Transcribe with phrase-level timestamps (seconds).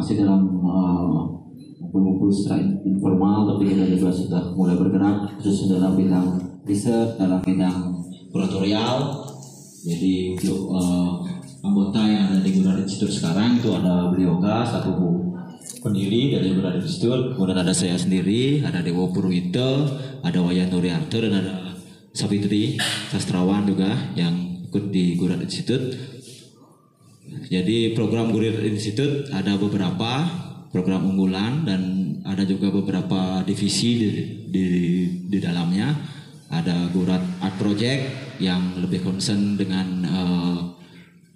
[0.00, 1.28] masih dalam uh,
[1.76, 6.28] ngumpul-ngumpul secara informal tapi kita juga sudah mulai bergerak khususnya dalam bidang
[6.64, 8.00] riset dalam bidang
[8.32, 9.28] kuratorial.
[9.80, 11.20] Jadi untuk uh,
[11.64, 14.92] anggota yang ada di Gurat Institute sekarang itu ada beliau satu
[15.80, 17.36] pendiri dari Gurat Institute.
[17.36, 19.88] Kemudian ada saya sendiri ada Dewo Purwito
[20.20, 21.76] ada Wayan Nuriarto dan ada
[22.12, 22.76] Sabitri
[23.08, 25.96] sastrawan juga yang ikut di Gurat Institute
[27.50, 30.26] jadi program Gurat Institute ada beberapa
[30.70, 31.82] program unggulan dan
[32.22, 34.10] ada juga beberapa divisi di,
[34.50, 34.66] di,
[35.26, 35.94] di dalamnya.
[36.50, 40.02] Ada Gurat Art Project yang lebih concern dengan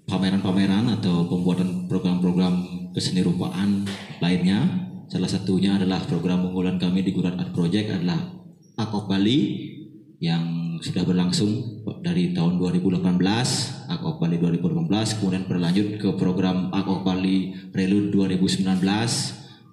[0.05, 2.55] pameran pameran-pameran atau pembuatan program-program
[2.93, 3.87] keseni rupaan
[4.19, 4.91] lainnya.
[5.07, 8.19] Salah satunya adalah program unggulan kami di Gurat Art Project adalah
[8.79, 9.71] of Bali
[10.19, 13.05] yang sudah berlangsung dari tahun 2018
[13.93, 16.73] Art of Bali 2018 kemudian berlanjut ke program
[17.05, 18.65] Bali Prelude 2019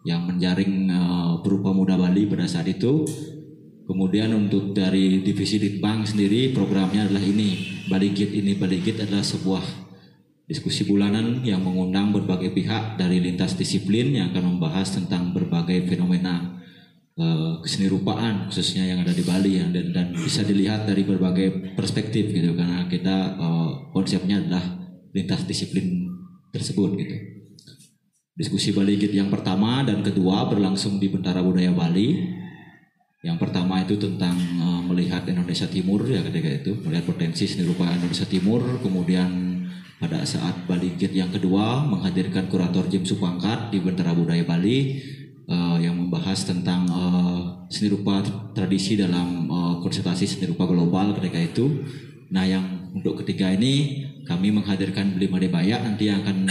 [0.03, 3.05] yang menjaring uh, berupa muda Bali pada saat itu.
[3.85, 7.83] Kemudian untuk dari divisi Ditbang sendiri programnya adalah ini.
[7.91, 9.63] Baligit ini Baligit adalah sebuah
[10.47, 16.60] diskusi bulanan yang mengundang berbagai pihak dari lintas disiplin yang akan membahas tentang berbagai fenomena
[17.61, 22.31] keseni rupaan khususnya yang ada di Bali ya, dan, dan bisa dilihat dari berbagai perspektif
[22.31, 24.63] gitu karena kita uh, konsepnya adalah
[25.11, 26.07] lintas disiplin
[26.55, 27.15] tersebut gitu.
[28.31, 32.39] Diskusi Baligit yang pertama dan kedua berlangsung di Bentara Budaya Bali.
[33.21, 37.91] Yang pertama itu tentang uh, melihat Indonesia Timur ya ketika itu melihat potensi seni rupa
[37.91, 38.81] Indonesia Timur.
[38.81, 39.29] Kemudian
[40.01, 44.97] pada saat Baligit yang kedua menghadirkan kurator Jim Supangkat di Bentara Budaya Bali
[45.51, 48.23] uh, yang membahas tentang uh, seni rupa
[48.55, 51.83] tradisi dalam uh, konsultasi seni rupa global ketika itu.
[52.31, 56.47] Nah yang untuk ketiga ini kami menghadirkan Beli Madebaya nanti yang akan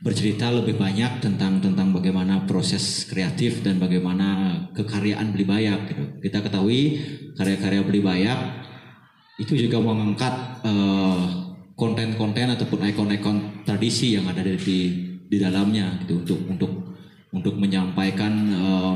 [0.00, 6.04] bercerita lebih banyak tentang tentang bagaimana proses kreatif dan bagaimana kekaryaan beli bayak gitu.
[6.24, 6.96] Kita ketahui
[7.36, 8.40] karya-karya beli bayak
[9.40, 11.20] itu juga mengangkat uh,
[11.76, 14.80] konten-konten ataupun ikon-ikon tradisi yang ada di
[15.30, 16.89] di dalamnya gitu untuk untuk
[17.30, 18.94] untuk menyampaikan uh,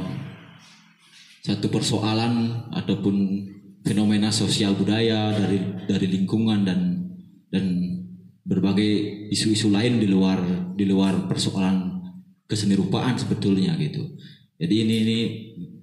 [1.44, 3.46] satu persoalan ataupun
[3.84, 6.80] fenomena sosial budaya dari dari lingkungan dan
[7.52, 7.64] dan
[8.44, 10.40] berbagai isu-isu lain di luar
[10.74, 12.00] di luar persoalan
[12.48, 14.16] kesenirupaan sebetulnya gitu.
[14.56, 15.18] Jadi ini ini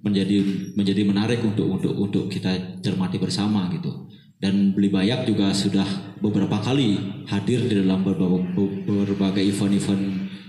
[0.02, 0.38] menjadi
[0.74, 4.10] menjadi menarik untuk untuk untuk kita cermati bersama gitu.
[4.42, 5.86] Dan Beli Bayak juga sudah
[6.18, 6.98] beberapa kali
[7.30, 10.02] hadir di dalam berbagai, berbagai event-event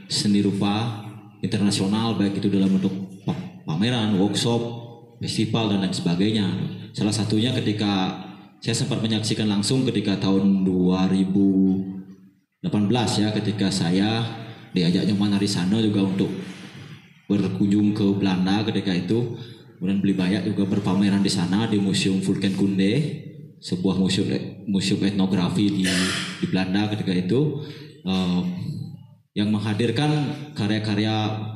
[0.10, 1.06] seni rupa
[1.44, 2.96] internasional baik itu dalam bentuk
[3.68, 4.64] pameran, workshop,
[5.20, 6.48] festival dan lain sebagainya.
[6.96, 8.24] Salah satunya ketika
[8.64, 11.92] saya sempat menyaksikan langsung ketika tahun 2000
[12.64, 14.24] 18 ya ketika saya
[14.72, 16.32] diajak Nyoman Arisano juga untuk
[17.28, 19.36] berkunjung ke Belanda ketika itu
[19.76, 22.92] kemudian beli banyak juga berpameran di sana di Museum Kunde
[23.64, 24.28] sebuah museum
[24.68, 25.84] museum etnografi di
[26.40, 27.64] di Belanda ketika itu
[28.08, 28.42] uh,
[29.34, 30.10] yang menghadirkan
[30.54, 31.14] karya-karya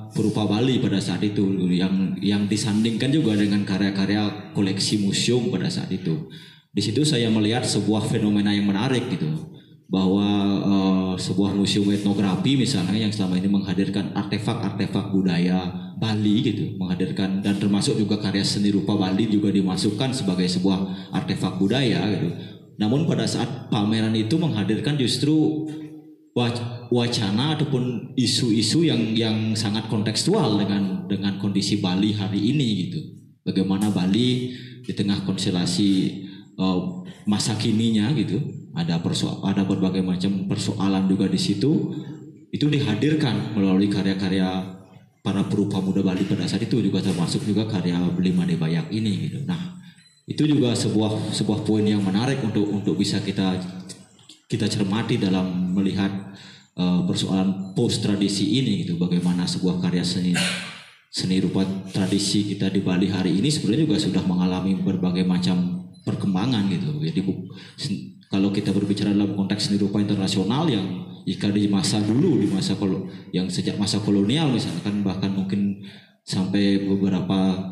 [0.09, 5.93] berupa Bali pada saat itu yang yang disandingkan juga dengan karya-karya koleksi museum pada saat
[5.93, 6.25] itu.
[6.73, 9.29] Di situ saya melihat sebuah fenomena yang menarik gitu
[9.87, 10.27] bahwa
[10.67, 17.57] uh, sebuah museum etnografi misalnya yang selama ini menghadirkan artefak-artefak budaya Bali gitu, menghadirkan dan
[17.57, 22.29] termasuk juga karya seni rupa Bali juga dimasukkan sebagai sebuah artefak budaya gitu.
[22.77, 25.65] Namun pada saat pameran itu menghadirkan justru
[26.93, 32.99] wacana ataupun isu-isu yang yang sangat kontekstual dengan dengan kondisi Bali hari ini gitu.
[33.41, 34.53] Bagaimana Bali
[34.85, 35.89] di tengah konstelasi
[36.61, 38.39] uh, masa kininya gitu
[38.77, 41.91] ada persoal ada berbagai macam persoalan juga di situ
[42.53, 44.77] itu dihadirkan melalui karya-karya
[45.25, 49.43] para perupa muda Bali pada saat itu juga termasuk juga karya Belima Bayak ini gitu.
[49.43, 49.75] Nah,
[50.23, 53.59] itu juga sebuah sebuah poin yang menarik untuk untuk bisa kita
[54.47, 56.09] kita cermati dalam melihat
[56.79, 58.95] uh, persoalan post tradisi ini gitu.
[58.95, 60.31] Bagaimana sebuah karya seni
[61.11, 66.71] seni rupa tradisi kita di Bali hari ini sebenarnya juga sudah mengalami berbagai macam perkembangan
[66.71, 66.99] gitu.
[67.03, 67.21] Jadi
[68.31, 72.79] kalau kita berbicara dalam konteks seni rupa internasional yang jika di masa dulu di masa
[72.79, 75.83] kolo, yang sejak masa kolonial misalkan bahkan mungkin
[76.23, 77.71] sampai beberapa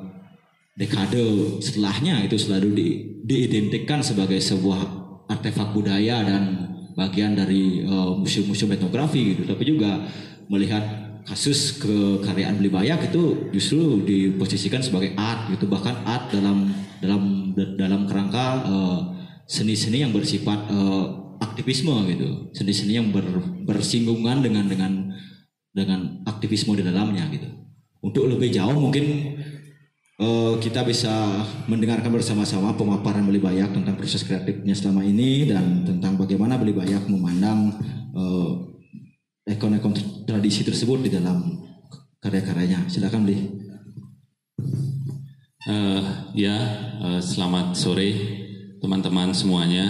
[0.76, 1.24] dekade
[1.64, 2.88] setelahnya itu selalu di,
[3.24, 4.95] diidentikan sebagai sebuah
[5.26, 6.44] artefak budaya dan
[6.96, 9.44] bagian dari uh, museum-museum etnografi gitu.
[9.46, 10.08] Tapi juga
[10.48, 10.84] melihat
[11.26, 15.66] kasus kekaryaan beli bayak itu justru diposisikan sebagai art gitu.
[15.68, 19.02] Bahkan art dalam dalam dalam kerangka uh,
[19.46, 23.26] seni-seni yang bersifat uh, aktivisme gitu, seni-seni yang ber,
[23.68, 24.92] bersinggungan dengan dengan
[25.76, 27.52] dengan aktivisme di dalamnya gitu.
[28.00, 29.36] Untuk lebih jauh mungkin
[30.20, 31.12] uh, kita bisa
[31.68, 37.08] mendengarkan bersama-sama pemaparan Beli Bayak tentang proses kreatifnya selama ini dan tentang bagaimana Beli Bayak
[37.08, 37.76] memandang
[38.16, 38.52] uh,
[39.46, 39.94] ekon-ekon
[40.26, 41.62] tradisi tersebut di dalam
[42.24, 42.88] karya-karyanya.
[42.88, 43.38] Silakan Beli.
[45.66, 46.56] Uh, ya,
[47.02, 48.14] uh, selamat sore
[48.78, 49.90] teman-teman semuanya.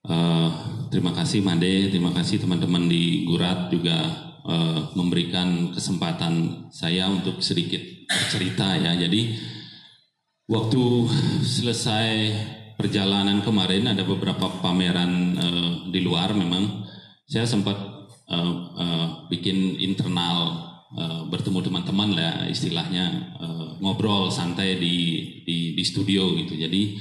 [0.00, 0.48] Uh,
[0.88, 7.80] terima kasih Made, terima kasih teman-teman di Gurat juga uh, memberikan kesempatan saya untuk sedikit
[8.34, 8.98] cerita ya.
[8.98, 9.38] Jadi
[10.50, 10.82] waktu
[11.46, 12.10] selesai
[12.74, 16.90] perjalanan kemarin ada beberapa pameran uh, di luar memang
[17.30, 17.78] saya sempat
[18.26, 20.66] uh, uh, bikin internal
[20.98, 24.96] uh, bertemu teman-teman lah istilahnya uh, ngobrol santai di,
[25.46, 26.58] di di studio gitu.
[26.58, 26.98] Jadi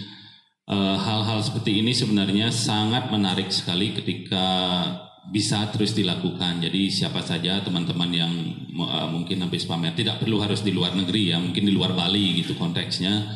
[0.69, 4.45] hal-hal uh, seperti ini sebenarnya sangat menarik sekali ketika
[5.29, 6.61] bisa terus dilakukan.
[6.61, 8.33] Jadi siapa saja teman-teman yang
[8.81, 12.41] uh, mungkin habis pamer tidak perlu harus di luar negeri ya, mungkin di luar Bali
[12.41, 13.29] gitu konteksnya.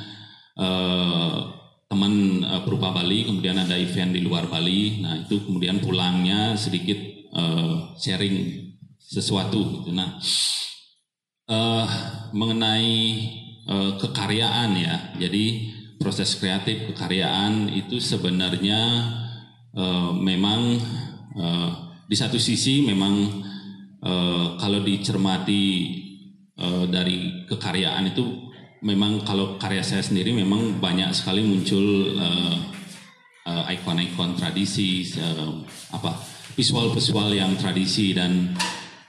[0.54, 1.54] Uh,
[1.90, 5.02] teman uh, berupa Bali, kemudian ada event di luar Bali.
[5.06, 6.98] Nah itu kemudian pulangnya sedikit
[7.38, 9.94] uh, sharing sesuatu gitu.
[9.94, 10.18] Nah
[11.50, 11.86] uh,
[12.34, 12.98] mengenai
[13.70, 15.70] uh, kekaryaan ya, jadi
[16.02, 18.82] proses kreatif kekaryaan itu sebenarnya
[19.78, 20.82] uh, memang
[21.38, 23.14] uh, di satu sisi memang
[24.04, 25.64] uh, kalau dicermati
[26.60, 28.52] uh, dari kekaryaan itu
[28.84, 32.58] memang kalau karya saya sendiri memang banyak sekali muncul uh,
[33.44, 35.04] ikon-ikon tradisi
[35.92, 36.16] apa
[36.56, 38.56] visual-visual yang tradisi dan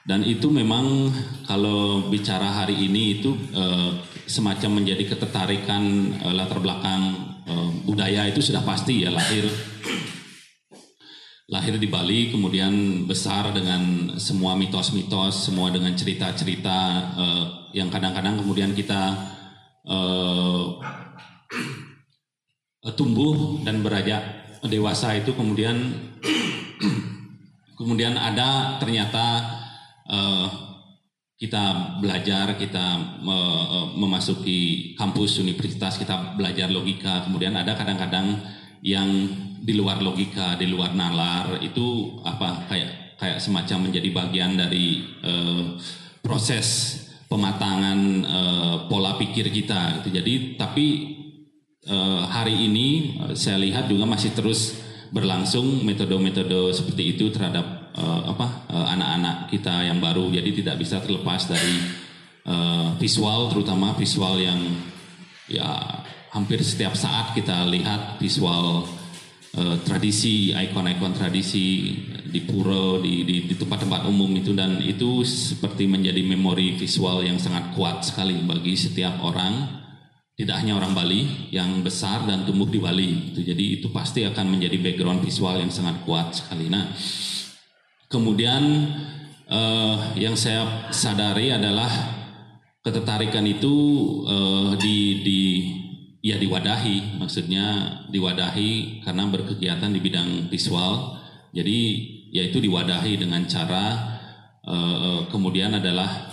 [0.02, 1.06] dan itu memang
[1.46, 3.30] kalau bicara hari ini itu
[4.26, 5.82] semacam menjadi ketertarikan
[6.34, 7.14] latar belakang
[7.86, 9.46] budaya itu sudah pasti ya lahir
[11.54, 16.78] lahir di Bali, kemudian besar dengan semua mitos-mitos, semua dengan cerita-cerita
[17.14, 19.14] uh, yang kadang-kadang kemudian kita
[19.86, 20.82] uh,
[22.98, 25.94] tumbuh dan beranjak dewasa itu kemudian
[27.78, 29.46] kemudian ada ternyata
[30.10, 30.48] uh,
[31.38, 32.86] kita belajar, kita
[33.22, 38.42] uh, memasuki kampus universitas, kita belajar logika, kemudian ada kadang-kadang
[38.82, 39.06] yang
[39.64, 45.80] di luar logika, di luar nalar itu apa kayak kayak semacam menjadi bagian dari uh,
[46.20, 47.00] proses
[47.32, 50.20] pematangan uh, pola pikir kita gitu.
[50.20, 50.86] Jadi tapi
[51.88, 58.36] uh, hari ini uh, saya lihat juga masih terus berlangsung metode-metode seperti itu terhadap uh,
[58.36, 60.28] apa anak-anak uh, kita yang baru.
[60.28, 61.76] Jadi tidak bisa terlepas dari
[62.44, 64.60] uh, visual terutama visual yang
[65.48, 66.04] ya
[66.36, 68.84] hampir setiap saat kita lihat visual
[69.58, 71.96] uh, tradisi, ikon-ikon tradisi
[72.34, 77.38] di pura, di, di, di tempat-tempat umum itu dan itu seperti menjadi memori visual yang
[77.38, 79.82] sangat kuat sekali bagi setiap orang,
[80.34, 83.30] tidak hanya orang Bali yang besar dan tumbuh di Bali.
[83.30, 86.66] Itu jadi itu pasti akan menjadi background visual yang sangat kuat sekali.
[86.66, 86.90] Nah,
[88.10, 88.62] kemudian
[89.46, 91.90] uh, yang saya sadari adalah
[92.82, 93.74] ketertarikan itu
[94.26, 95.42] uh, di di
[96.24, 101.20] ya diwadahi maksudnya diwadahi karena berkegiatan di bidang visual.
[101.52, 101.78] Jadi
[102.32, 103.84] yaitu diwadahi dengan cara
[104.64, 106.32] uh, kemudian adalah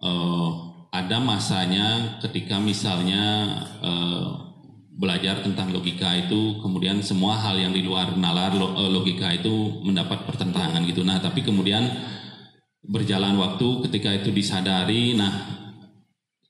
[0.00, 0.50] uh,
[0.94, 3.50] ada masanya ketika misalnya
[3.82, 4.54] uh,
[4.92, 8.54] belajar tentang logika itu kemudian semua hal yang di luar nalar
[8.86, 11.02] logika itu mendapat pertentangan gitu.
[11.02, 11.82] Nah tapi kemudian
[12.86, 15.61] berjalan waktu ketika itu disadari nah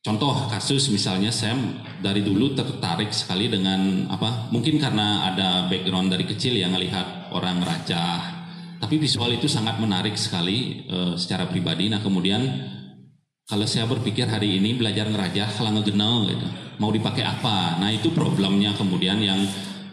[0.02, 1.54] Contoh kasus misalnya saya
[2.02, 4.50] dari dulu tertarik sekali dengan apa?
[4.50, 8.18] Mungkin karena ada background dari kecil yang melihat orang raja,
[8.82, 11.87] tapi visual itu sangat menarik sekali uh, secara pribadi.
[11.87, 12.42] Nah kemudian
[13.47, 16.50] kalau saya berpikir hari ini belajar ngerajah kalau ngegenal gitu,
[16.82, 17.78] mau dipakai apa?
[17.78, 19.38] Nah itu problemnya kemudian yang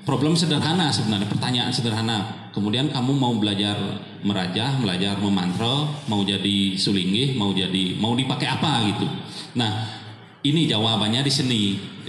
[0.10, 2.50] problem sederhana sebenarnya pertanyaan sederhana.
[2.50, 3.78] Kemudian kamu mau belajar
[4.26, 9.06] merajah, belajar memantra, mau jadi sulingih, mau jadi mau dipakai apa gitu.
[9.54, 9.99] Nah
[10.44, 11.62] ini jawabannya di sini.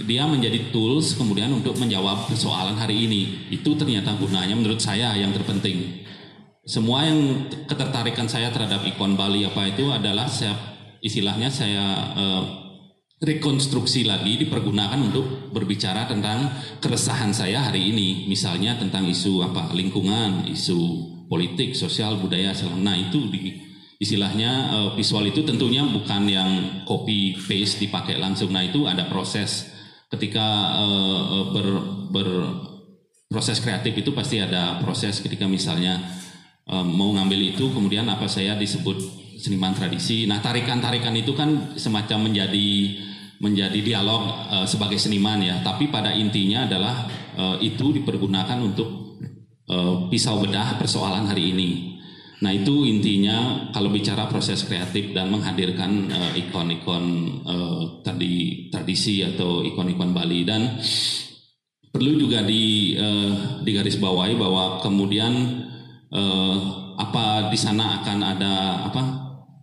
[0.07, 3.51] Dia menjadi tools kemudian untuk menjawab persoalan hari ini.
[3.51, 6.07] Itu ternyata gunanya menurut saya yang terpenting.
[6.63, 10.53] Semua yang ketertarikan saya terhadap ikon Bali apa itu adalah saya
[11.01, 12.43] istilahnya saya uh,
[13.21, 18.29] rekonstruksi lagi dipergunakan untuk berbicara tentang keresahan saya hari ini.
[18.29, 20.79] Misalnya tentang isu apa lingkungan, isu
[21.27, 23.70] politik, sosial, budaya, nah itu di
[24.01, 26.49] istilahnya uh, visual itu tentunya bukan yang
[26.89, 28.49] copy paste dipakai langsung.
[28.49, 29.69] Nah itu ada proses
[30.09, 30.41] ketika
[30.81, 31.67] uh, ber,
[32.09, 32.29] ber
[33.29, 36.01] proses kreatif itu pasti ada proses ketika misalnya
[36.67, 40.29] uh, mau ngambil itu kemudian apa saya disebut seniman tradisi.
[40.29, 42.69] Nah, tarikan-tarikan itu kan semacam menjadi
[43.41, 44.21] menjadi dialog
[44.53, 49.17] uh, sebagai seniman ya, tapi pada intinya adalah uh, itu dipergunakan untuk
[49.65, 51.90] uh, pisau bedah persoalan hari ini.
[52.41, 57.05] Nah itu intinya kalau bicara proses kreatif dan menghadirkan ikon-ikon
[57.45, 60.41] uh, tadi tradisi atau ikon-ikon Bali.
[60.41, 60.81] Dan
[61.93, 65.33] perlu juga di uh, digarisbawahi bahwa kemudian
[66.09, 66.57] uh,
[66.97, 68.53] apa di sana akan ada
[68.89, 69.03] apa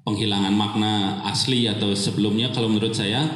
[0.06, 2.54] penghilangan makna asli atau sebelumnya.
[2.54, 3.26] Kalau menurut saya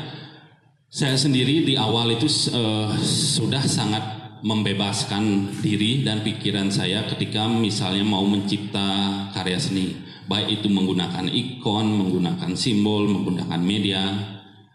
[0.87, 8.02] saya sendiri di awal itu uh, sudah sangat membebaskan diri dan pikiran saya ketika misalnya
[8.02, 9.94] mau mencipta karya seni,
[10.26, 14.02] baik itu menggunakan ikon, menggunakan simbol, menggunakan media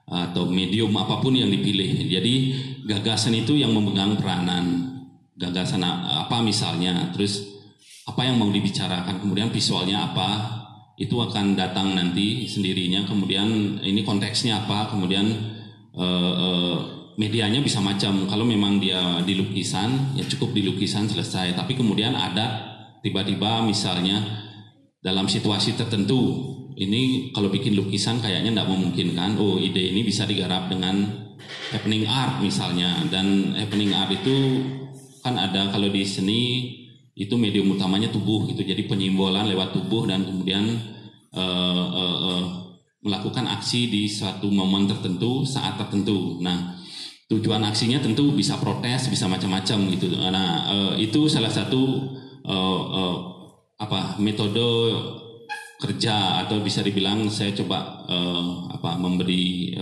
[0.07, 2.07] atau medium apa pun yang dipilih.
[2.07, 2.33] Jadi
[2.87, 4.95] gagasan itu yang memegang peranan.
[5.37, 7.43] Gagasan apa misalnya, terus
[8.07, 10.29] apa yang mau dibicarakan, kemudian visualnya apa,
[10.97, 13.05] itu akan datang nanti sendirinya.
[13.05, 15.27] Kemudian ini konteksnya apa, kemudian
[15.93, 18.29] uh, uh, medianya bisa macam.
[18.29, 21.57] Kalau memang dia di lukisan ya cukup di lukisan selesai.
[21.57, 24.21] Tapi kemudian ada tiba-tiba misalnya
[25.01, 29.35] dalam situasi tertentu ini kalau bikin lukisan kayaknya tidak memungkinkan.
[29.41, 31.03] Oh ide ini bisa digarap dengan
[31.73, 33.01] happening art misalnya.
[33.09, 34.61] Dan happening art itu
[35.25, 36.41] kan ada kalau di seni
[37.17, 38.61] itu medium utamanya tubuh gitu.
[38.61, 40.69] Jadi penyimbolan lewat tubuh dan kemudian
[41.33, 42.45] uh, uh, uh,
[43.01, 46.37] melakukan aksi di suatu momen tertentu, saat tertentu.
[46.45, 46.76] Nah,
[47.27, 50.07] tujuan aksinya tentu bisa protes, bisa macam-macam gitu.
[50.15, 52.15] Nah, uh, itu salah satu
[52.47, 53.17] uh, uh,
[53.77, 54.63] apa metode
[55.77, 58.01] kerja atau bisa dibilang saya coba
[58.73, 59.77] apa memberi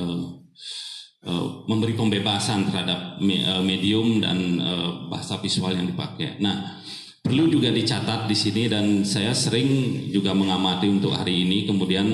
[1.72, 4.60] memberi pembebasan terhadap me, medium dan
[5.08, 6.36] bahasa visual yang dipakai.
[6.44, 6.84] Nah,
[7.24, 12.06] perlu juga dicatat di sini dan saya sering juga mengamati untuk hari ini kemudian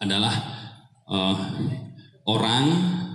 [0.00, 0.34] adalah
[1.06, 1.36] uh,
[2.26, 2.64] orang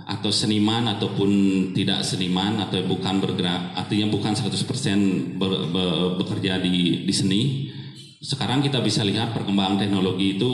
[0.04, 1.30] atau seniman ataupun
[1.72, 7.42] tidak seniman atau bukan bergerak artinya bukan 100% ber, ber, bekerja di, di seni.
[8.20, 10.52] Sekarang kita bisa lihat perkembangan teknologi itu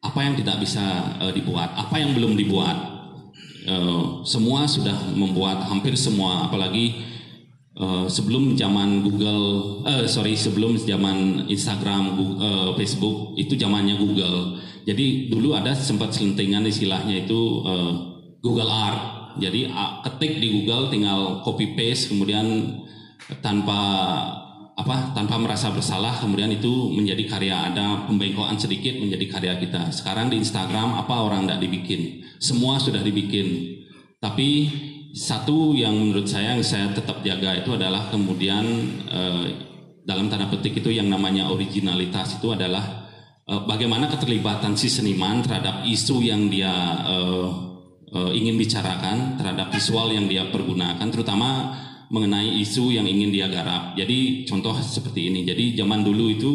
[0.00, 0.82] apa yang tidak bisa
[1.20, 2.78] uh, dibuat apa yang belum dibuat.
[3.60, 6.96] Uh, semua sudah membuat hampir semua apalagi
[7.76, 14.58] uh, sebelum zaman Google uh, sorry sebelum zaman Instagram Google, uh, Facebook itu zamannya Google.
[14.88, 18.09] Jadi dulu ada sempat selentingan istilahnya itu uh,
[18.40, 19.02] Google Art.
[19.38, 19.70] Jadi
[20.04, 22.76] ketik di Google tinggal copy paste kemudian
[23.38, 23.78] tanpa
[24.74, 29.92] apa tanpa merasa bersalah kemudian itu menjadi karya ada pembengkokan sedikit menjadi karya kita.
[29.94, 32.26] Sekarang di Instagram apa orang tidak dibikin?
[32.42, 33.78] Semua sudah dibikin.
[34.18, 34.68] Tapi
[35.14, 38.64] satu yang menurut saya yang saya tetap jaga itu adalah kemudian
[39.08, 39.70] eh,
[40.04, 43.06] dalam tanda petik itu yang namanya originalitas itu adalah
[43.46, 46.72] uh, bagaimana keterlibatan si seniman terhadap isu yang dia
[47.06, 47.69] uh,
[48.14, 51.74] uh, ingin bicarakan, terhadap visual yang dia pergunakan, terutama
[52.10, 53.94] mengenai isu yang ingin dia garap.
[53.94, 55.46] Jadi contoh seperti ini.
[55.46, 56.52] Jadi zaman dulu itu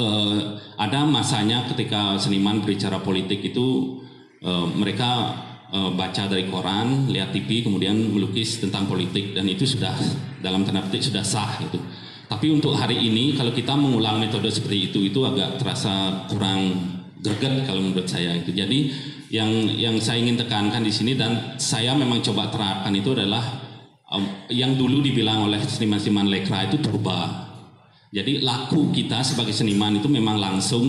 [0.00, 4.00] uh, ada masanya ketika seniman berbicara politik itu
[4.40, 5.36] uh, mereka
[5.68, 9.92] uh, baca dari koran, lihat TV, kemudian melukis tentang politik dan itu sudah
[10.40, 11.76] dalam tanda petik sudah sah gitu.
[12.26, 17.64] Tapi untuk hari ini kalau kita mengulang metode seperti itu itu agak terasa kurang greget
[17.64, 18.52] kalau menurut saya itu.
[18.52, 18.92] Jadi
[19.32, 23.42] yang yang saya ingin tekankan di sini dan saya memang coba terapkan itu adalah
[24.10, 27.48] um, yang dulu dibilang oleh seniman-seniman lekra itu purba.
[28.14, 30.86] Jadi laku kita sebagai seniman itu memang langsung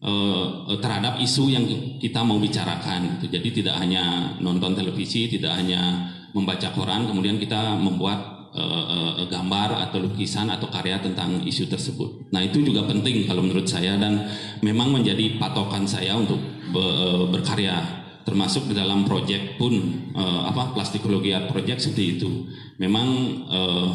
[0.00, 1.64] uh, terhadap isu yang
[2.00, 3.20] kita mau bicarakan.
[3.20, 3.36] Gitu.
[3.38, 10.02] Jadi tidak hanya nonton televisi, tidak hanya membaca koran, kemudian kita membuat uh, gambar atau
[10.02, 12.32] lukisan atau karya tentang isu tersebut.
[12.34, 14.26] Nah itu juga penting kalau menurut saya dan
[14.64, 16.38] memang menjadi patokan saya untuk
[16.70, 19.74] be, uh, berkarya termasuk di dalam proyek pun
[20.14, 22.46] uh, apa plastikologi art project seperti itu.
[22.78, 23.08] Memang
[23.48, 23.90] uh,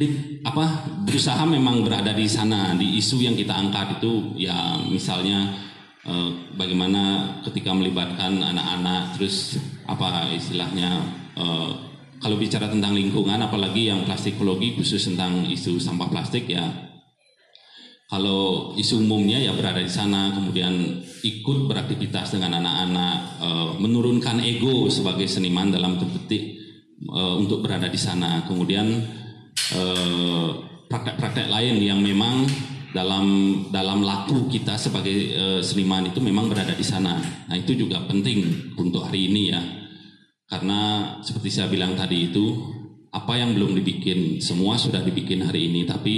[0.00, 5.52] di, apa berusaha memang berada di sana di isu yang kita angkat itu ya misalnya
[6.08, 11.04] uh, bagaimana ketika melibatkan anak-anak terus apa istilahnya
[11.36, 11.89] uh,
[12.20, 16.68] kalau bicara tentang lingkungan, apalagi yang plastikologi khusus tentang isu sampah plastik ya,
[18.12, 23.48] kalau isu umumnya ya berada di sana, kemudian ikut beraktivitas dengan anak-anak, e,
[23.80, 26.60] menurunkan ego sebagai seniman dalam petik
[27.00, 28.42] e, untuk berada di sana.
[28.44, 28.86] Kemudian
[29.70, 30.48] eh,
[30.90, 32.42] praktek-praktek lain yang memang
[32.90, 33.26] dalam
[33.70, 35.14] dalam laku kita sebagai
[35.62, 37.22] seniman itu memang berada di sana.
[37.46, 39.62] Nah itu juga penting untuk hari ini ya
[40.50, 40.80] karena
[41.22, 42.58] seperti saya bilang tadi itu
[43.14, 46.16] apa yang belum dibikin semua sudah dibikin hari ini tapi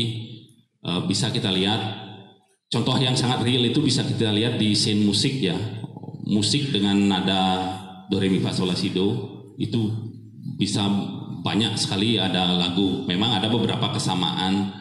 [0.81, 1.81] e, bisa kita lihat
[2.73, 5.57] contoh yang sangat real itu bisa kita lihat di scene musik ya.
[6.23, 7.43] Musik dengan nada
[8.09, 9.09] do re mi fa sol la si do
[9.61, 9.93] itu
[10.57, 10.89] bisa
[11.45, 13.05] banyak sekali ada lagu.
[13.05, 14.73] Memang ada beberapa kesamaan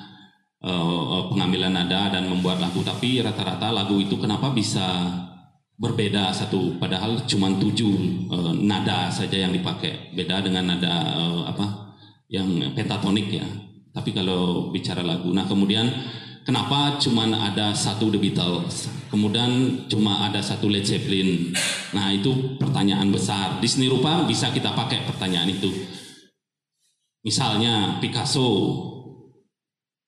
[0.64, 4.86] uh, pengambilan nada dan membuat lagu, tapi rata-rata lagu itu kenapa bisa
[5.82, 10.14] berbeda satu padahal cuma tujuh uh, nada saja yang dipakai.
[10.14, 11.98] Beda dengan nada uh, apa
[12.30, 13.48] yang pentatonik ya.
[13.92, 15.90] Tapi kalau bicara lagu nah kemudian
[16.46, 18.94] kenapa cuma ada satu The Beatles?
[19.10, 21.52] Kemudian cuma ada satu Led Zeppelin?
[21.98, 23.58] Nah itu pertanyaan besar.
[23.58, 25.68] Di seni rupa bisa kita pakai pertanyaan itu.
[27.26, 28.48] Misalnya Picasso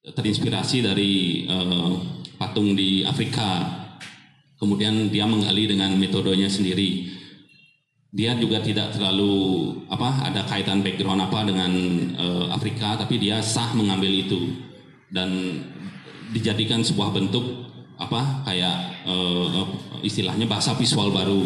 [0.05, 1.97] terinspirasi dari uh,
[2.37, 3.82] patung di Afrika
[4.63, 7.11] kemudian dia menggali dengan metodenya sendiri.
[8.13, 9.35] Dia juga tidak terlalu
[9.91, 11.71] apa ada kaitan background apa dengan
[12.15, 14.39] uh, Afrika tapi dia sah mengambil itu.
[15.11, 15.59] Dan
[16.31, 17.43] dijadikan sebuah bentuk
[17.99, 19.67] apa kayak uh,
[19.99, 21.43] istilahnya bahasa visual baru.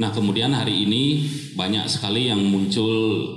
[0.00, 2.88] Nah kemudian hari ini banyak sekali yang muncul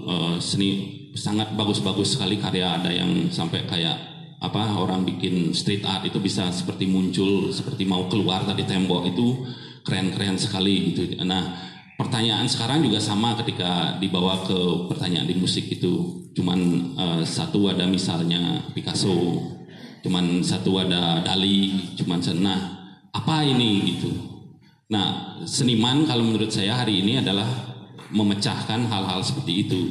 [0.08, 6.04] uh, seni sangat bagus-bagus sekali karya ada yang sampai kayak apa orang bikin street art
[6.04, 9.48] itu bisa seperti muncul seperti mau keluar dari tembok itu
[9.86, 11.22] keren-keren sekali gitu.
[11.24, 11.56] Nah,
[11.96, 16.26] pertanyaan sekarang juga sama ketika dibawa ke pertanyaan di musik itu.
[16.36, 16.60] Cuman
[17.00, 19.40] uh, satu ada misalnya Picasso,
[20.04, 22.60] cuman satu ada Dali, cuman nah
[23.16, 24.12] apa ini gitu.
[24.92, 27.48] Nah, seniman kalau menurut saya hari ini adalah
[28.12, 29.82] memecahkan hal-hal seperti itu.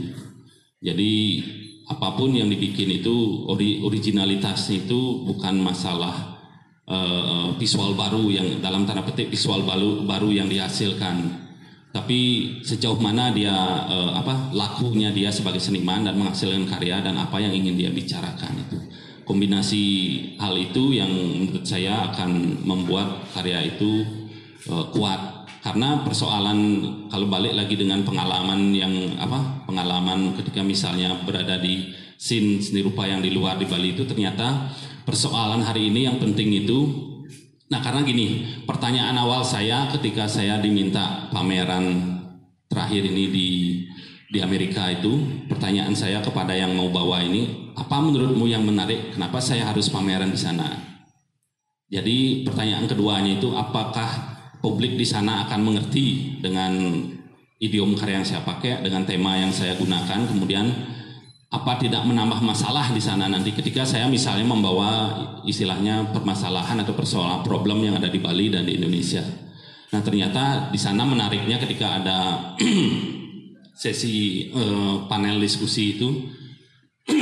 [0.84, 1.40] Jadi
[1.84, 6.40] apa pun yang dibikin itu ori, originalitas itu bukan masalah
[6.88, 11.44] uh, visual baru yang dalam tanda petik visual baru baru yang dihasilkan.
[11.94, 13.54] Tapi sejauh mana dia
[13.86, 18.64] uh, apa lakunya dia sebagai seniman dan menghasilkan karya dan apa yang ingin dia bicarakan
[18.66, 18.78] itu.
[19.24, 19.84] Kombinasi
[20.36, 24.04] hal itu yang menurut saya akan membuat karya itu
[24.72, 25.33] uh, kuat
[25.64, 26.58] karena persoalan
[27.08, 31.88] kalau balik lagi dengan pengalaman yang apa pengalaman ketika misalnya berada di
[32.20, 34.68] scene seni rupa yang di luar di Bali itu ternyata
[35.08, 36.84] persoalan hari ini yang penting itu
[37.72, 42.12] nah karena gini pertanyaan awal saya ketika saya diminta pameran
[42.68, 43.48] terakhir ini di
[44.28, 49.14] di Amerika itu pertanyaan saya kepada yang mau bawa ini apa menurutmu yang menarik?
[49.14, 50.66] Kenapa saya harus pameran di sana?
[51.90, 54.33] Jadi pertanyaan keduanya itu apakah
[54.64, 56.72] publik di sana akan mengerti dengan
[57.60, 60.72] idiom karya yang saya pakai dengan tema yang saya gunakan kemudian
[61.52, 64.90] apa tidak menambah masalah di sana nanti ketika saya misalnya membawa
[65.44, 69.22] istilahnya permasalahan atau persoalan problem yang ada di Bali dan di Indonesia.
[69.94, 72.18] Nah ternyata di sana menariknya ketika ada
[73.84, 76.26] sesi uh, panel diskusi itu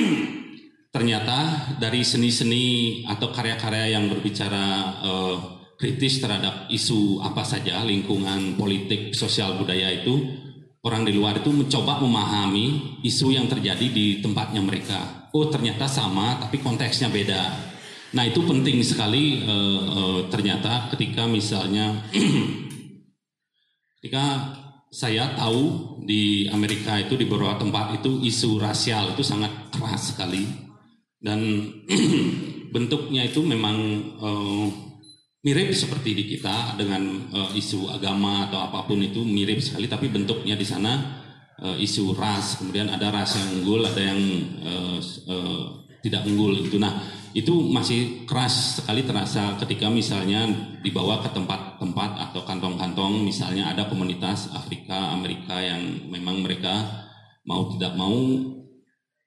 [0.97, 4.65] ternyata dari seni-seni atau karya-karya yang berbicara
[5.05, 10.14] uh, kritis terhadap isu apa saja lingkungan politik sosial budaya itu
[10.87, 15.27] orang di luar itu mencoba memahami isu yang terjadi di tempatnya mereka.
[15.35, 17.42] Oh ternyata sama tapi konteksnya beda.
[18.14, 21.99] Nah itu penting sekali uh, uh, ternyata ketika misalnya
[23.99, 24.55] ketika
[24.95, 30.47] saya tahu di Amerika itu di beberapa tempat itu isu rasial itu sangat keras sekali.
[31.18, 31.42] Dan
[32.75, 33.77] bentuknya itu memang
[34.23, 34.92] uh,
[35.43, 37.03] mirip seperti di kita dengan
[37.35, 41.23] uh, isu agama atau apa pun itu mirip sekali tapi bentuknya di sana
[41.59, 42.63] uh, isu ras.
[42.63, 44.21] Kemudian ada ras yang unggul ada yang
[44.63, 45.63] uh, uh,
[46.03, 46.95] tidak unggul itu nah
[47.35, 50.47] itu masih keras sekali terasa ketika misalnya
[50.85, 53.27] dibawa ke tempat-tempat atau kantong-kantong.
[53.27, 56.87] Misalnya ada komunitas Afrika Amerika yang memang mereka
[57.43, 58.15] mau tidak mau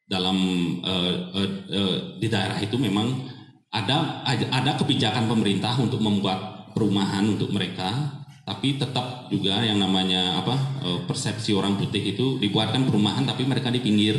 [0.08, 0.38] dalam
[0.86, 3.35] uh, uh, uh, di daerah itu memang
[3.76, 4.24] ada
[4.56, 10.54] ada kebijakan pemerintah untuk membuat perumahan untuk mereka tapi tetap juga yang namanya apa
[10.86, 14.14] e, persepsi orang putih itu dibuatkan perumahan tapi mereka di pinggir.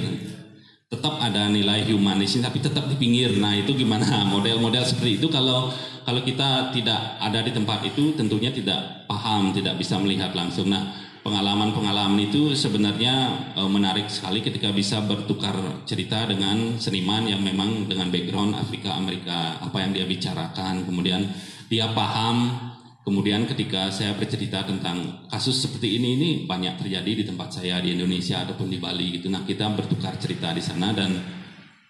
[0.86, 3.38] Tetap ada nilai humanis tapi tetap di pinggir.
[3.38, 4.02] Nah itu gimana?
[4.34, 5.70] Model-model seperti itu kalau
[6.02, 10.74] kalau kita tidak ada di tempat itu tentunya tidak paham tidak bisa melihat langsung.
[10.74, 17.90] Nah pengalaman-pengalaman itu sebenarnya e, menarik sekali ketika bisa bertukar cerita dengan seniman yang memang
[17.90, 21.26] dengan background Afrika Amerika apa yang dia bicarakan kemudian
[21.66, 22.70] dia paham.
[23.06, 27.94] Kemudian ketika saya bercerita tentang kasus seperti ini ini banyak terjadi di tempat saya di
[27.94, 29.30] Indonesia ataupun di Bali gitu.
[29.30, 31.14] Nah kita bertukar cerita di sana dan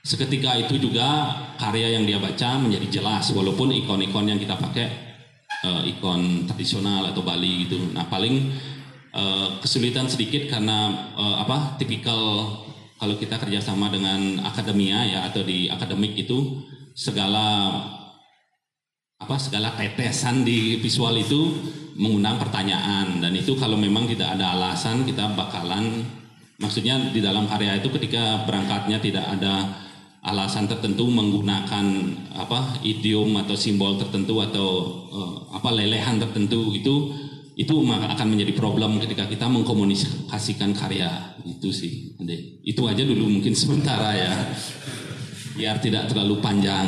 [0.04, 4.86] seketika itu juga karya yang dia baca menjadi jelas walaupun ikon-ikon yang kita pakai
[5.64, 7.80] uh, ikon tradisional atau Bali gitu.
[7.96, 8.52] Nah paling
[9.16, 12.52] Eh, kesulitan sedikit karena uh, apa tipikal
[13.00, 16.60] kalau kita kerjasama dengan akademia ya atau di akademik itu
[16.92, 17.72] segala
[19.16, 21.48] apa segala tetesan di visual itu
[21.96, 23.16] mengundang pertanyaan.
[23.24, 26.04] Dan itu kalau memang tidak ada alasan kita bakalan
[26.60, 29.80] maksudnya di dalam karya itu ketika berangkatnya tidak ada
[30.28, 31.88] alasan tertentu menggunakan
[32.36, 34.68] apa idiom atau simbol tertentu atau
[35.08, 37.16] uh, apa lelehan tertentu itu
[37.56, 41.08] itu akan menjadi problem ketika kita mengkomunikasikan karya
[41.40, 42.12] itu sih
[42.60, 44.32] itu aja dulu mungkin sementara ya.
[45.56, 46.84] Biar tidak terlalu panjang.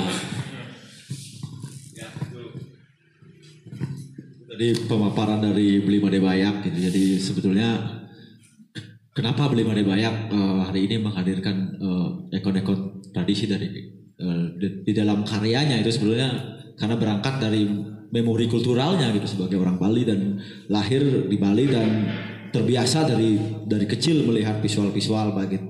[4.45, 6.79] Jadi pemaparan dari Beli Made Bayak gitu.
[6.93, 8.05] Jadi sebetulnya
[9.17, 11.81] kenapa Beli Made Bayak uh, hari ini menghadirkan
[12.29, 12.85] ekon-ekon uh,
[13.17, 13.73] tradisi dari
[14.21, 16.29] uh, di, di dalam karyanya itu sebetulnya?
[16.77, 17.65] Karena berangkat dari
[18.09, 20.41] memori kulturalnya gitu sebagai orang Bali dan
[20.73, 21.89] lahir di Bali dan
[22.51, 23.37] terbiasa dari
[23.69, 25.61] dari kecil melihat visual-visual bagi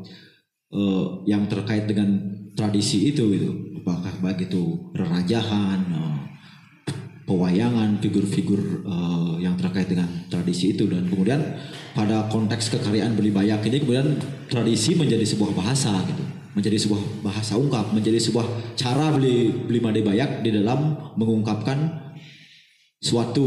[0.72, 2.09] uh, yang terkait dengan
[2.55, 3.51] tradisi itu gitu.
[3.83, 6.18] Apakah baik itu rerajahan uh,
[7.29, 10.88] pewayangan figur-figur uh, yang terkait dengan tradisi itu.
[10.88, 11.61] Dan kemudian
[11.92, 14.16] pada konteks kekaryaan beli bayak ini kemudian
[14.48, 16.24] tradisi menjadi sebuah bahasa gitu.
[16.57, 22.08] Menjadi sebuah bahasa ungkap menjadi sebuah cara beli beli made bayak di dalam mengungkapkan
[22.99, 23.47] suatu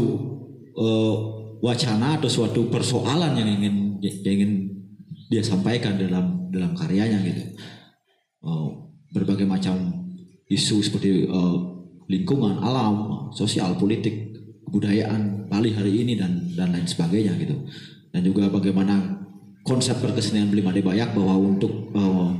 [0.76, 1.16] uh,
[1.60, 4.52] wacana atau suatu persoalan yang ingin yang ingin
[5.28, 7.42] dia sampaikan dalam dalam karyanya gitu
[8.44, 8.68] uh,
[9.12, 9.76] berbagai macam
[10.48, 11.72] isu seperti uh,
[12.12, 14.36] lingkungan, alam, sosial, politik,
[14.68, 17.56] kebudayaan Bali hari ini dan dan lain sebagainya gitu.
[18.12, 19.24] Dan juga bagaimana
[19.64, 22.32] konsep perkesenian Beli Made Bayak bahwa untuk uh,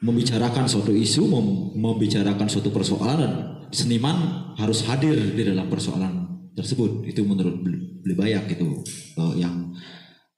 [0.00, 6.26] membicarakan suatu isu, mem membicarakan suatu persoalan, seniman harus hadir di dalam persoalan
[6.56, 7.04] tersebut.
[7.06, 8.82] Itu menurut Beli Bayak gitu.
[9.16, 9.74] Uh, yang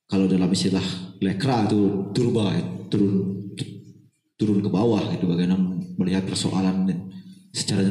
[0.08, 0.82] kalau dalam istilah
[1.20, 2.56] lekra itu turba
[2.88, 3.44] turun
[4.38, 5.58] turun ke bawah gitu bagaimana
[5.98, 6.86] melihat persoalan
[7.50, 7.82] secara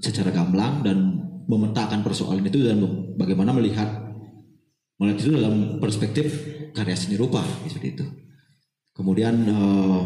[0.00, 0.98] secara gamblang dan
[1.46, 2.80] memetakan persoalan itu dan
[3.20, 3.86] bagaimana melihat
[4.96, 6.26] melihat itu dalam perspektif
[6.72, 8.06] karya seni rupa seperti itu.
[8.96, 10.04] Kemudian uh,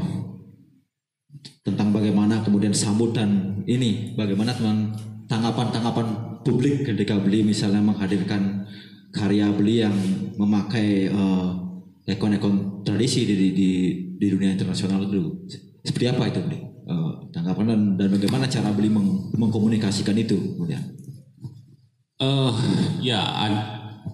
[1.63, 4.95] tentang bagaimana kemudian sambutan ini, bagaimana teman
[5.27, 6.07] tanggapan-tanggapan
[6.47, 8.67] publik ketika beli misalnya menghadirkan
[9.11, 9.97] karya beli yang
[10.39, 11.51] memakai uh,
[12.07, 13.71] ekon-ekon tradisi di, di
[14.17, 15.51] di dunia internasional itu
[15.83, 16.67] seperti apa itu beli?
[16.87, 20.83] uh, tanggapan dan, dan bagaimana cara beli meng, mengkomunikasikan itu kemudian?
[22.17, 22.55] Uh,
[23.05, 23.55] ya, ad,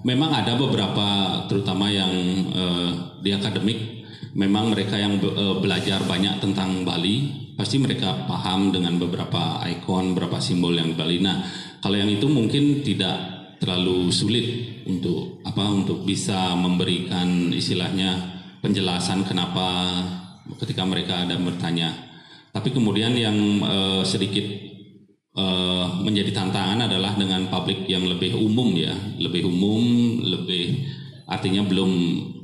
[0.03, 1.07] memang ada beberapa
[1.47, 2.11] terutama yang
[2.51, 4.02] uh, di akademik,
[4.35, 10.15] memang mereka yang be, uh, belajar banyak tentang Bali, pasti mereka paham dengan beberapa ikon,
[10.15, 11.19] beberapa simbol yang Bali.
[11.19, 11.43] Nah,
[11.83, 13.19] kalau yang itu mungkin tidak
[13.59, 14.47] terlalu sulit
[14.91, 18.19] untuk apa untuk bisa memberikan istilahnya
[18.59, 19.95] penjelasan kenapa
[20.59, 22.13] ketika mereka ada bertanya
[22.53, 24.45] tapi kemudian yang uh, sedikit
[25.41, 29.81] uh, menjadi tantangan adalah dengan publik yang lebih umum ya, lebih umum,
[30.21, 30.85] lebih
[31.25, 31.91] artinya belum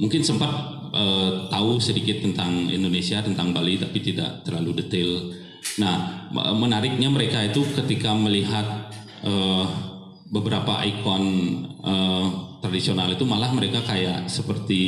[0.00, 5.30] mungkin sempat uh, tahu sedikit tentang Indonesia, tentang Bali, tapi tidak terlalu detail.
[5.78, 8.90] Nah, menariknya mereka itu ketika melihat
[9.22, 9.66] uh,
[10.28, 11.24] beberapa ikon
[11.86, 12.26] uh,
[12.58, 14.82] tradisional itu malah mereka kayak seperti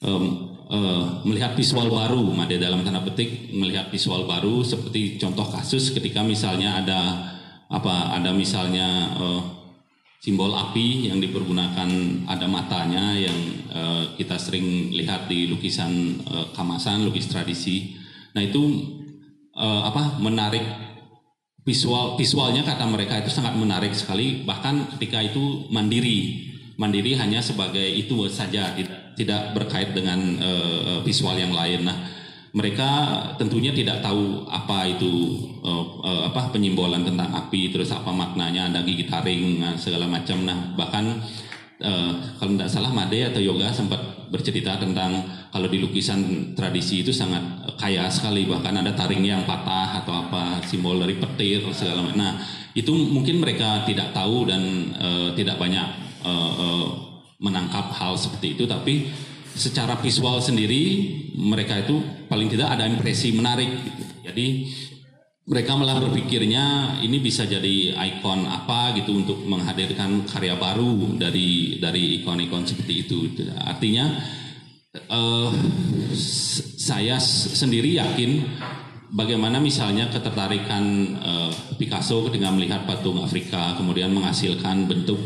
[0.00, 5.90] um, uh, melihat visual baru, Made dalam tanda petik melihat visual baru seperti contoh kasus
[5.90, 7.00] ketika misalnya ada
[7.66, 9.40] apa ada misalnya uh,
[10.20, 11.88] simbol api yang dipergunakan
[12.26, 13.38] ada matanya yang
[13.70, 17.94] uh, kita sering lihat di lukisan uh, kamasan, lukis tradisi.
[18.34, 18.62] Nah itu
[19.54, 20.64] uh, apa menarik
[21.66, 26.46] visual visualnya kata mereka itu sangat menarik sekali bahkan ketika itu mandiri
[26.78, 31.88] mandiri hanya sebagai itu saja tidak tidak berkait dengan uh, visual yang lain.
[31.88, 31.96] Nah,
[32.56, 32.88] mereka
[33.36, 38.80] tentunya tidak tahu apa itu uh, uh, apa penyimbolan tentang api, terus apa maknanya ada
[38.80, 40.40] gigi taring nah, segala macam.
[40.40, 41.20] Nah, bahkan
[41.84, 44.00] uh, kalau tidak salah Made atau Yoga sempat
[44.32, 45.20] bercerita tentang
[45.52, 47.44] kalau di lukisan tradisi itu sangat
[47.76, 52.16] kaya sekali bahkan ada taring yang patah atau apa simbol dari petir segala macam.
[52.16, 52.40] Nah,
[52.72, 55.84] itu mungkin mereka tidak tahu dan uh, tidak banyak
[56.24, 56.86] uh, uh,
[57.36, 59.12] menangkap hal seperti itu tapi
[59.56, 60.84] secara visual sendiri
[61.32, 61.96] mereka itu
[62.28, 64.02] paling tidak ada impresi menarik gitu.
[64.28, 64.46] jadi
[65.46, 72.20] mereka malah berpikirnya ini bisa jadi ikon apa gitu untuk menghadirkan karya baru dari dari
[72.20, 73.30] ikon-ikon seperti itu
[73.62, 74.10] artinya
[75.06, 75.50] uh,
[76.82, 78.42] saya sendiri yakin
[79.14, 80.84] bagaimana misalnya ketertarikan
[81.22, 85.18] uh, Picasso ketika melihat patung Afrika kemudian menghasilkan bentuk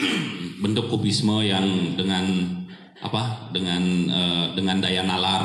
[0.64, 2.55] bentuk kubisme yang dengan
[3.02, 5.44] apa dengan uh, dengan daya nalar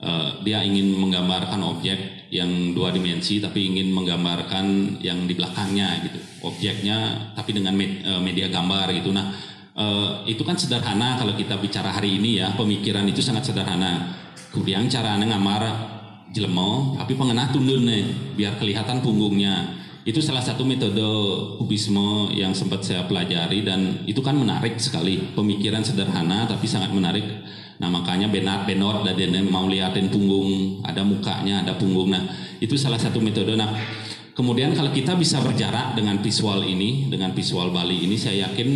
[0.00, 6.20] uh, dia ingin menggambarkan objek yang dua dimensi tapi ingin menggambarkan yang di belakangnya gitu.
[6.44, 9.10] Objeknya tapi dengan med- eh, media gambar gitu.
[9.16, 9.32] Nah
[9.72, 12.52] eh, itu kan sederhana kalau kita bicara hari ini ya.
[12.52, 14.12] Pemikiran itu sangat sederhana.
[14.52, 15.62] Kemudian cara ngamar
[16.28, 18.04] jelemo tapi pengenah tundun nih
[18.36, 21.02] biar kelihatan punggungnya itu salah satu metode
[21.58, 27.26] kubisme yang sempat saya pelajari dan itu kan menarik sekali pemikiran sederhana tapi sangat menarik
[27.78, 32.10] Nah makanya Benat Benot dan mau liatin punggung, ada mukanya, ada punggung.
[32.10, 32.26] Nah
[32.58, 33.54] itu salah satu metode.
[33.54, 33.70] Nah
[34.34, 38.68] kemudian kalau kita bisa berjarak dengan visual ini, dengan visual Bali ini, saya yakin,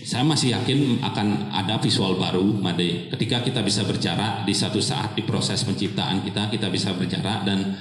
[0.00, 3.12] saya masih yakin akan ada visual baru, Made.
[3.12, 7.76] Ketika kita bisa berjarak di satu saat di proses penciptaan kita, kita bisa berjarak dan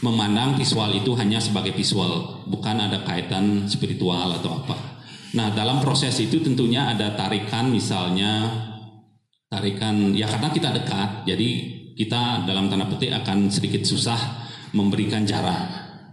[0.00, 4.76] memandang visual itu hanya sebagai visual, bukan ada kaitan spiritual atau apa.
[5.36, 8.50] Nah dalam proses itu tentunya ada tarikan misalnya
[9.46, 11.48] tarikan ya karena kita dekat jadi
[11.94, 14.18] kita dalam tanda petik akan sedikit susah
[14.74, 15.58] memberikan jarak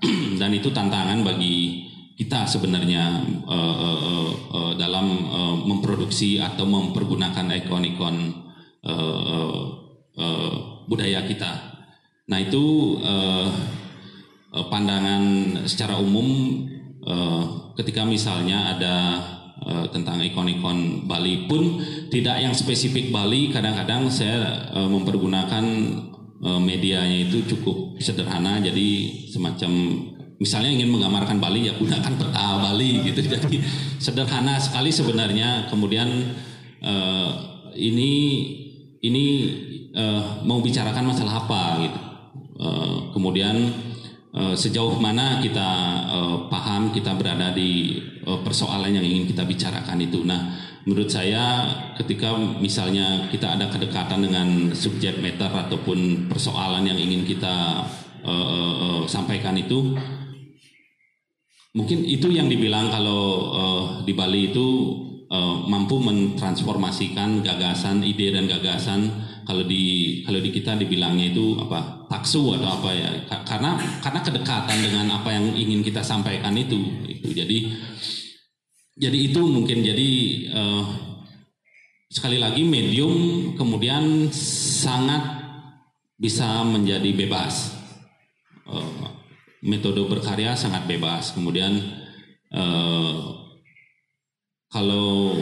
[0.41, 1.86] dan itu tantangan bagi
[2.17, 8.15] kita sebenarnya uh, uh, uh, dalam uh, memproduksi atau mempergunakan ikon-ikon
[8.82, 9.62] uh, uh,
[10.17, 10.54] uh,
[10.89, 11.78] budaya kita.
[12.26, 13.47] Nah itu uh,
[14.65, 15.22] pandangan
[15.70, 16.28] secara umum
[17.06, 18.96] uh, ketika misalnya ada
[19.62, 21.78] uh, tentang ikon-ikon Bali pun
[22.10, 25.65] tidak yang spesifik Bali kadang-kadang saya mempergunakan
[26.62, 28.62] medianya itu cukup sederhana.
[28.62, 29.72] Jadi semacam
[30.38, 33.20] misalnya ingin menggambarkan Bali ya gunakan peta Bali gitu.
[33.34, 33.58] Jadi
[33.98, 35.70] sederhana sekali sebenarnya.
[35.70, 36.08] Kemudian
[36.82, 37.30] uh,
[37.74, 38.13] ini
[39.02, 39.26] ini
[39.93, 42.00] uh, mau bicarakan masalah apa gitu.
[42.58, 43.54] Uh, kemudian
[44.36, 45.70] sejauh mana kita
[46.10, 50.22] uh, paham kita berada di uh, persoalan yang ingin kita bicarakan itu.
[50.28, 50.54] Nah
[50.88, 51.68] menurut saya
[52.00, 57.84] ketika misalnya kita ada kedekatan dengan subjek matter ataupun persoalan yang ingin kita
[58.24, 59.96] uh, uh, sampaikan itu
[61.76, 64.68] mungkin itu yang dibilang kalau uh, di Bali itu
[65.28, 72.04] uh, mampu mentransformasikan gagasan ide dan gagasan kalau di kalau di kita dibilangnya itu apa
[72.12, 73.10] taksu atau apa ya.
[73.48, 76.76] Karena karena kedekatan dengan apa yang ingin kita sampaikan itu
[77.08, 77.58] itu jadi
[79.00, 80.10] jadi itu mungkin jadi
[80.52, 80.86] uh,
[82.12, 85.24] sekali lagi medium kemudian sangat
[86.20, 87.72] bisa menjadi bebas.
[88.68, 89.08] Uh,
[89.64, 91.34] metode berkarya sangat bebas.
[91.34, 91.76] Kemudian
[92.52, 93.18] eh,
[94.72, 95.36] kalau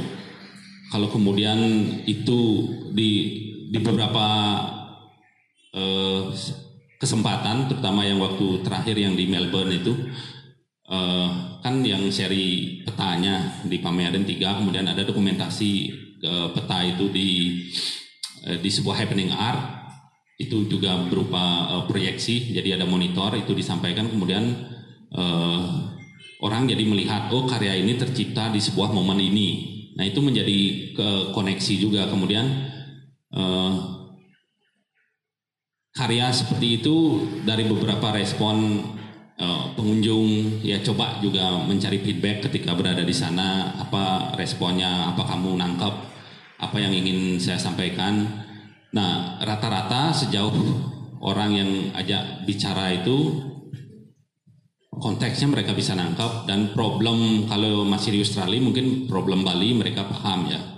[0.94, 1.60] kalau kemudian
[2.06, 2.40] itu
[2.94, 3.12] di
[3.72, 4.28] di beberapa
[5.74, 6.24] eh,
[7.00, 9.94] kesempatan, terutama yang waktu terakhir yang di Melbourne itu
[10.90, 11.30] eh,
[11.62, 15.72] kan yang seri petanya di pameran tiga, kemudian ada dokumentasi
[16.22, 17.30] eh, peta itu di
[18.46, 19.86] eh, di sebuah happening art.
[20.36, 24.12] Itu juga berupa uh, proyeksi jadi ada monitor itu disampaikan.
[24.12, 24.44] Kemudian
[25.16, 25.96] uh,
[26.44, 29.50] orang jadi melihat oh karya ini tercipta di sebuah momen ini.
[29.96, 32.12] Nah itu menjadi ke koneksi juga.
[32.12, 32.68] Kemudian
[33.36, 33.72] uh,
[35.96, 36.96] karya seperti itu
[37.44, 38.82] dari beberapa respon
[39.40, 45.60] uh, pengunjung ya coba juga mencari feedback ketika berada di sana apa responnya apa kamu
[45.60, 45.96] nangkep
[46.56, 48.46] apa yang ingin saya sampaikan
[48.96, 50.56] Nah, rata-rata sejauh
[51.20, 53.44] orang yang ajak bicara itu
[54.88, 60.48] konteksnya mereka bisa nangkap dan problem kalau masih di Australia mungkin problem Bali mereka paham
[60.48, 60.75] ya.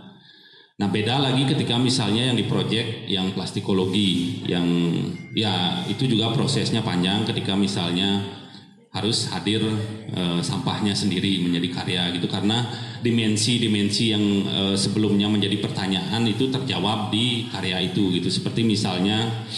[0.78, 4.66] Nah beda lagi ketika misalnya yang di project yang plastikologi yang
[5.34, 8.22] ya itu juga prosesnya panjang ketika misalnya
[8.94, 9.62] harus hadir
[10.14, 12.30] e, sampahnya sendiri menjadi karya gitu.
[12.30, 12.62] Karena
[13.02, 18.30] dimensi-dimensi yang e, sebelumnya menjadi pertanyaan itu terjawab di karya itu gitu.
[18.30, 19.50] Seperti misalnya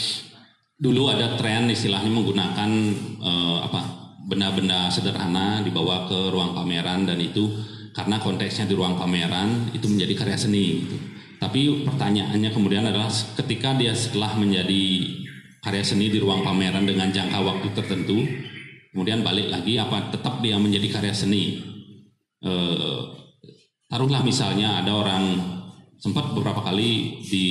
[0.80, 2.72] dulu ada tren istilahnya menggunakan
[3.20, 3.82] e, apa
[4.24, 7.44] benda-benda sederhana dibawa ke ruang pameran dan itu
[7.96, 10.98] karena konteksnya di ruang pameran itu menjadi karya seni gitu.
[11.40, 14.84] tapi pertanyaannya kemudian adalah ketika dia setelah menjadi
[15.60, 18.24] karya seni di ruang pameran dengan jangka waktu tertentu
[18.94, 21.62] kemudian balik lagi apa tetap dia menjadi karya seni?
[22.42, 22.52] E,
[23.90, 25.24] taruhlah misalnya ada orang
[26.00, 27.48] sempat beberapa kali di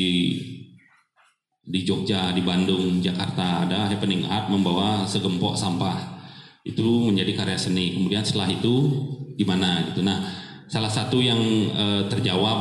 [1.69, 6.21] di Jogja di Bandung Jakarta ada happening art membawa segempok sampah.
[6.65, 7.97] Itu menjadi karya seni.
[7.97, 8.75] Kemudian setelah itu
[9.39, 10.19] gimana gitu nah
[10.67, 11.39] salah satu yang
[11.71, 12.59] e, terjawab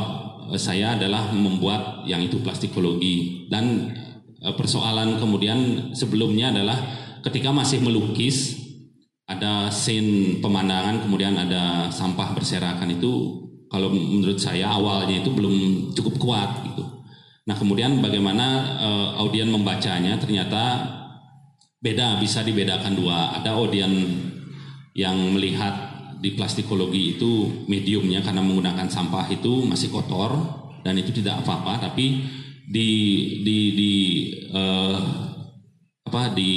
[0.48, 3.92] e, saya adalah membuat yang itu plastikologi dan
[4.38, 6.78] e, persoalan kemudian sebelumnya adalah
[7.26, 8.56] ketika masih melukis
[9.28, 15.54] ada scene pemandangan kemudian ada sampah berserakan itu kalau menurut saya awalnya itu belum
[15.92, 16.84] cukup kuat gitu.
[17.44, 20.88] Nah kemudian bagaimana uh, audien membacanya ternyata
[21.80, 23.36] beda bisa dibedakan dua.
[23.40, 23.92] Ada audien
[24.96, 25.87] yang melihat
[26.18, 30.34] di plastikologi itu mediumnya karena menggunakan sampah itu masih kotor
[30.82, 32.26] dan itu tidak apa-apa tapi
[32.68, 32.90] di
[33.46, 33.94] di di
[34.52, 34.98] uh,
[36.08, 36.52] apa di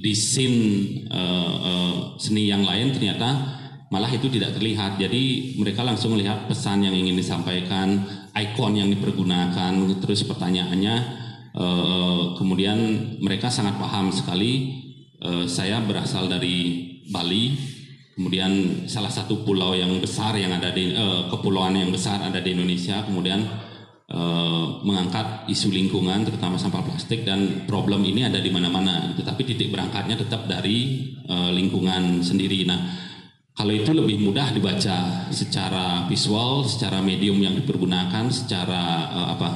[0.00, 0.60] di scene
[1.08, 3.56] uh, uh, seni yang lain ternyata
[3.92, 4.98] malah itu tidak terlihat.
[4.98, 8.02] Jadi mereka langsung melihat pesan yang ingin disampaikan
[8.34, 10.94] ikon yang dipergunakan terus pertanyaannya
[11.56, 12.76] uh, kemudian
[13.20, 14.82] mereka sangat paham sekali
[15.24, 17.75] uh, saya berasal dari Bali
[18.16, 22.56] kemudian salah satu pulau yang besar yang ada di uh, kepulauan yang besar ada di
[22.56, 23.44] Indonesia kemudian
[24.10, 29.14] uh, mengangkat isu lingkungan terutama sampah plastik dan problem ini ada di mana-mana.
[29.14, 32.66] Tetapi titik berangkatnya tetap dari uh, lingkungan sendiri.
[32.66, 32.80] Nah
[33.56, 39.48] kalau itu lebih mudah dibaca secara visual secara medium yang dipergunakan secara uh, apa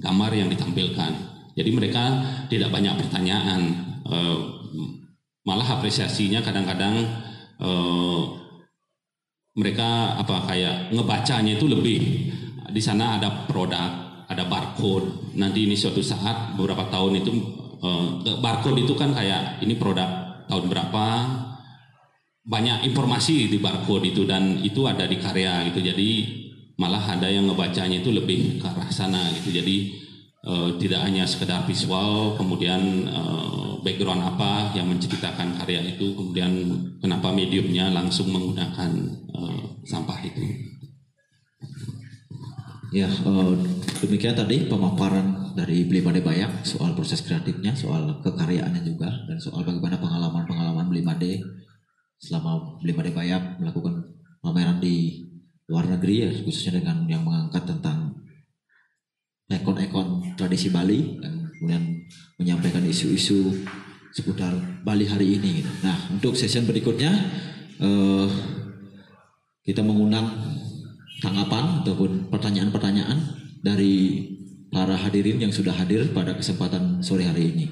[0.00, 1.12] gambar yang ditampilkan.
[1.54, 2.04] Jadi mereka
[2.46, 3.60] tidak banyak pertanyaan
[4.06, 4.38] uh,
[5.42, 7.26] malah apresiasinya kadang-kadang
[7.60, 8.20] uh,
[9.56, 12.00] mereka apa kayak ngebacanya itu lebih
[12.70, 15.36] di sana ada produk, ada barcode.
[15.36, 17.30] Nanti ini suatu saat beberapa tahun itu
[17.82, 21.06] uh, barcode itu kan kayak ini produk tahun berapa
[22.40, 25.82] banyak informasi di barcode itu dan itu ada di karya gitu.
[25.84, 26.10] Jadi
[26.80, 29.52] malah ada yang ngebacanya itu lebih ke arah sana gitu.
[29.52, 29.99] Jadi
[30.44, 36.52] uh, tidak hanya sekedar visual, kemudian uh, background apa yang menceritakan karya itu, kemudian
[37.00, 38.90] kenapa mediumnya langsung menggunakan
[39.32, 40.42] uh, sampah itu.
[42.90, 43.54] Ya, uh,
[44.02, 49.62] demikian tadi pemaparan dari Beli Made Bayak soal proses kreatifnya, soal kekaryaannya juga, dan soal
[49.62, 51.32] bagaimana pengalaman-pengalaman Beli Made
[52.18, 54.10] selama Beli Made Bayak melakukan
[54.42, 55.22] pameran di
[55.70, 58.10] luar negeri ya, khususnya dengan yang mengangkat tentang
[59.50, 60.19] ekon-ekon
[60.50, 62.10] tradisi Bali dan kemudian
[62.42, 63.54] menyampaikan isu-isu
[64.10, 64.50] seputar
[64.82, 65.62] Bali hari ini.
[65.62, 65.70] Gitu.
[65.86, 67.14] Nah, untuk session berikutnya
[67.78, 68.26] uh,
[69.62, 70.26] kita mengundang
[71.22, 73.22] tanggapan ataupun pertanyaan-pertanyaan
[73.62, 74.26] dari
[74.74, 77.66] para hadirin yang sudah hadir pada kesempatan sore hari ini.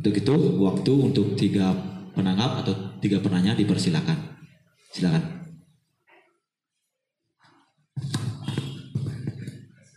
[0.00, 0.34] Untuk itu,
[0.64, 1.76] waktu untuk tiga
[2.16, 4.16] penanggap atau tiga penanya dipersilakan.
[4.96, 5.43] Silakan.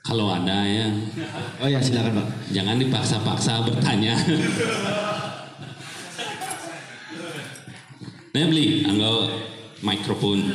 [0.07, 0.87] Kalau ada ya.
[1.59, 2.27] Oh ya silakan Pak.
[2.55, 4.15] Jangan dipaksa-paksa bertanya.
[8.31, 9.27] Beli, anggo
[9.83, 10.47] mikrofon.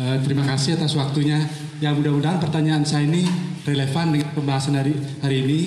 [0.00, 1.44] Uh, terima kasih atas waktunya.
[1.84, 3.28] Ya mudah-mudahan pertanyaan saya ini
[3.68, 5.60] relevan dengan pembahasan hari hari ini.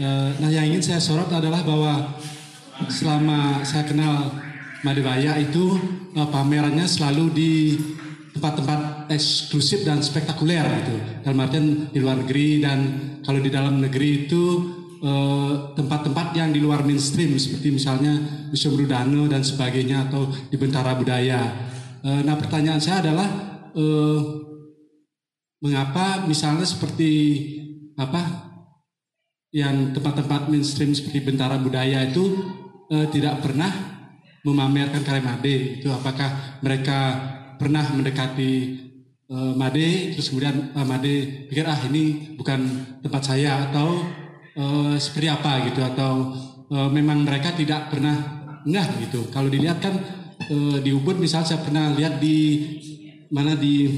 [0.00, 2.16] Uh, nah yang ingin saya sorot adalah bahwa
[2.88, 4.32] selama saya kenal
[4.80, 5.76] Madebaya itu
[6.16, 7.52] uh, pamerannya selalu di
[8.36, 10.94] tempat-tempat eksklusif dan spektakuler gitu.
[11.24, 12.78] Dalam artian di luar negeri dan
[13.24, 14.44] kalau di dalam negeri itu
[15.00, 18.12] eh, tempat-tempat yang di luar mainstream seperti misalnya
[18.52, 21.42] Museum Rudano dan sebagainya atau di Bentara Budaya.
[22.04, 23.28] Eh, nah pertanyaan saya adalah
[23.72, 24.20] eh,
[25.64, 27.12] mengapa misalnya seperti
[27.96, 28.52] apa
[29.56, 32.52] yang tempat-tempat mainstream seperti Bentara Budaya itu
[32.86, 33.66] tidak pernah
[34.46, 37.18] memamerkan karya Made itu apakah mereka
[37.56, 38.52] pernah mendekati
[39.32, 42.60] uh, Made terus kemudian uh, Made pikir ah ini bukan
[43.02, 44.04] tempat saya atau
[44.56, 46.32] uh, seperti apa gitu atau
[46.70, 48.14] uh, memang mereka tidak pernah
[48.66, 49.28] enggak gitu.
[49.30, 49.94] Kalau dilihat kan
[50.50, 52.38] uh, di Ubud misal saya pernah lihat di
[53.30, 53.96] mana di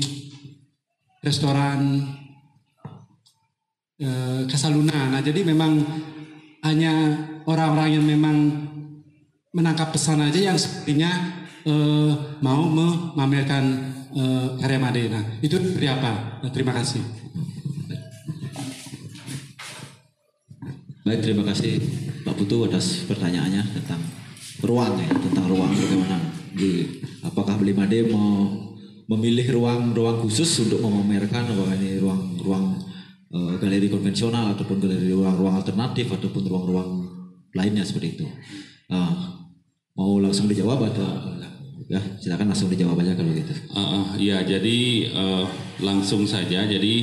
[1.20, 2.04] restoran
[4.00, 5.12] uh, Kasaluna.
[5.12, 5.84] Nah jadi memang
[6.64, 6.92] hanya
[7.46, 8.36] orang-orang yang memang
[9.54, 12.12] menangkap pesan aja yang sepertinya uh,
[12.44, 13.64] mau memamerkan
[14.14, 15.02] uh, karya Made.
[15.10, 16.42] Nah, itu seperti apa?
[16.44, 17.02] Nah, terima kasih.
[21.08, 21.80] Baik, terima kasih
[22.20, 23.96] Pak Putu atas pertanyaannya tentang
[24.60, 26.20] ruang ya, tentang ruang bagaimana
[26.52, 28.52] di apakah Beli Made mau
[29.08, 32.76] memilih ruang-ruang khusus untuk memamerkan apakah ini ruang-ruang
[33.32, 36.90] uh, galeri konvensional ataupun galeri ruang-ruang alternatif ataupun ruang-ruang
[37.56, 38.26] lainnya seperti itu.
[38.92, 39.48] Uh,
[39.96, 41.38] mau langsung dijawab atau
[41.89, 43.55] Ya, silakan langsung dijawab aja kalau gitu.
[43.72, 45.49] Uh, ya, jadi uh,
[45.80, 46.68] langsung saja.
[46.68, 46.95] Jadi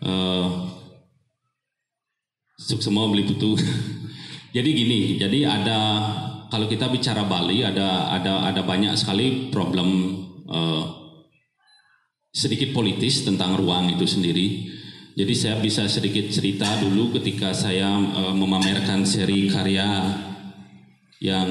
[0.00, 0.72] uh,
[2.56, 3.60] semua beli butuh.
[4.56, 5.78] jadi gini, jadi ada
[6.48, 9.88] kalau kita bicara Bali ada ada ada banyak sekali problem
[10.48, 10.84] uh,
[12.32, 14.72] sedikit politis tentang ruang itu sendiri.
[15.12, 19.88] Jadi saya bisa sedikit cerita dulu ketika saya uh, memamerkan seri karya
[21.20, 21.48] yang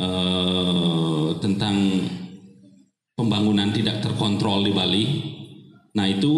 [0.00, 1.76] uh, tentang
[3.12, 5.04] pembangunan tidak terkontrol di Bali.
[5.92, 6.32] Nah itu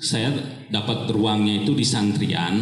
[0.00, 0.32] saya
[0.72, 2.56] dapat ruangnya itu di Santrian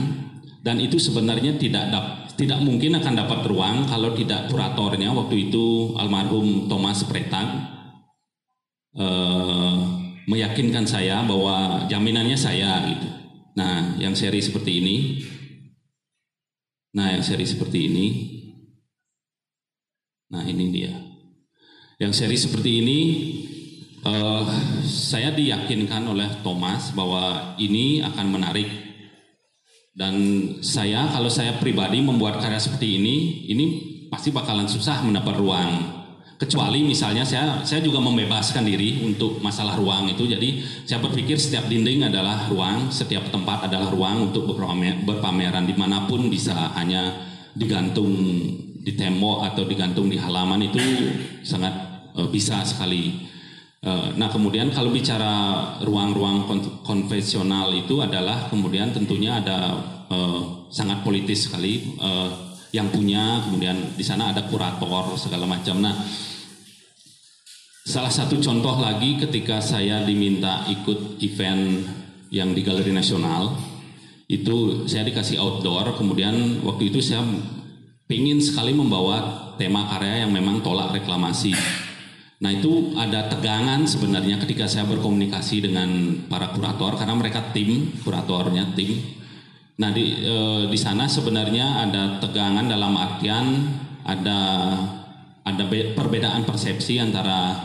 [0.66, 5.94] dan itu sebenarnya tidak dap, tidak mungkin akan dapat ruang kalau tidak kuratornya waktu itu
[5.94, 7.48] almarhum Thomas Pretang
[8.98, 9.76] eh,
[10.26, 13.08] meyakinkan saya bahwa jaminannya saya gitu.
[13.56, 14.96] Nah, yang seri seperti ini,
[16.92, 18.06] nah yang seri seperti ini,
[20.30, 20.92] nah ini dia.
[21.96, 23.00] Yang seri seperti ini,
[24.04, 24.44] eh,
[24.84, 28.68] saya diyakinkan oleh Thomas bahwa ini akan menarik
[29.96, 30.12] dan
[30.60, 33.64] saya kalau saya pribadi membuat karya seperti ini, ini
[34.12, 35.72] pasti bakalan susah mendapat ruang.
[36.36, 40.28] Kecuali misalnya saya saya juga membebaskan diri untuk masalah ruang itu.
[40.28, 45.72] Jadi saya berpikir setiap dinding adalah ruang, setiap tempat adalah ruang untuk berpamer, berpameran di
[45.72, 47.16] mana pun bisa hanya
[47.56, 48.12] digantung
[48.86, 50.78] di tembok atau digantung di halaman itu
[51.42, 51.74] sangat
[52.14, 53.26] uh, bisa sekali.
[53.82, 59.74] Uh, nah kemudian kalau bicara ruang-ruang kon- konvensional itu adalah kemudian tentunya ada
[60.06, 62.30] uh, sangat politis sekali uh,
[62.70, 65.82] yang punya kemudian di sana ada kurator segala macam.
[65.82, 65.94] Nah
[67.82, 71.90] salah satu contoh lagi ketika saya diminta ikut event
[72.30, 73.50] yang di Galeri Nasional
[74.26, 77.22] itu saya dikasih outdoor kemudian waktu itu saya
[78.06, 81.50] ingin sekali membawa tema karya yang memang tolak reklamasi.
[82.36, 85.88] Nah itu ada tegangan sebenarnya ketika saya berkomunikasi dengan
[86.28, 89.00] para kurator karena mereka tim kuratornya tim.
[89.80, 93.46] Nah di eh, di sana sebenarnya ada tegangan dalam artian
[94.04, 94.40] ada
[95.42, 97.56] ada be- perbedaan persepsi antara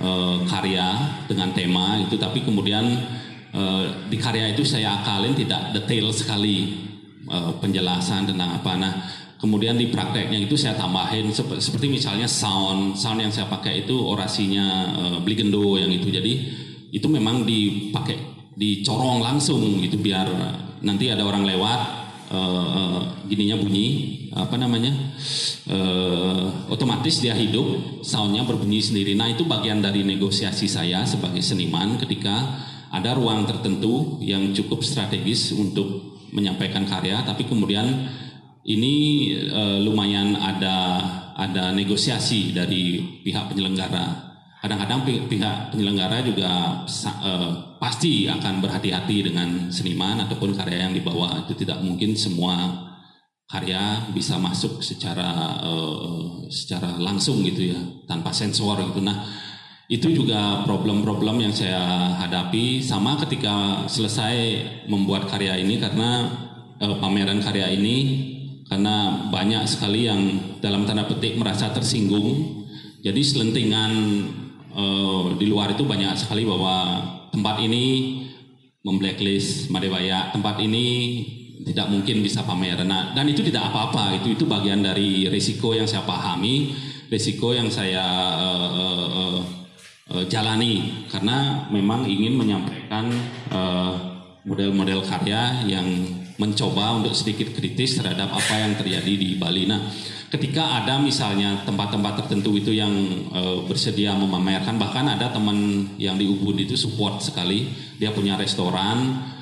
[0.00, 0.88] eh, karya
[1.28, 2.84] dengan tema itu tapi kemudian
[3.52, 6.88] eh, di karya itu saya akalin tidak detail sekali
[7.28, 8.72] eh, penjelasan tentang apa.
[8.80, 8.92] Nah
[9.36, 13.94] kemudian di prakteknya itu saya tambahin sep- seperti misalnya sound sound yang saya pakai itu
[13.96, 14.66] orasinya
[14.96, 16.08] eh, Bligendo yang itu.
[16.08, 16.32] Jadi
[16.92, 18.16] itu memang dipakai
[18.56, 20.32] dicorong langsung gitu biar
[20.80, 21.80] nanti ada orang lewat
[22.32, 23.86] eh, eh, gininya bunyi
[24.36, 24.92] apa namanya
[25.68, 29.12] eh, otomatis dia hidup soundnya berbunyi sendiri.
[29.12, 35.52] Nah itu bagian dari negosiasi saya sebagai seniman ketika ada ruang tertentu yang cukup strategis
[35.52, 38.08] untuk menyampaikan karya tapi kemudian
[38.66, 38.94] ini
[39.46, 40.98] eh, lumayan ada
[41.36, 44.26] ada negosiasi dari pihak penyelenggara.
[44.58, 46.82] Kadang-kadang pi- pihak penyelenggara juga
[47.22, 51.46] eh, pasti akan berhati-hati dengan seniman ataupun karya yang dibawa.
[51.46, 52.84] Itu tidak mungkin semua
[53.46, 58.98] karya bisa masuk secara eh, secara langsung gitu ya, tanpa sensor gitu.
[58.98, 59.22] Nah,
[59.86, 64.34] itu juga problem-problem yang saya hadapi sama ketika selesai
[64.90, 66.26] membuat karya ini karena
[66.82, 68.34] eh, pameran karya ini
[68.66, 70.20] karena banyak sekali yang
[70.58, 72.62] dalam tanda petik merasa tersinggung.
[73.06, 73.92] Jadi selentingan
[74.74, 78.18] eh, di luar itu banyak sekali bahwa tempat ini
[78.82, 80.86] memblacklist Madebaya, tempat ini
[81.66, 82.86] tidak mungkin bisa pameran.
[82.86, 86.74] Nah, dan itu tidak apa-apa, itu itu bagian dari risiko yang saya pahami,
[87.10, 88.02] risiko yang saya
[88.38, 89.38] eh, eh,
[90.14, 93.10] eh, jalani karena memang ingin menyampaikan
[93.50, 93.94] eh,
[94.46, 95.86] model-model karya yang
[96.36, 99.64] mencoba untuk sedikit kritis terhadap apa yang terjadi di Bali.
[99.64, 99.88] Nah,
[100.28, 102.92] ketika ada misalnya tempat-tempat tertentu itu yang
[103.32, 109.32] eh, bersedia memamerkan, bahkan ada teman yang di Ubud itu support sekali, dia punya restoran,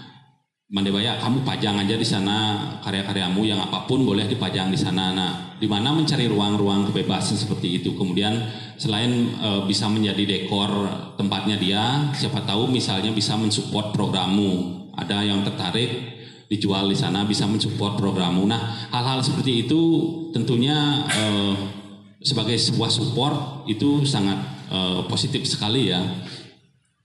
[0.74, 5.12] Mandebaya, kamu pajang aja di sana karya-karyamu yang apa pun boleh dipajang di sana.
[5.12, 5.30] Nah,
[5.60, 7.92] di mana mencari ruang-ruang kebebasan seperti itu.
[7.94, 8.32] Kemudian
[8.80, 10.72] selain eh, bisa menjadi dekor
[11.20, 11.82] tempatnya dia,
[12.16, 14.82] siapa tahu misalnya bisa mensupport programmu.
[14.98, 16.13] Ada yang tertarik
[16.48, 18.44] dijual di sana bisa mensupport programmu.
[18.44, 19.80] Nah, hal-hal seperti itu
[20.32, 21.54] tentunya eh,
[22.24, 24.38] sebagai sebuah support itu sangat
[24.72, 26.00] eh, positif sekali ya.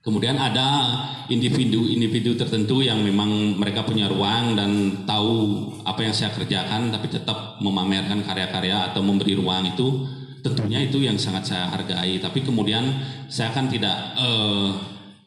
[0.00, 0.96] Kemudian ada
[1.28, 7.60] individu-individu tertentu yang memang mereka punya ruang dan tahu apa yang saya kerjakan tapi tetap
[7.60, 10.08] memamerkan karya-karya atau memberi ruang itu
[10.40, 12.16] tentunya itu yang sangat saya hargai.
[12.16, 12.88] Tapi kemudian
[13.28, 14.68] saya kan tidak eh,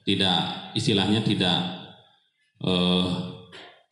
[0.09, 1.59] tidak istilahnya tidak
[2.65, 3.32] eh,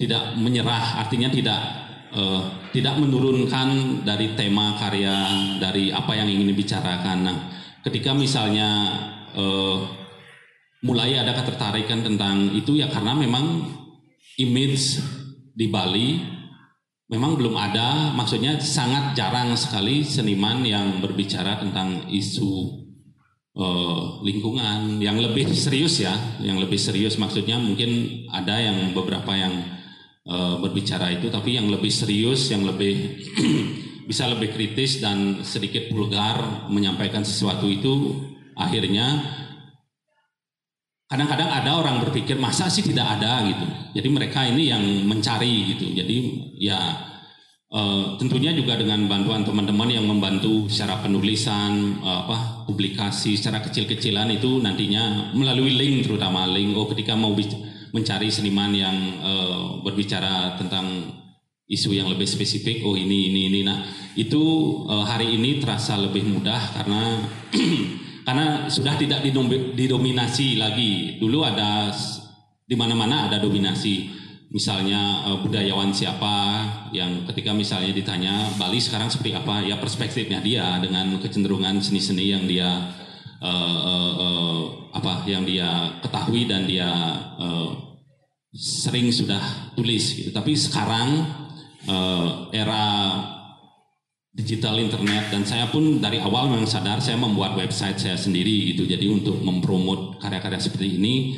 [0.01, 1.61] tidak menyerah, artinya tidak
[2.09, 2.41] eh,
[2.73, 5.13] tidak menurunkan dari tema karya
[5.61, 7.17] dari apa yang ingin dibicarakan.
[7.21, 7.37] Nah,
[7.85, 8.69] ketika misalnya
[9.37, 9.77] eh,
[10.81, 13.69] mulai ada ketertarikan tentang itu ya karena memang
[14.41, 14.97] image
[15.53, 16.17] di Bali
[17.11, 22.51] memang belum ada, maksudnya sangat jarang sekali seniman yang berbicara tentang isu
[23.53, 29.80] eh, lingkungan yang lebih serius ya, yang lebih serius maksudnya mungkin ada yang beberapa yang
[30.25, 33.21] eh, berbicara itu, tapi yang lebih serius, yang lebih
[34.09, 38.19] bisa lebih kritis dan sedikit vulgar menyampaikan sesuatu itu
[38.57, 39.23] akhirnya
[41.07, 43.65] kadang-kadang ada orang berpikir masa sih tidak ada gitu.
[43.99, 45.91] Jadi mereka ini yang mencari gitu.
[45.95, 46.17] Jadi
[46.59, 47.11] ya
[47.71, 54.27] Uh, tentunya juga dengan bantuan teman-teman yang membantu secara penulisan, uh, apa publikasi secara kecil-kecilan
[54.27, 56.75] itu nantinya melalui link terutama link.
[56.75, 57.31] Oh, ketika mau
[57.91, 61.11] mencari seniman yang uh, berbicara tentang
[61.71, 63.59] isu yang lebih spesifik, oh ini ini ini.
[63.63, 63.79] Nah,
[64.19, 64.43] itu
[64.87, 67.23] uh, hari ini terasa lebih mudah karena
[68.27, 69.23] karena sudah tidak
[69.75, 71.19] didominasi lagi.
[71.19, 71.91] Dulu ada
[72.67, 74.21] di mana-mana ada dominasi
[74.51, 76.35] misalnya uh, budayawan siapa
[76.91, 82.43] yang ketika misalnya ditanya Bali sekarang seperti apa ya perspektifnya dia dengan kecenderungan seni-seni yang
[82.43, 82.67] dia
[83.41, 84.61] uh, uh, uh,
[84.93, 86.89] apa yang dia ketahui dan dia
[87.41, 87.69] uh,
[88.53, 90.29] sering sudah tulis gitu.
[90.29, 91.25] Tapi sekarang
[91.89, 92.83] uh, era
[94.31, 98.87] digital internet dan saya pun dari awal memang sadar saya membuat website saya sendiri gitu.
[98.87, 101.35] Jadi untuk mempromot karya-karya seperti ini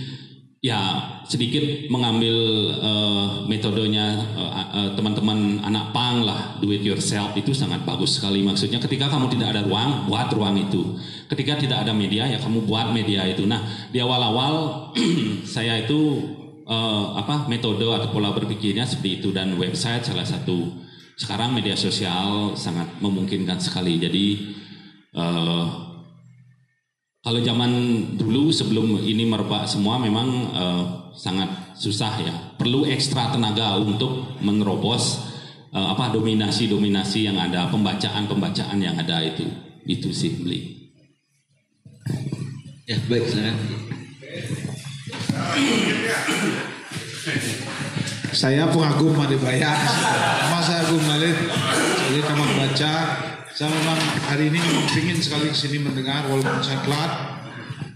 [0.64, 0.80] ya
[1.28, 2.36] sedikit mengambil
[2.80, 8.40] uh, metodenya uh, teman-teman anak pang lah do it yourself itu sangat bagus sekali.
[8.48, 10.96] Maksudnya ketika kamu tidak ada ruang buat ruang itu.
[11.28, 13.44] Ketika tidak ada media ya kamu buat media itu.
[13.44, 13.60] Nah
[13.92, 14.96] di awal-awal
[15.54, 16.00] saya itu
[16.64, 19.36] uh, apa metode atau pola berpikirnya seperti itu.
[19.36, 20.80] Dan website salah satu.
[21.20, 24.00] Sekarang media sosial sangat memungkinkan sekali.
[24.00, 24.26] Jadi
[25.12, 25.93] uh,
[27.24, 27.72] kalau zaman
[28.20, 30.84] dulu sebelum ini merebak semua memang uh,
[31.16, 32.36] sangat susah ya.
[32.60, 35.24] Perlu ekstra tenaga untuk menerobos
[35.72, 39.48] uh, apa dominasi-dominasi yang ada, pembacaan-pembacaan yang ada itu.
[39.88, 40.92] Itu sih beli.
[42.92, 43.56] Ya baik saya.
[48.36, 49.72] Saya pengagum Madibaya,
[50.52, 51.38] masa Agung Malik,
[52.12, 52.94] jadi kamar baca
[53.54, 54.02] saya memang
[54.34, 54.58] hari ini
[54.98, 57.12] ingin sekali ke sini mendengar walaupun saya telat.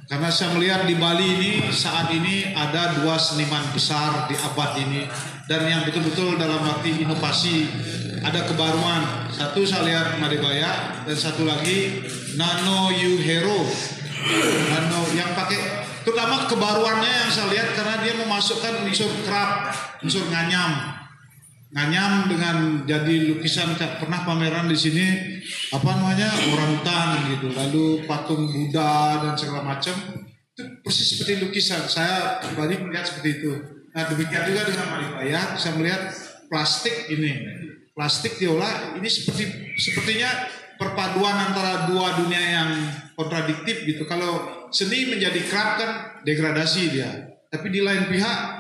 [0.07, 5.03] Karena saya melihat di Bali ini saat ini ada dua seniman besar di abad ini
[5.49, 7.67] dan yang betul-betul dalam arti inovasi
[8.21, 9.33] ada kebaruan.
[9.33, 12.05] Satu saya lihat Madebaya dan satu lagi
[12.37, 13.67] Nano You Hero.
[14.71, 15.59] Nano yang pakai
[16.05, 19.73] terutama kebaruannya yang saya lihat karena dia memasukkan unsur kerap,
[20.05, 20.96] unsur nganyam
[21.77, 22.55] nganyam dengan
[22.89, 25.05] jadi lukisan pernah pameran di sini
[25.69, 27.07] apa namanya orang hutan
[27.37, 27.47] gitu.
[27.53, 29.93] Lalu patung Buddha dan segala macam.
[30.57, 31.85] Itu persis seperti lukisan.
[31.85, 33.51] Saya pribadi melihat seperti itu.
[33.93, 36.01] Nah demikian juga dengan Maribaya saya melihat
[36.49, 37.45] plastik ini.
[37.93, 40.49] Plastik diolah ini seperti sepertinya
[40.81, 42.69] perpaduan antara dua dunia yang
[43.13, 44.09] kontradiktif gitu.
[44.09, 45.91] Kalau seni menjadi kerap kan
[46.25, 47.37] degradasi dia.
[47.53, 48.56] Tapi di lain pihak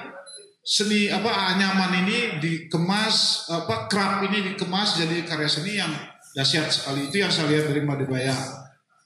[0.67, 5.95] seni apa anyaman ini dikemas apa kerap ini dikemas jadi karya seni yang
[6.35, 8.35] dahsyat sekali itu yang saya lihat dari Madebaya.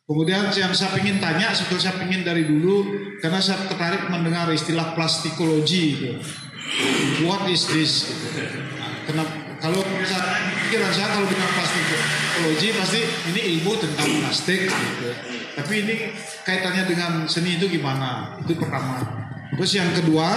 [0.10, 2.84] Kemudian yang saya ingin tanya sebetulnya saya ingin dari dulu
[3.22, 6.12] karena saya tertarik mendengar istilah plastikologi itu.
[7.30, 8.10] What is this?
[9.06, 9.30] Kenapa
[9.62, 13.02] kalau misalnya pikiran saya kalau dengan plastikologi pasti
[13.32, 15.10] ini ilmu tentang plastik gitu.
[15.62, 15.96] Tapi ini
[16.42, 18.36] kaitannya dengan seni itu gimana?
[18.42, 18.98] Itu pertama.
[19.56, 20.28] Terus yang kedua,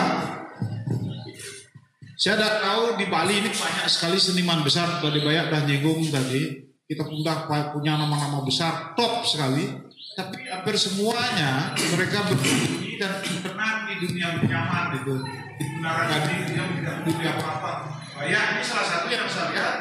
[2.24, 6.56] saya sudah tahu di Bali ini banyak sekali seniman besar, tadi banyak dan nyinggung tadi.
[6.88, 9.68] Kita sudah punya nama-nama besar, top sekali.
[10.16, 15.20] Tapi hampir semuanya mereka berdiri dan tenang di dunia nyaman gitu.
[15.60, 17.72] Di Menara Gading dia tidak peduli apa-apa.
[18.16, 19.76] Banyak ini salah satu yang saya lihat,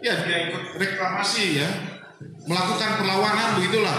[0.00, 1.68] ya dia ikut reklamasi ya,
[2.48, 3.98] melakukan perlawanan begitulah.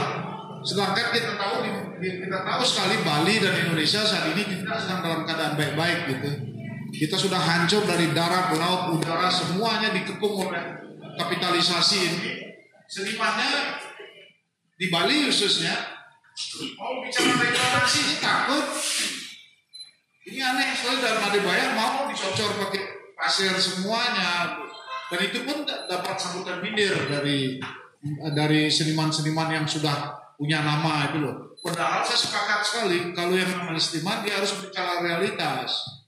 [0.65, 1.61] Sedangkan kita tahu
[2.01, 6.54] kita tahu sekali Bali dan Indonesia saat ini tidak sedang dalam keadaan baik-baik gitu
[6.99, 10.63] kita sudah hancur dari darat, laut, udara, semuanya dikepung oleh
[11.19, 12.31] kapitalisasi ini.
[12.85, 13.81] Senimannya
[14.77, 15.73] di Bali khususnya
[16.77, 18.65] mau bicara reklamasi ini takut.
[20.25, 22.83] Ini aneh sekali dari Madebaya mau dicocor pakai
[23.15, 24.57] pasir semuanya
[25.09, 27.61] dan itu pun dapat sambutan bindir dari
[28.33, 31.55] dari seniman-seniman yang sudah punya nama itu loh.
[31.61, 36.04] Padahal saya sepakat sekali kalau yang seniman dia harus bicara realitas.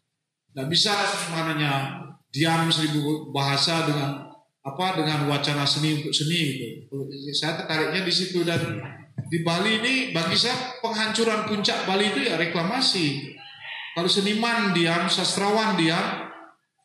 [0.58, 2.01] Tidak bisa semuanya
[2.34, 4.26] diam seribu bahasa dengan
[4.66, 6.97] apa dengan wacana seni untuk seni gitu.
[7.30, 8.58] Saya tertariknya di situ dan
[9.30, 13.38] di Bali ini bagi saya penghancuran puncak Bali itu ya reklamasi.
[13.93, 16.26] Kalau seniman diam, sastrawan diam,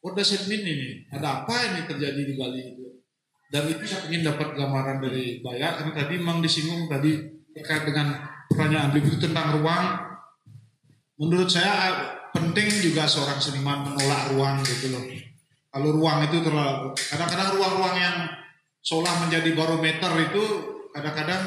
[0.05, 1.09] what does it mean ini?
[1.09, 3.01] Ada apa ini terjadi di Bali itu?
[3.49, 7.25] Dan itu saya ingin dapat gambaran dari Baya karena tadi memang disinggung tadi
[7.57, 8.21] terkait dengan
[8.53, 10.13] pertanyaan itu tentang ruang.
[11.17, 15.05] Menurut saya penting juga seorang seniman menolak ruang gitu loh.
[15.73, 18.17] Kalau ruang itu terlalu kadang-kadang ruang-ruang yang
[18.85, 20.45] seolah menjadi barometer itu
[20.93, 21.43] kadang-kadang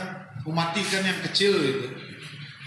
[0.45, 1.87] mematikan yang kecil gitu.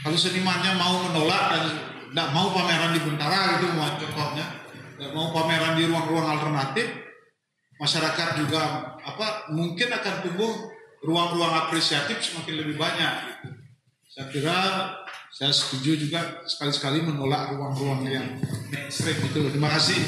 [0.02, 1.64] Kalau senimannya mau menolak dan
[2.08, 4.46] tidak mau pameran di Bentara gitu contohnya,
[4.94, 6.86] tidak mau pameran di ruang-ruang alternatif,
[7.78, 10.52] masyarakat juga apa mungkin akan tumbuh
[11.02, 13.48] ruang-ruang apresiatif semakin lebih banyak gitu.
[14.10, 14.58] Saya kira
[15.32, 18.26] saya setuju juga sekali-sekali menolak ruang-ruang yang
[18.72, 19.40] mainstream itu.
[19.52, 20.00] Terima kasih.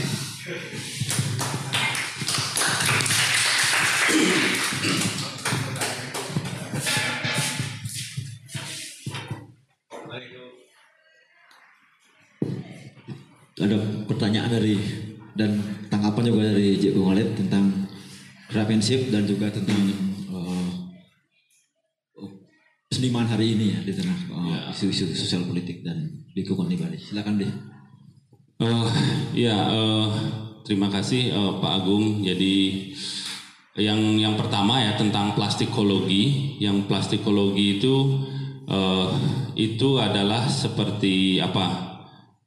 [13.60, 13.76] ada
[14.08, 14.80] pertanyaan dari
[15.36, 15.60] dan
[15.92, 17.86] tanggapan juga dari Jeko Khalid tentang
[18.48, 20.09] craftsmanship dan juga tentang
[22.90, 26.98] seniman hari ini ya di tengah uh, isu-isu sosial politik dan lingkungan di Bali.
[26.98, 27.52] Silakan deh.
[28.58, 28.90] Uh,
[29.30, 30.10] ya, uh,
[30.66, 32.26] terima kasih uh, Pak Agung.
[32.26, 32.90] Jadi
[33.78, 36.58] yang yang pertama ya tentang plastikologi.
[36.58, 37.94] Yang plastikologi itu
[38.66, 39.14] uh,
[39.54, 41.94] itu adalah seperti apa?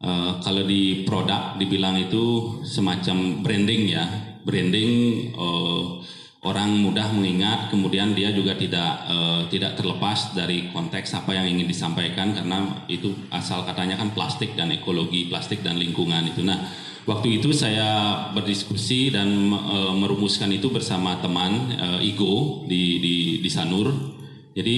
[0.04, 4.04] Uh, kalau di produk dibilang itu semacam branding ya,
[4.44, 4.92] branding
[5.40, 6.04] uh,
[6.44, 11.68] orang mudah mengingat, kemudian dia juga tidak uh, tidak terlepas dari konteks apa yang ingin
[11.72, 16.44] disampaikan karena itu asal katanya kan plastik dan ekologi, plastik dan lingkungan itu.
[16.44, 16.68] Nah,
[17.08, 23.50] waktu itu saya berdiskusi dan uh, merumuskan itu bersama teman uh, Igo di di di
[23.50, 23.88] Sanur.
[24.52, 24.78] Jadi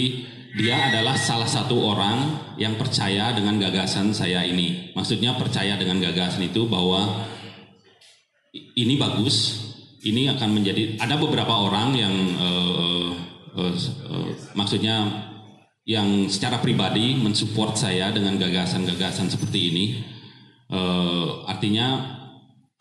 [0.56, 4.94] dia adalah salah satu orang yang percaya dengan gagasan saya ini.
[4.94, 7.26] Maksudnya percaya dengan gagasan itu bahwa
[8.56, 9.65] ini bagus,
[10.06, 13.12] ini akan menjadi ada beberapa orang yang uh,
[13.58, 15.10] uh, uh, maksudnya
[15.86, 19.86] yang secara pribadi mensupport saya dengan gagasan-gagasan seperti ini.
[20.66, 22.18] Uh, artinya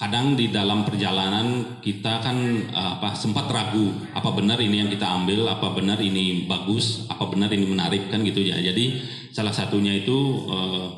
[0.00, 2.36] kadang di dalam perjalanan kita kan
[2.72, 7.28] uh, apa sempat ragu apa benar ini yang kita ambil apa benar ini bagus apa
[7.28, 9.04] benar ini menarik kan gitu ya jadi
[9.36, 10.16] salah satunya itu
[10.48, 10.88] uh,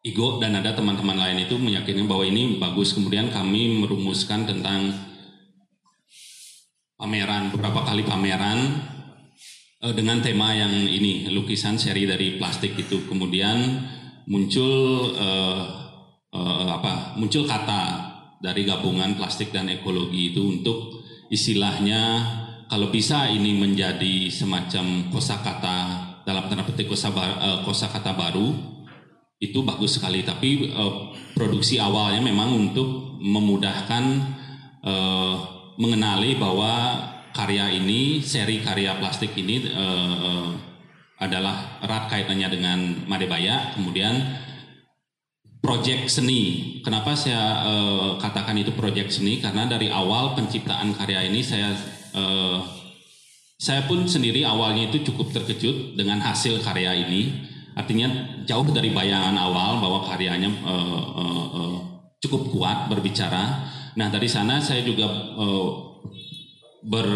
[0.00, 5.09] Igo dan ada teman-teman lain itu meyakini bahwa ini bagus kemudian kami merumuskan tentang
[7.00, 8.58] pameran beberapa kali pameran
[9.80, 13.08] uh, dengan tema yang ini lukisan seri dari plastik itu.
[13.08, 13.88] Kemudian
[14.28, 15.64] muncul uh,
[16.36, 18.12] uh, apa muncul kata
[18.44, 21.00] dari gabungan plastik dan ekologi itu untuk
[21.32, 22.20] istilahnya
[22.68, 25.78] kalau bisa ini menjadi semacam kosakata
[26.22, 26.86] dalam tanda petik
[27.66, 28.52] kosakata baru
[29.40, 30.20] itu bagus sekali.
[30.20, 34.04] Tapi uh, produksi awalnya memang untuk memudahkan
[34.84, 37.00] uh, mengenali bahwa
[37.32, 40.50] karya ini seri karya plastik ini uh, uh,
[41.16, 42.78] adalah erat kaitannya dengan
[43.08, 44.20] Madebaya kemudian
[45.64, 46.76] proyek seni.
[46.84, 49.40] Kenapa saya uh, katakan itu proyek seni?
[49.40, 51.72] Karena dari awal penciptaan karya ini saya
[52.16, 52.60] uh,
[53.60, 57.48] saya pun sendiri awalnya itu cukup terkejut dengan hasil karya ini.
[57.76, 58.08] Artinya
[58.48, 61.76] jauh dari bayangan awal bahwa karyanya uh, uh, uh,
[62.20, 63.79] cukup kuat berbicara.
[63.96, 65.70] Nah dari sana saya juga uh,
[66.86, 67.08] ber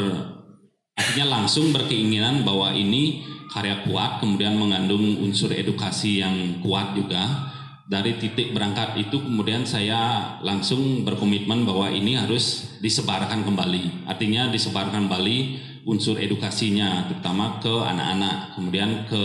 [0.95, 7.51] artinya langsung berkeinginan bahwa ini karya kuat kemudian mengandung unsur edukasi yang kuat juga
[7.85, 14.09] dari titik berangkat itu kemudian saya langsung berkomitmen bahwa ini harus disebarkan kembali.
[14.09, 15.39] Artinya disebarkan kembali
[15.85, 19.23] unsur edukasinya terutama ke anak-anak, kemudian ke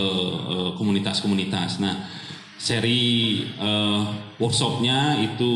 [0.76, 1.80] komunitas-komunitas.
[1.80, 1.96] Uh, nah,
[2.60, 5.52] seri uh, workshopnya itu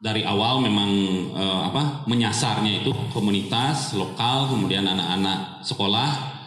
[0.00, 0.90] dari awal memang
[1.36, 6.40] uh, apa menyasarnya itu komunitas lokal, kemudian anak-anak sekolah.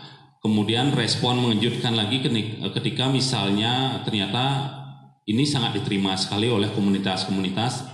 [0.43, 4.75] Kemudian respon mengejutkan lagi ketika misalnya ternyata
[5.23, 7.87] ini sangat diterima sekali oleh komunitas-komunitas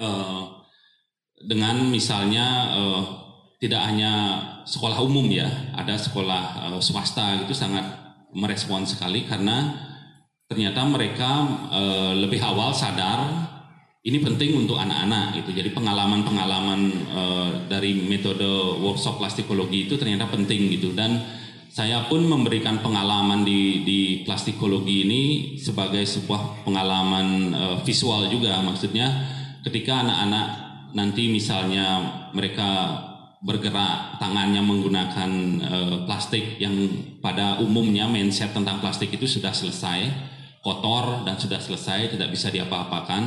[0.00, 0.42] uh,
[1.50, 3.02] dengan misalnya uh,
[3.60, 4.12] tidak hanya
[4.64, 5.44] sekolah umum ya,
[5.76, 7.84] ada sekolah uh, swasta itu sangat
[8.32, 9.76] merespon sekali karena
[10.48, 11.30] ternyata mereka
[11.68, 13.50] uh, lebih awal sadar
[14.00, 15.52] ini penting untuk anak-anak gitu.
[15.52, 16.80] Jadi pengalaman-pengalaman
[17.12, 18.48] uh, dari metode
[18.80, 21.20] workshop plastikologi itu ternyata penting gitu dan
[21.70, 25.22] saya pun memberikan pengalaman di, di plastikologi ini
[25.54, 29.06] sebagai sebuah pengalaman uh, visual juga maksudnya
[29.62, 30.46] ketika anak-anak
[30.96, 32.02] nanti misalnya
[32.34, 32.98] mereka
[33.44, 35.30] bergerak tangannya menggunakan
[35.62, 36.74] uh, plastik yang
[37.22, 40.10] pada umumnya mindset tentang plastik itu sudah selesai
[40.60, 43.22] kotor dan sudah selesai tidak bisa diapa-apakan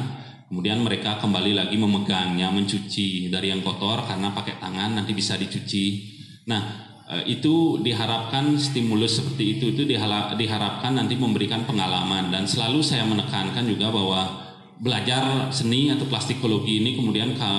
[0.53, 6.13] kemudian mereka kembali lagi memegangnya mencuci dari yang kotor karena pakai tangan nanti bisa dicuci
[6.45, 9.83] nah Eh, itu diharapkan stimulus seperti itu itu
[10.39, 14.39] diharapkan nanti memberikan pengalaman dan selalu saya menekankan juga bahwa
[14.79, 17.51] belajar seni atau plastikologi ini kemudian ke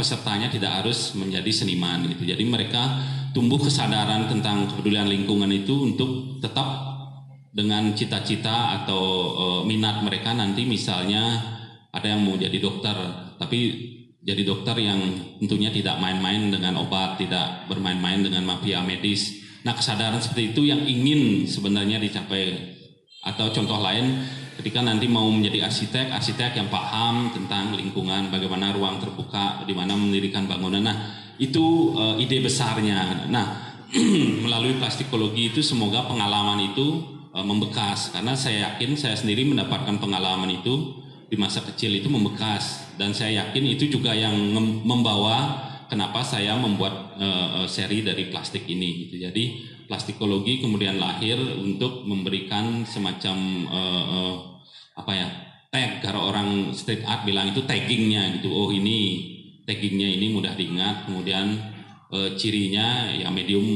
[0.00, 2.24] pesertanya tidak harus menjadi seniman gitu.
[2.24, 2.98] Jadi mereka
[3.30, 6.96] tumbuh kesadaran tentang kepedulian lingkungan itu untuk tetap
[7.52, 9.02] dengan cita-cita atau
[9.36, 11.55] uh, minat mereka nanti misalnya
[11.96, 12.96] ada yang mau jadi dokter
[13.40, 13.58] tapi
[14.26, 14.98] jadi dokter yang
[15.38, 19.38] tentunya tidak main-main dengan obat, tidak bermain-main dengan mafia medis.
[19.62, 22.74] Nah kesadaran seperti itu yang ingin sebenarnya dicapai
[23.22, 24.26] atau contoh lain
[24.58, 29.94] ketika nanti mau menjadi arsitek, arsitek yang paham tentang lingkungan, bagaimana ruang terbuka, di mana
[29.94, 30.82] mendirikan bangunan.
[30.82, 30.96] Nah,
[31.38, 33.28] itu uh, ide besarnya.
[33.30, 33.46] Nah,
[34.44, 40.50] melalui plastikologi itu semoga pengalaman itu uh, membekas karena saya yakin saya sendiri mendapatkan pengalaman
[40.50, 40.95] itu
[41.26, 42.94] di masa kecil itu membekas.
[42.96, 44.34] Dan saya yakin itu juga yang
[44.86, 49.22] membawa kenapa saya membuat uh, seri dari plastik ini gitu.
[49.26, 49.44] Jadi
[49.86, 53.36] plastikologi kemudian lahir untuk memberikan semacam
[53.70, 54.36] uh, uh,
[54.98, 55.28] apa ya
[55.70, 56.02] tag.
[56.02, 58.50] Kalau orang street art bilang itu taggingnya gitu.
[58.50, 59.30] Oh ini
[59.66, 61.06] taggingnya ini mudah diingat.
[61.06, 61.46] Kemudian
[62.10, 63.66] uh, cirinya ya medium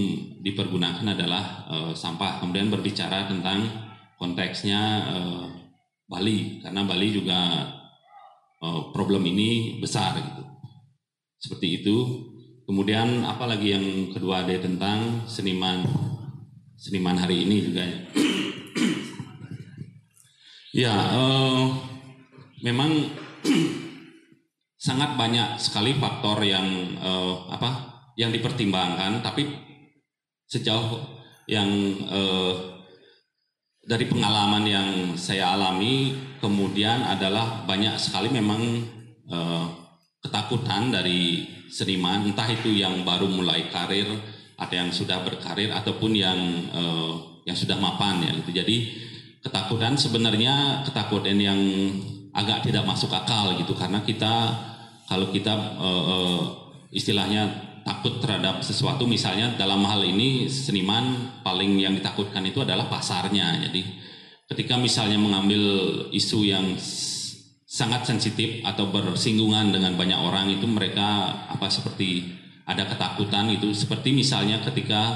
[0.43, 2.43] dipergunakan adalah uh, sampah.
[2.43, 3.69] Kemudian berbicara tentang
[4.19, 4.81] konteksnya
[5.15, 5.60] uh,
[6.11, 7.39] Bali karena Bali juga
[8.59, 10.43] uh, problem ini besar gitu
[11.39, 11.97] seperti itu
[12.71, 15.83] Kemudian apalagi yang kedua ada tentang seniman
[16.79, 17.99] seniman hari ini juga ya.
[20.87, 21.67] ya uh,
[22.63, 23.11] memang
[24.87, 29.51] sangat banyak sekali faktor yang uh, apa yang dipertimbangkan, tapi
[30.47, 31.03] sejauh
[31.51, 31.67] yang
[32.07, 32.80] uh,
[33.91, 34.89] dari pengalaman yang
[35.19, 38.87] saya alami kemudian adalah banyak sekali memang
[39.27, 39.67] uh,
[40.23, 44.07] ketakutan dari seniman entah itu yang baru mulai karir
[44.55, 46.39] ada yang sudah berkarir ataupun yang
[46.71, 48.63] uh, yang sudah mapan ya gitu.
[48.63, 48.77] Jadi
[49.43, 51.59] ketakutan sebenarnya ketakutan yang
[52.31, 53.75] agak tidak masuk akal gitu.
[53.75, 54.55] Karena kita
[55.11, 56.41] kalau kita uh, uh,
[56.95, 59.05] istilahnya takut terhadap sesuatu.
[59.09, 63.61] Misalnya dalam hal ini seniman paling yang ditakutkan itu adalah pasarnya.
[63.69, 63.83] Jadi
[64.51, 65.63] ketika misalnya mengambil
[66.11, 66.75] isu yang
[67.71, 72.27] sangat sensitif atau bersinggungan dengan banyak orang itu mereka apa seperti
[72.67, 75.15] ada ketakutan itu seperti misalnya ketika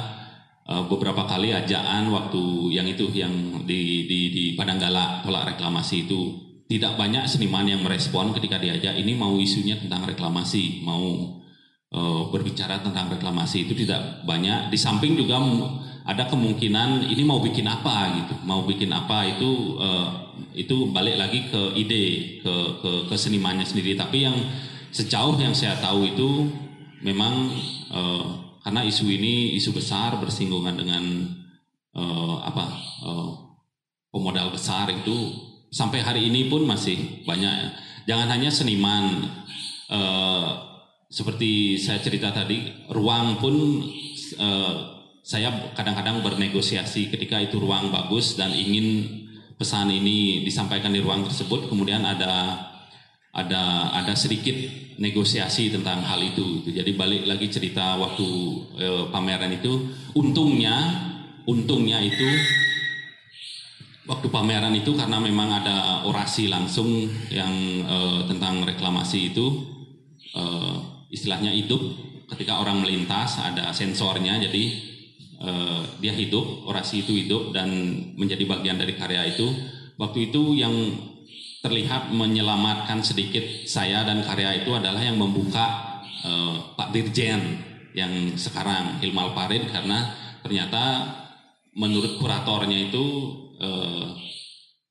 [0.71, 6.21] uh, beberapa kali ajaan waktu yang itu yang di di di Padanggala tolak reklamasi itu
[6.71, 11.43] tidak banyak seniman yang merespon ketika diajak ini mau isunya tentang reklamasi mau
[11.95, 15.39] uh, berbicara tentang reklamasi itu tidak banyak di samping juga
[16.05, 20.09] ada kemungkinan ini mau bikin apa gitu, mau bikin apa itu uh,
[20.53, 22.05] itu balik lagi ke ide
[22.45, 23.97] ke ke, ke senimannya sendiri.
[23.97, 24.37] Tapi yang
[24.93, 26.53] sejauh yang saya tahu itu
[27.01, 27.49] memang
[27.89, 28.27] uh,
[28.61, 31.05] karena isu ini isu besar bersinggungan dengan
[31.97, 32.65] uh, apa
[33.01, 33.31] uh,
[34.13, 35.33] pemodal besar itu
[35.73, 37.81] sampai hari ini pun masih banyak.
[38.05, 39.25] Jangan hanya seniman.
[39.89, 40.74] Uh,
[41.15, 43.55] seperti saya cerita tadi, ruang pun
[44.43, 44.75] uh,
[45.23, 49.07] saya kadang-kadang bernegosiasi ketika itu ruang bagus dan ingin
[49.55, 51.71] pesan ini disampaikan di ruang tersebut.
[51.71, 52.67] Kemudian ada
[53.31, 54.59] ada ada sedikit
[54.99, 56.67] negosiasi tentang hal itu.
[56.67, 58.29] Jadi balik lagi cerita waktu
[58.75, 60.75] e, pameran itu untungnya
[61.47, 62.29] untungnya itu
[64.11, 67.55] waktu pameran itu karena memang ada orasi langsung yang
[67.87, 67.99] e,
[68.29, 69.47] tentang reklamasi itu
[70.35, 70.43] e,
[71.11, 71.81] istilahnya hidup
[72.31, 74.65] ketika orang melintas ada sensornya jadi
[75.45, 77.69] uh, dia hidup, orasi itu hidup dan
[78.17, 79.47] menjadi bagian dari karya itu.
[79.95, 80.75] Waktu itu yang
[81.65, 87.41] terlihat menyelamatkan sedikit saya dan karya itu adalah yang membuka uh, Pak Dirjen
[87.95, 91.15] yang sekarang Hilmal Parin karena ternyata
[91.79, 93.05] menurut kuratornya itu
[93.63, 94.13] uh,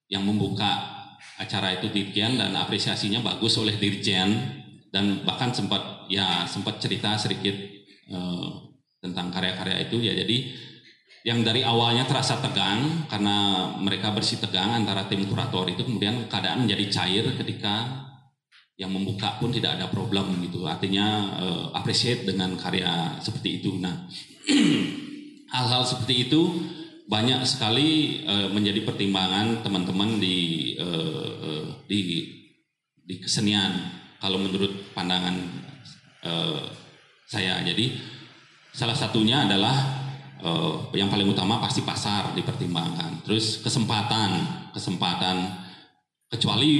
[0.08, 1.04] yang membuka
[1.38, 4.63] acara itu Dirjen dan apresiasinya bagus oleh Dirjen
[4.94, 7.58] dan bahkan sempat ya sempat cerita sedikit
[8.14, 8.70] uh,
[9.02, 10.14] tentang karya-karya itu ya.
[10.14, 10.54] Jadi
[11.26, 16.70] yang dari awalnya terasa tegang karena mereka bersih tegang antara tim kurator itu kemudian keadaan
[16.70, 18.06] menjadi cair ketika
[18.78, 20.70] yang membuka pun tidak ada problem gitu.
[20.70, 23.82] Artinya uh, appreciate dengan karya seperti itu.
[23.82, 24.06] Nah
[25.58, 26.42] hal-hal seperti itu
[27.10, 30.38] banyak sekali uh, menjadi pertimbangan teman-teman di
[30.78, 32.30] uh, di
[33.04, 35.36] di kesenian kalau menurut pandangan
[36.24, 36.64] uh,
[37.28, 37.92] saya jadi
[38.74, 40.02] Salah satunya adalah
[40.42, 43.22] uh, yang paling utama pasti pasar dipertimbangkan.
[43.22, 44.34] Terus kesempatan,
[44.74, 45.46] kesempatan
[46.26, 46.74] kecuali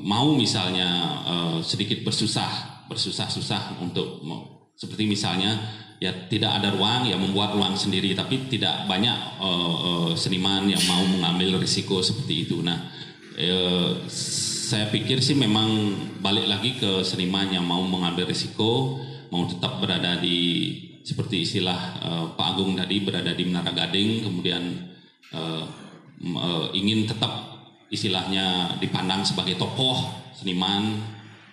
[0.00, 0.88] mau misalnya
[1.20, 4.24] uh, sedikit bersusah, bersusah-susah untuk
[4.72, 5.52] seperti misalnya
[6.00, 10.80] ya tidak ada ruang ya membuat ruang sendiri tapi tidak banyak uh, uh, seniman yang
[10.88, 12.64] mau mengambil risiko seperti itu.
[12.64, 12.88] Nah,
[13.36, 14.00] uh,
[14.64, 15.92] saya pikir sih memang
[16.24, 18.96] balik lagi ke seniman yang mau mengambil risiko,
[19.28, 24.88] mau tetap berada di seperti istilah uh, Pak Agung tadi berada di Menara Gading, kemudian
[25.36, 25.68] uh,
[26.40, 27.60] uh, ingin tetap
[27.92, 30.00] istilahnya dipandang sebagai tokoh
[30.32, 30.96] seniman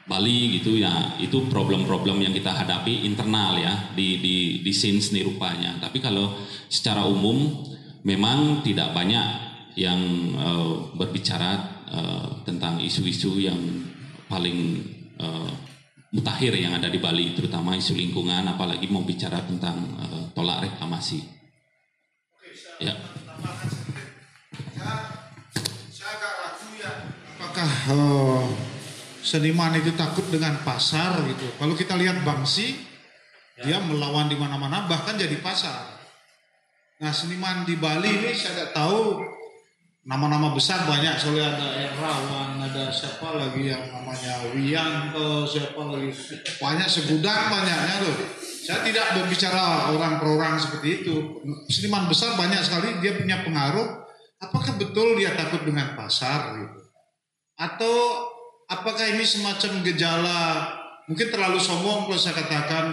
[0.08, 5.22] Bali gitu ya itu problem-problem yang kita hadapi internal ya di di di scene seni
[5.22, 5.78] rupanya.
[5.84, 6.36] Tapi kalau
[6.72, 7.64] secara umum
[8.08, 10.00] memang tidak banyak yang
[10.36, 13.60] uh, berbicara uh, tentang isu-isu yang
[14.32, 14.80] paling
[15.20, 15.52] uh,
[16.12, 21.24] mutakhir yang ada di Bali, terutama isu lingkungan, apalagi mau bicara tentang uh, tolak reklamasi.
[22.82, 22.96] Ya.
[25.92, 26.92] Saya agak ragu ya.
[27.38, 28.44] Apakah uh,
[29.22, 31.48] seniman itu takut dengan pasar gitu?
[31.60, 32.76] Kalau kita lihat Bangsi,
[33.62, 36.02] dia melawan di mana-mana, bahkan jadi pasar.
[37.02, 39.26] Nah seniman di Bali ini saya tidak tahu
[40.02, 46.10] nama-nama besar banyak soalnya ada Erawan, ada siapa lagi yang namanya Wianto, siapa lagi
[46.58, 48.18] banyak segudang banyaknya loh.
[48.62, 51.42] Saya tidak berbicara orang per orang seperti itu.
[51.70, 54.06] Seniman besar banyak sekali dia punya pengaruh.
[54.42, 56.82] Apakah betul dia takut dengan pasar gitu?
[57.58, 57.94] Atau
[58.70, 60.42] apakah ini semacam gejala
[61.06, 62.86] mungkin terlalu sombong kalau saya katakan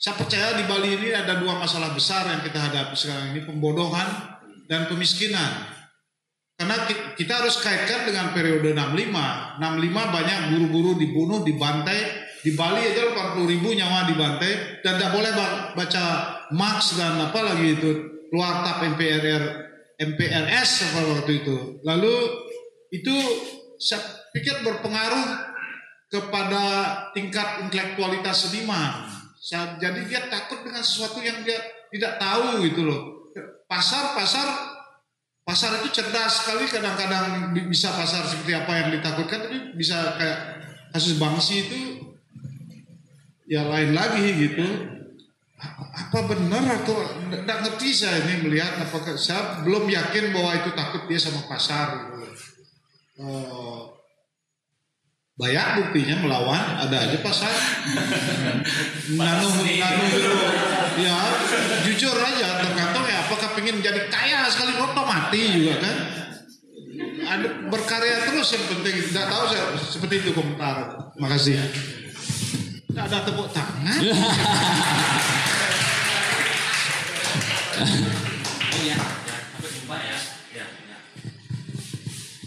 [0.00, 4.08] saya percaya di Bali ini ada dua masalah besar yang kita hadapi sekarang ini pembodohan
[4.66, 5.79] dan kemiskinan.
[6.60, 6.76] Karena
[7.16, 9.56] kita harus kaitkan dengan periode 65.
[9.56, 12.28] 65 banyak guru-guru dibunuh, dibantai.
[12.44, 14.84] Di Bali aja 80 ribu nyawa dibantai.
[14.84, 15.32] Dan tidak boleh
[15.72, 16.04] baca
[16.52, 17.90] Marx dan apa lagi itu.
[18.28, 19.44] Keluar tap MPRR,
[20.04, 21.80] MPRS apa waktu itu.
[21.80, 22.14] Lalu
[22.92, 23.16] itu
[23.80, 24.04] saya
[24.36, 25.56] pikir berpengaruh
[26.12, 26.62] kepada
[27.16, 29.08] tingkat intelektualitas seniman.
[29.80, 31.56] Jadi dia takut dengan sesuatu yang dia
[31.88, 33.00] tidak tahu gitu loh.
[33.64, 34.69] Pasar-pasar
[35.44, 40.38] pasar itu cerdas sekali kadang-kadang bisa pasar seperti apa yang ditakutkan tapi bisa kayak
[40.94, 41.80] kasus bangsi itu
[43.50, 44.66] ya lain lagi gitu.
[45.90, 46.96] Apa benar atau
[47.28, 52.08] tidak ngerti saya ini melihat apakah saya belum yakin bahwa itu takut dia sama pasar
[52.08, 52.18] gitu.
[53.20, 53.92] Uh,
[55.36, 57.52] banyak buktinya melawan ada aja pasar.
[59.18, 60.04] Nanu nanu
[61.00, 61.16] ya
[61.84, 62.99] jujur aja tergantung
[63.50, 64.72] ya apakah pengen jadi kaya sekali.
[64.78, 65.96] Roto mati juga kan?
[67.20, 68.94] Ada berkarya terus yang penting.
[69.10, 71.10] Tidak tahu saya seperti itu komentar.
[71.18, 71.58] Makasih
[72.90, 74.00] tidak ada tepuk tangan.
[77.80, 78.96] Oh ya.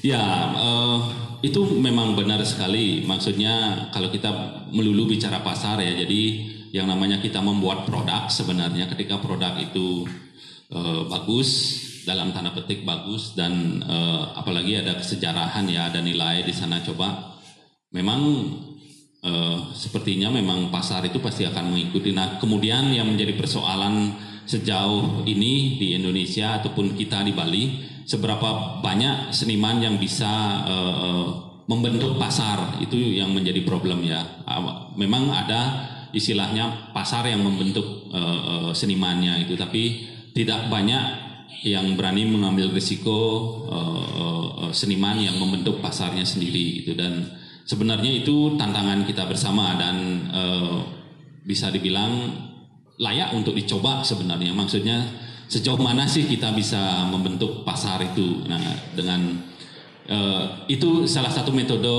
[0.05, 0.23] Ya
[0.53, 0.99] uh,
[1.41, 3.01] itu memang benar sekali.
[3.01, 4.29] Maksudnya kalau kita
[4.69, 6.21] melulu bicara pasar ya, jadi
[6.69, 10.05] yang namanya kita membuat produk sebenarnya ketika produk itu
[10.73, 16.51] uh, bagus dalam tanda petik bagus dan uh, apalagi ada kesejarahan ya, ada nilai di
[16.51, 17.39] sana coba.
[17.95, 18.21] Memang
[19.23, 22.11] uh, sepertinya memang pasar itu pasti akan mengikuti.
[22.11, 24.11] Nah, kemudian yang menjadi persoalan
[24.43, 27.63] sejauh ini di Indonesia ataupun kita di Bali
[28.03, 30.27] seberapa banyak seniman yang bisa
[30.67, 31.27] uh,
[31.63, 34.19] membentuk pasar itu yang menjadi problem ya.
[34.99, 41.23] Memang ada istilahnya pasar yang membentuk uh, uh, senimannya itu, tapi tidak banyak
[41.63, 43.17] yang berani mengambil risiko
[43.69, 46.97] uh, uh, seniman yang membentuk pasarnya sendiri gitu.
[46.97, 47.23] Dan
[47.63, 50.83] sebenarnya itu tantangan kita bersama dan uh,
[51.47, 52.33] bisa dibilang
[52.99, 54.51] layak untuk dicoba sebenarnya.
[54.51, 55.07] Maksudnya
[55.47, 58.43] sejauh mana sih kita bisa membentuk pasar itu?
[58.49, 58.59] Nah
[58.91, 59.39] dengan
[60.11, 61.95] uh, itu salah satu metode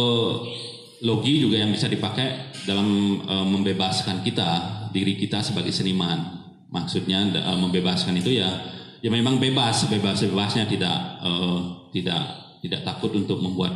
[1.00, 4.48] logi juga yang bisa dipakai dalam uh, membebaskan kita
[4.92, 6.43] diri kita sebagai seniman
[6.74, 8.50] maksudnya uh, membebaskan itu ya
[8.98, 12.18] ya memang bebas bebas bebasnya tidak uh, tidak
[12.66, 13.70] tidak takut untuk membuat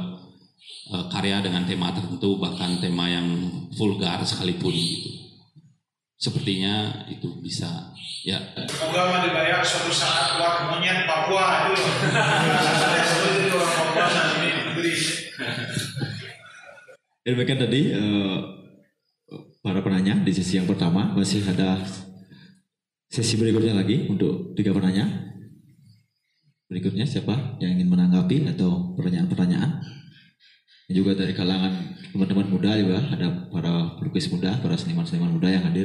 [0.90, 3.28] uh, karya dengan tema tertentu bahkan tema yang
[3.78, 5.10] vulgar sekalipun gitu.
[6.18, 7.94] Sepertinya itu bisa
[8.26, 8.42] ya.
[8.66, 11.78] Semoga mah dibayar suatu saat keluar monyet Papua itu
[17.22, 18.40] Ya demikian tadi uh,
[19.60, 21.76] para penanya di sesi yang pertama masih ada
[23.08, 25.08] sesi berikutnya lagi untuk tiga penanya.
[26.68, 29.80] Berikutnya siapa yang ingin menanggapi atau pertanyaan-pertanyaan?
[30.88, 35.84] juga dari kalangan teman-teman muda juga ada para pelukis muda, para seniman-seniman muda yang hadir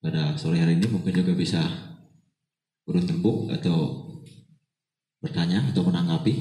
[0.00, 1.60] pada sore hari ini mungkin juga bisa
[2.88, 4.08] urut tembuk atau
[5.20, 6.34] bertanya atau menanggapi.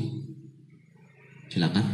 [1.51, 1.85] Silakan.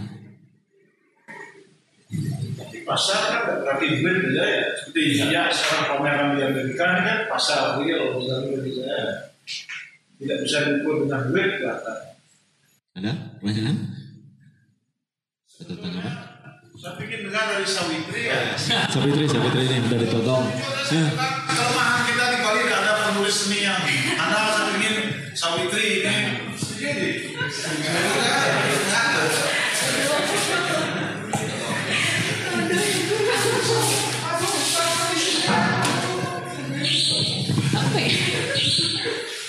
[2.91, 4.63] Pasar kan berarti duit beda ya.
[4.75, 8.83] Seperti ya sekarang pameran di Amerika ini kan pasar real misalnya bisa
[10.19, 11.97] tidak bisa diukur dengan duit kelihatan.
[12.99, 13.77] Ada pertanyaan?
[15.55, 16.15] Atau tanggapan?
[16.81, 18.57] Saya pikir dengar dari Sawitri ya.
[18.91, 20.45] Sawitri, Sawitri ini sudah ditodong.
[21.47, 23.79] Kelemahan kita di Bali tidak ada penulis seni yang
[24.19, 24.95] Anda saya ingin
[25.31, 26.17] Sawitri ini
[26.59, 27.31] segini.
[37.91, 39.40] 可。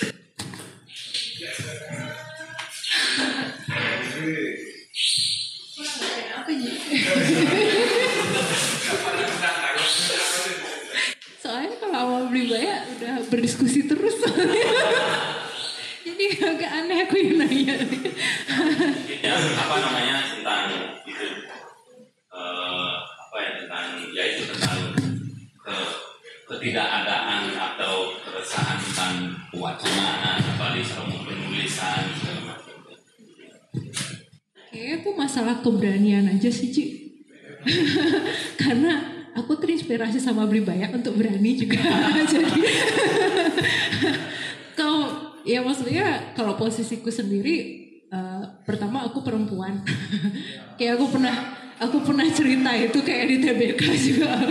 [46.73, 49.85] Posisiku sendiri eh, pertama aku perempuan.
[50.81, 54.33] kayak aku pernah aku pernah cerita itu kayak di TBK juga.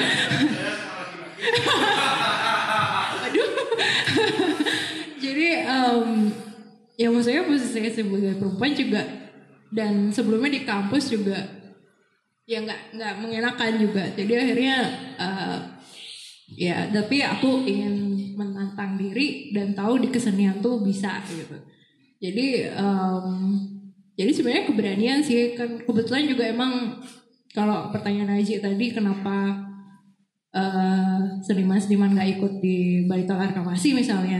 [3.27, 3.51] Aduh.
[5.27, 6.31] Jadi em,
[6.95, 9.03] ya maksudnya posisi saya sebagai perempuan juga
[9.75, 11.43] dan sebelumnya di kampus juga
[12.47, 14.77] ya nggak nggak mengenakan juga jadi akhirnya
[15.17, 15.59] eh,
[16.59, 21.72] ya tapi aku ingin menantang diri dan tahu di kesenian tuh bisa gitu
[22.23, 23.27] jadi em,
[24.15, 25.59] jadi sebenarnya keberanian sih.
[25.59, 27.03] Kan kebetulan juga emang
[27.51, 29.67] kalau pertanyaan Aji tadi kenapa
[30.55, 34.39] eh, seniman-seniman nggak ikut di Balita Reklamasi misalnya?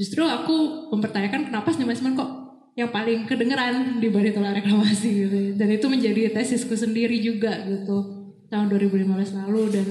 [0.00, 2.30] Justru aku mempertanyakan kenapa seniman-seniman kok
[2.78, 5.38] yang paling kedengeran di Balita Reklamasi gitu.
[5.60, 9.62] Dan itu menjadi tesisku sendiri juga gitu tahun 2015 lalu.
[9.68, 9.86] Dan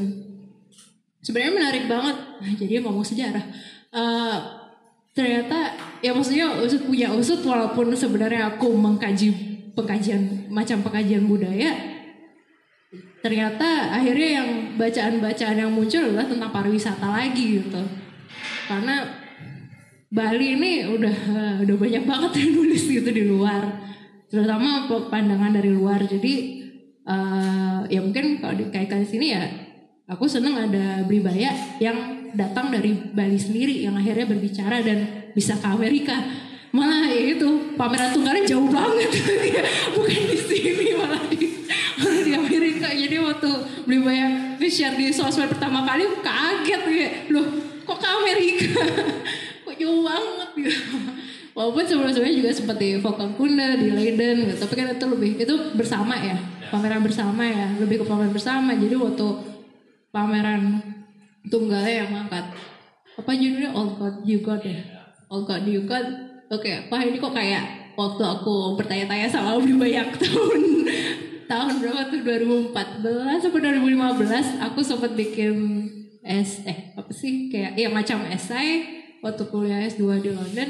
[1.21, 2.17] sebenarnya menarik banget.
[2.57, 3.45] Jadi ngomong sejarah.
[3.93, 4.37] Eh,
[5.19, 9.35] ternyata ya maksudnya usut punya usut walaupun sebenarnya aku mengkaji
[9.75, 11.99] pengkajian macam pengkajian budaya
[13.19, 14.49] ternyata akhirnya yang
[14.79, 17.83] bacaan-bacaan yang muncul adalah tentang pariwisata lagi gitu.
[18.67, 19.03] Karena
[20.09, 23.61] Bali ini udah eh, udah banyak banget yang nulis gitu di luar
[24.31, 25.99] terutama pandangan dari luar.
[26.07, 26.63] Jadi
[27.03, 29.43] eh, ya mungkin kalau dikaitkan di sini ya
[30.07, 31.51] aku seneng ada Bribaya
[31.83, 36.17] yang datang dari Bali sendiri yang akhirnya berbicara dan bisa ke Amerika
[36.69, 39.09] malah ya itu pameran tunggalnya jauh banget.
[39.97, 41.65] Bukan di sini malah di
[41.97, 42.87] malah di Amerika.
[42.93, 43.49] Jadi waktu
[43.89, 46.81] Bribaya share di sosmed pertama kali kaget.
[46.93, 47.47] Ya loh
[47.89, 48.85] kok ke Amerika?
[49.65, 50.81] Kok jauh banget gitu.
[51.57, 54.63] Walaupun sebelum-sebelumnya juga seperti vokal Kunda di Leiden gitu.
[54.63, 56.37] tapi kan itu lebih itu bersama ya.
[56.69, 57.73] Pameran bersama ya.
[57.81, 58.77] Lebih ke pameran bersama.
[58.77, 59.27] Jadi waktu
[60.13, 60.81] pameran
[61.49, 62.45] tunggalnya yang ngangkat
[63.19, 63.69] apa judulnya?
[63.75, 64.79] All God You Got ya?
[65.27, 66.05] All God You Got
[66.49, 70.61] oke wah ini kok kayak waktu aku bertanya-tanya sama Budi banyak tahun
[71.49, 72.21] tahun berapa tuh?
[72.21, 75.85] 2014 sampai 2015 aku sempat bikin
[76.23, 77.49] es eh apa sih?
[77.49, 78.85] Kayak ya macam esai
[79.25, 80.69] waktu kuliah S2 di London.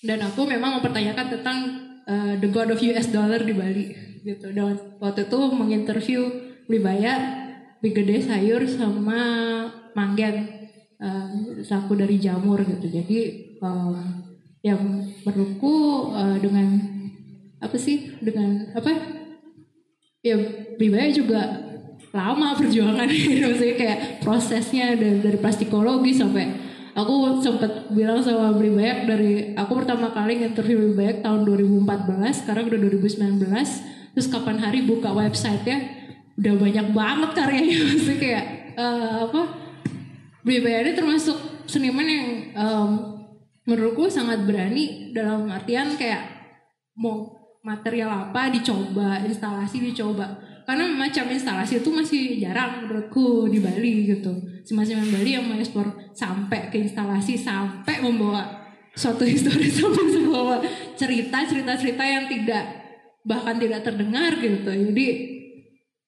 [0.00, 1.58] Dan aku memang mempertanyakan tentang
[2.08, 3.92] uh, the god of US dollar di Bali
[4.24, 4.48] gitu.
[4.54, 6.22] Dan waktu itu menginterview
[6.70, 7.40] Wibaya
[7.84, 9.20] Big Gede Sayur sama
[9.96, 10.48] Manggen
[11.00, 12.86] uh, saku dari jamur gitu.
[12.86, 13.18] Jadi
[13.62, 13.96] um,
[14.60, 14.80] yang
[15.24, 16.76] menurutku uh, dengan
[17.60, 18.92] apa sih dengan apa
[20.24, 20.36] ya
[20.80, 21.40] Wibaya juga
[22.12, 23.08] lama perjuangan
[23.44, 26.56] maksudnya kayak prosesnya dari, dari plastikologi sampai
[26.96, 32.44] aku sempat bilang sama Beli Bayak dari aku pertama kali interview Beli Bayak tahun 2014
[32.44, 35.78] sekarang udah 2019 terus kapan hari buka website ya
[36.40, 37.76] udah banyak banget karyanya.
[37.92, 38.44] Maksudnya kayak
[38.80, 39.42] eh, apa
[40.58, 41.38] Ini termasuk
[41.70, 42.90] seniman yang em,
[43.70, 46.26] menurutku sangat berani dalam artian kayak
[46.98, 47.30] mau
[47.62, 50.42] material apa dicoba instalasi dicoba.
[50.66, 54.34] Karena macam instalasi itu masih jarang menurutku di Bali gitu.
[54.66, 58.42] Seniman Bali yang mengekspor sampai ke instalasi sampai membawa
[58.94, 60.58] suatu histori sampai membawa
[60.98, 62.64] cerita cerita cerita yang tidak
[63.22, 64.70] bahkan tidak terdengar gitu.
[64.70, 65.06] Jadi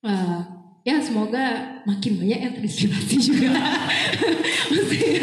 [0.03, 0.41] eh,
[0.83, 3.55] ya semoga makin banyak yang terinspirasi juga.
[4.71, 5.23] Maksudnya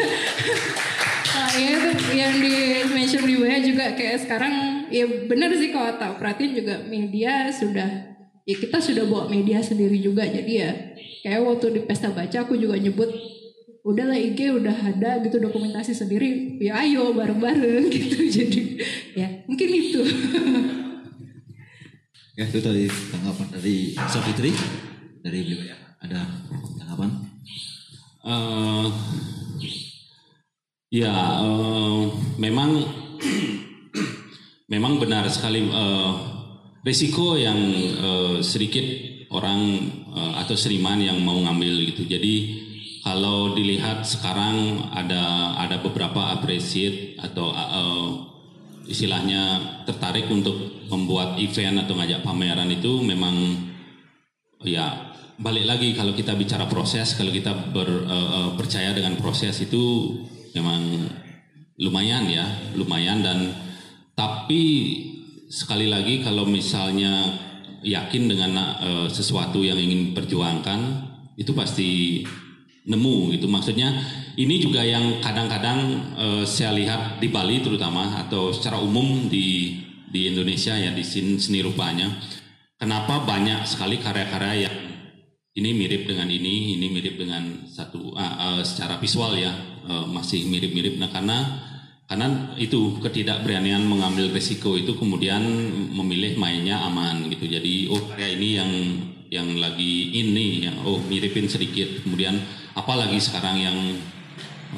[1.59, 2.55] ya itu yang di
[2.87, 8.15] mention di WA juga kayak sekarang ya benar sih kalau tak perhatiin juga media sudah
[8.47, 10.23] ya kita sudah bawa media sendiri juga.
[10.23, 10.71] Jadi ya
[11.27, 13.11] kayak waktu di pesta baca aku juga nyebut
[13.83, 18.17] udahlah IG udah ada gitu dokumentasi sendiri ya ayo bareng-bareng gitu.
[18.31, 18.79] Jadi
[19.19, 20.01] ya mungkin itu.
[22.39, 23.75] Ya itu tadi tanggapan dari
[24.07, 24.55] Safitri
[25.23, 25.77] dari beliau ya.
[25.99, 26.19] Ada
[26.79, 27.09] tanggapan?
[28.23, 28.87] Eh,
[30.95, 31.13] ya,
[31.43, 32.01] eh,
[32.39, 32.71] memang
[34.73, 36.11] memang benar sekali eh,
[36.83, 38.85] risiko yang eh, sedikit
[39.31, 39.59] orang
[40.15, 42.07] eh, atau seniman yang mau ngambil gitu.
[42.07, 42.35] Jadi
[42.99, 48.09] kalau dilihat sekarang ada ada beberapa appreciate atau eh,
[48.89, 49.41] istilahnya
[49.85, 53.35] tertarik untuk membuat event atau ngajak pameran itu memang
[54.65, 55.08] ya
[55.39, 60.13] balik lagi kalau kita bicara proses, kalau kita ber, eh, percaya dengan proses itu
[60.51, 61.07] memang
[61.79, 62.43] lumayan ya,
[62.75, 63.23] lumayan.
[63.23, 63.55] Dan
[64.13, 64.63] tapi
[65.47, 67.39] sekali lagi kalau misalnya
[67.81, 68.51] yakin dengan
[68.83, 70.79] eh, sesuatu yang ingin perjuangkan
[71.39, 72.21] itu pasti
[72.83, 73.47] nemu gitu.
[73.47, 73.95] Maksudnya
[74.35, 75.79] ini juga yang kadang-kadang
[76.19, 79.79] eh, saya lihat di Bali terutama atau secara umum di
[80.09, 82.09] di Indonesia ya di seni, seni rupanya
[82.81, 84.88] kenapa banyak sekali karya-karya yang
[85.57, 89.49] ini mirip dengan ini ini mirip dengan satu ah, ah, secara visual ya
[89.89, 91.01] eh, masih mirip-mirip.
[91.01, 91.37] Nah karena
[92.09, 95.41] karena itu ketidakberanian mengambil resiko itu kemudian
[95.93, 97.49] memilih mainnya aman gitu.
[97.49, 98.71] Jadi oh karya ini yang
[99.29, 102.05] yang lagi ini yang oh miripin sedikit.
[102.05, 102.37] Kemudian
[102.77, 103.77] apalagi sekarang yang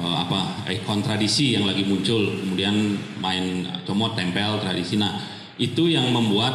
[0.00, 2.32] eh, apa eh, kontradisi yang lagi muncul.
[2.32, 4.96] Kemudian main comot tempel tradisi.
[4.96, 5.20] Nah
[5.60, 6.52] itu yang membuat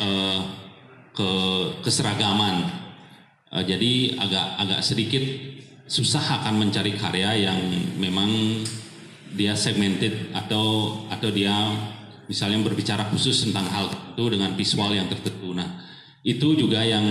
[0.00, 0.40] eh,
[1.12, 1.30] ke
[1.84, 2.79] keseragaman
[3.50, 5.22] Eh, jadi agak agak sedikit
[5.90, 7.58] susah akan mencari karya yang
[7.98, 8.62] memang
[9.34, 11.50] dia segmented atau atau dia
[12.30, 15.50] misalnya berbicara khusus tentang hal itu dengan visual yang tertentu.
[15.50, 15.66] Nah,
[16.22, 17.02] itu juga yang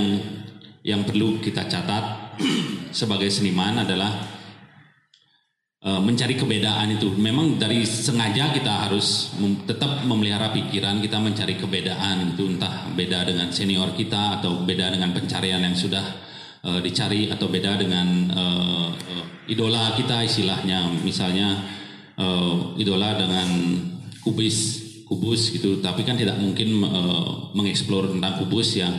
[0.79, 2.39] yang perlu kita catat
[2.99, 4.15] sebagai seniman adalah
[5.83, 7.19] eh, mencari kebedaan itu.
[7.19, 13.27] Memang dari sengaja kita harus mem- tetap memelihara pikiran kita mencari kebedaan itu entah beda
[13.27, 16.28] dengan senior kita atau beda dengan pencarian yang sudah
[16.63, 18.89] eh, dicari atau beda dengan eh,
[19.51, 20.87] idola kita istilahnya.
[21.01, 21.59] Misalnya
[22.15, 23.47] eh, idola dengan
[24.21, 25.81] kubis kubus gitu.
[25.81, 28.93] Tapi kan tidak mungkin eh, mengeksplor tentang kubus yang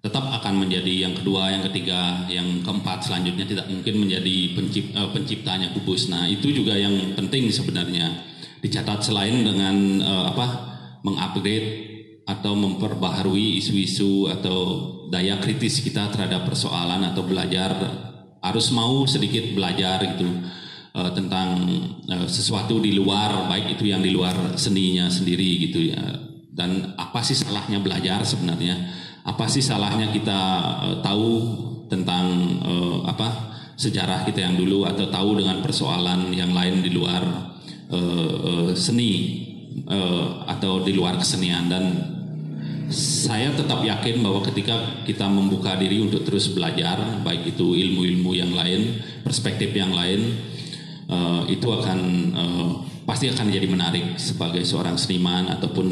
[0.00, 5.10] tetap akan menjadi yang kedua yang ketiga yang keempat selanjutnya tidak mungkin menjadi pencip- eh,
[5.12, 6.08] penciptanya kubus.
[6.08, 8.30] Nah itu juga yang penting sebenarnya.
[8.60, 10.46] Dicatat selain dengan eh, apa
[11.02, 11.89] mengupgrade
[12.30, 14.58] atau memperbaharui isu-isu atau
[15.10, 17.74] daya kritis kita terhadap persoalan atau belajar
[18.40, 20.28] harus mau sedikit belajar gitu
[20.96, 21.48] eh, tentang
[22.08, 26.02] eh, sesuatu di luar baik itu yang di luar seninya sendiri gitu ya.
[26.50, 28.76] Dan apa sih salahnya belajar sebenarnya?
[29.24, 30.40] Apa sih salahnya kita
[30.88, 31.28] eh, tahu
[31.90, 32.62] tentang
[33.02, 37.50] apa sejarah kita yang dulu atau tahu dengan persoalan yang lain di luar
[38.78, 39.42] seni
[40.46, 41.66] atau di luar kesenian?
[41.66, 41.84] Dan
[42.90, 48.50] saya tetap yakin bahwa ketika kita membuka diri untuk terus belajar, baik itu ilmu-ilmu yang
[48.50, 50.34] lain, perspektif yang lain,
[51.06, 52.00] eh, itu akan
[52.34, 52.70] eh,
[53.06, 55.86] pasti akan jadi menarik sebagai seorang seniman ataupun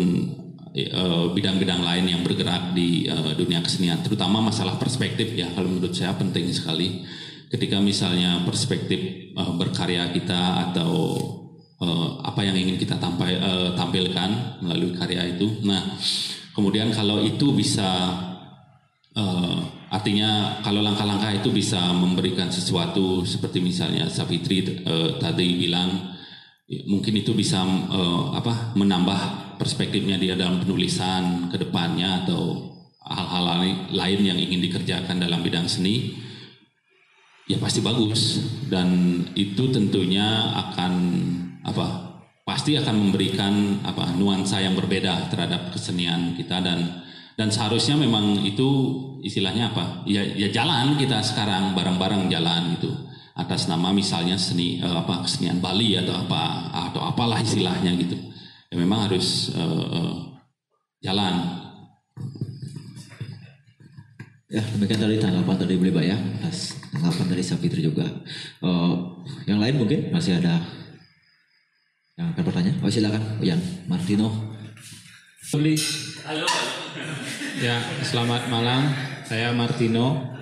[0.74, 5.46] eh, bidang-bidang lain yang bergerak di eh, dunia kesenian, terutama masalah perspektif ya.
[5.54, 7.06] Kalau menurut saya penting sekali
[7.48, 9.00] ketika misalnya perspektif
[9.38, 11.14] eh, berkarya kita atau
[11.78, 15.62] eh, apa yang ingin kita tampai- eh, tampilkan melalui karya itu.
[15.62, 15.94] Nah,
[16.58, 17.86] kemudian kalau itu bisa
[19.14, 19.58] eh,
[19.94, 26.18] artinya kalau langkah-langkah itu bisa memberikan sesuatu seperti misalnya Savitri eh, tadi bilang
[26.66, 27.62] ya, mungkin itu bisa
[27.94, 32.74] eh, apa menambah perspektifnya dia dalam penulisan ke depannya atau
[33.06, 33.62] hal-hal
[33.94, 36.18] lain yang ingin dikerjakan dalam bidang seni
[37.46, 38.42] ya pasti bagus.
[38.68, 40.92] Dan itu tentunya akan
[41.64, 42.07] apa
[42.48, 47.04] pasti akan memberikan apa nuansa yang berbeda terhadap kesenian kita dan
[47.36, 48.66] dan seharusnya memang itu
[49.20, 50.08] istilahnya apa?
[50.08, 52.88] Ya ya jalan kita sekarang bareng-bareng jalan gitu
[53.36, 58.16] atas nama misalnya seni eh, apa kesenian Bali atau apa atau apalah istilahnya gitu.
[58.72, 60.16] Ya memang harus eh, eh,
[61.04, 61.34] jalan.
[64.48, 68.08] Ya, demikian tadi tanggapan dari Beli Bayang atas tanggapan dari Sapitri juga.
[68.64, 68.94] Eh,
[69.44, 70.64] yang lain mungkin masih ada
[72.18, 72.72] yang akan bertanya?
[72.82, 74.26] Oh silakan, Yan Martino.
[75.54, 75.78] Beli.
[77.62, 78.90] Ya, selamat malam.
[79.22, 80.34] Saya Martino.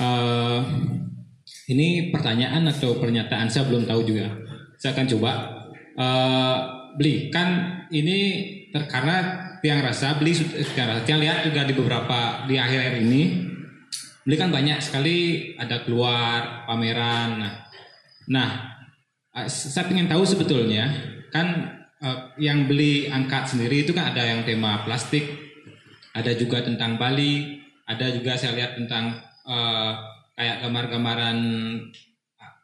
[0.00, 0.60] Eh,
[1.76, 4.32] ini pertanyaan atau pernyataan saya belum tahu juga.
[4.80, 5.32] Saya akan coba.
[5.92, 6.56] Eh,
[6.96, 8.18] beli kan ini
[8.72, 12.56] ter- karena tiang rasa beli sud- eh, tiang rasa tiang lihat juga di beberapa di
[12.56, 13.22] akhir-akhir ini
[14.24, 17.44] beli kan banyak sekali ada keluar pameran.
[17.44, 17.52] Nah,
[18.26, 18.50] nah
[19.30, 20.90] saya ingin tahu sebetulnya
[21.30, 25.22] kan eh, yang beli angkat sendiri itu kan ada yang tema plastik,
[26.10, 29.92] ada juga tentang Bali, ada juga saya lihat tentang eh,
[30.34, 31.38] kayak gambar-gambaran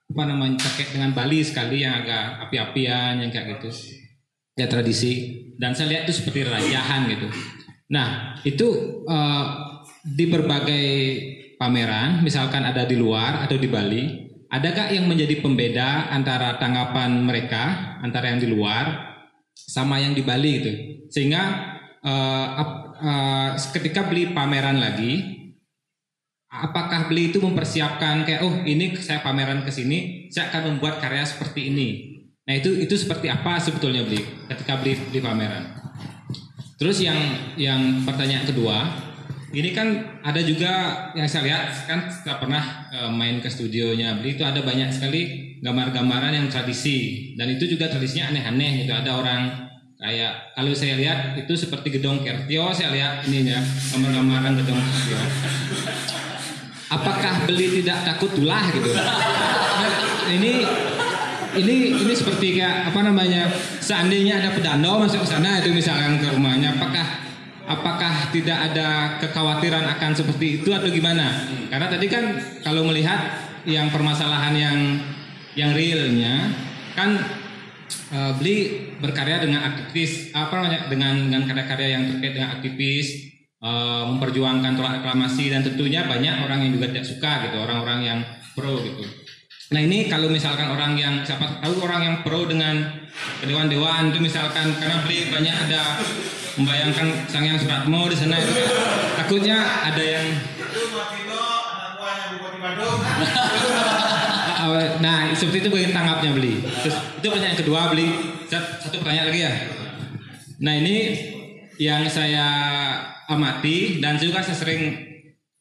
[0.06, 3.70] apa namanya terkait dengan Bali sekali yang agak api-apian yang kayak gitu.
[4.56, 5.44] Ya tradisi.
[5.56, 7.28] Dan saya lihat itu seperti rajahan gitu.
[7.94, 8.68] Nah itu
[9.06, 9.47] eh,
[10.02, 10.86] di berbagai
[11.59, 17.97] pameran misalkan ada di luar atau di Bali adakah yang menjadi pembeda antara tanggapan mereka
[18.02, 19.14] antara yang di luar
[19.55, 20.73] sama yang di Bali gitu?
[21.10, 21.43] Sehingga
[22.02, 25.36] eh, ap- eh, ketika beli pameran lagi
[26.47, 31.27] apakah beli itu mempersiapkan kayak oh ini saya pameran ke sini saya akan membuat karya
[31.27, 31.89] seperti ini.
[32.47, 35.77] Nah itu itu seperti apa sebetulnya beli ketika beli di pameran?
[36.77, 37.18] Terus yang
[37.56, 39.05] yang pertanyaan kedua
[39.56, 40.72] ini kan ada juga
[41.16, 44.20] yang saya lihat kan saya pernah eh, main ke studionya.
[44.20, 47.32] Beli itu ada banyak sekali gambar-gambaran yang tradisi.
[47.40, 48.92] Dan itu juga tradisinya aneh-aneh gitu.
[48.92, 49.40] Ada orang
[49.96, 53.60] kayak kalau saya lihat itu seperti gedung Kertio saya lihat ini ya
[53.96, 55.20] gambar-gambaran gedung Kertio.
[56.92, 58.92] Apakah beli tidak takut tulah gitu?
[60.36, 60.52] Ini
[61.56, 63.48] ini ini seperti kayak apa namanya
[63.80, 67.25] seandainya ada pedano masuk ke sana itu misalkan ke rumahnya apakah
[67.66, 71.51] apakah tidak ada kekhawatiran akan seperti itu atau gimana?
[71.66, 74.78] Karena tadi kan kalau melihat yang permasalahan yang
[75.59, 76.55] yang realnya
[76.94, 77.18] kan
[78.14, 78.56] eh, beli
[79.02, 83.06] berkarya dengan aktivis apa namanya dengan dengan karya-karya yang terkait dengan aktivis
[83.59, 88.18] eh, memperjuangkan tolak reklamasi dan tentunya banyak orang yang juga tidak suka gitu orang-orang yang
[88.55, 89.02] pro gitu.
[89.66, 93.02] Nah ini kalau misalkan orang yang siapa tahu orang yang pro dengan
[93.43, 95.98] dewan-dewan itu misalkan karena beli banyak ada
[96.56, 98.66] membayangkan sang yang Suratmo di sana itu kan,
[99.20, 100.26] takutnya ada yang
[104.96, 106.58] Nah, seperti itu bagian tanggapnya beli.
[106.82, 108.08] Terus itu pertanyaan kedua beli.
[108.50, 109.52] Sat- Satu pertanyaan lagi ya.
[110.56, 110.96] Nah ini
[111.76, 112.46] yang saya
[113.28, 114.96] amati dan juga saya sering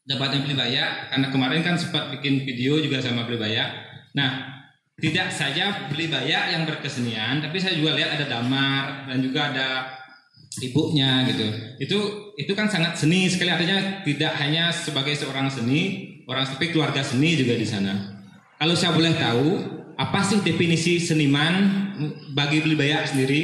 [0.06, 3.68] dapatnya beli banyak karena kemarin kan sempat bikin video juga sama beli banyak.
[4.16, 4.56] Nah
[4.96, 9.68] tidak saja beli banyak yang berkesenian, tapi saya juga lihat ada damar dan juga ada
[10.62, 11.46] ibunya gitu.
[11.80, 11.98] Itu
[12.36, 17.36] itu kan sangat seni sekali artinya tidak hanya sebagai seorang seni, orang tapi keluarga seni
[17.36, 18.16] juga di sana.
[18.56, 19.48] Kalau saya boleh tahu,
[20.00, 21.54] apa sih definisi seniman
[22.32, 23.42] bagi beli banyak sendiri?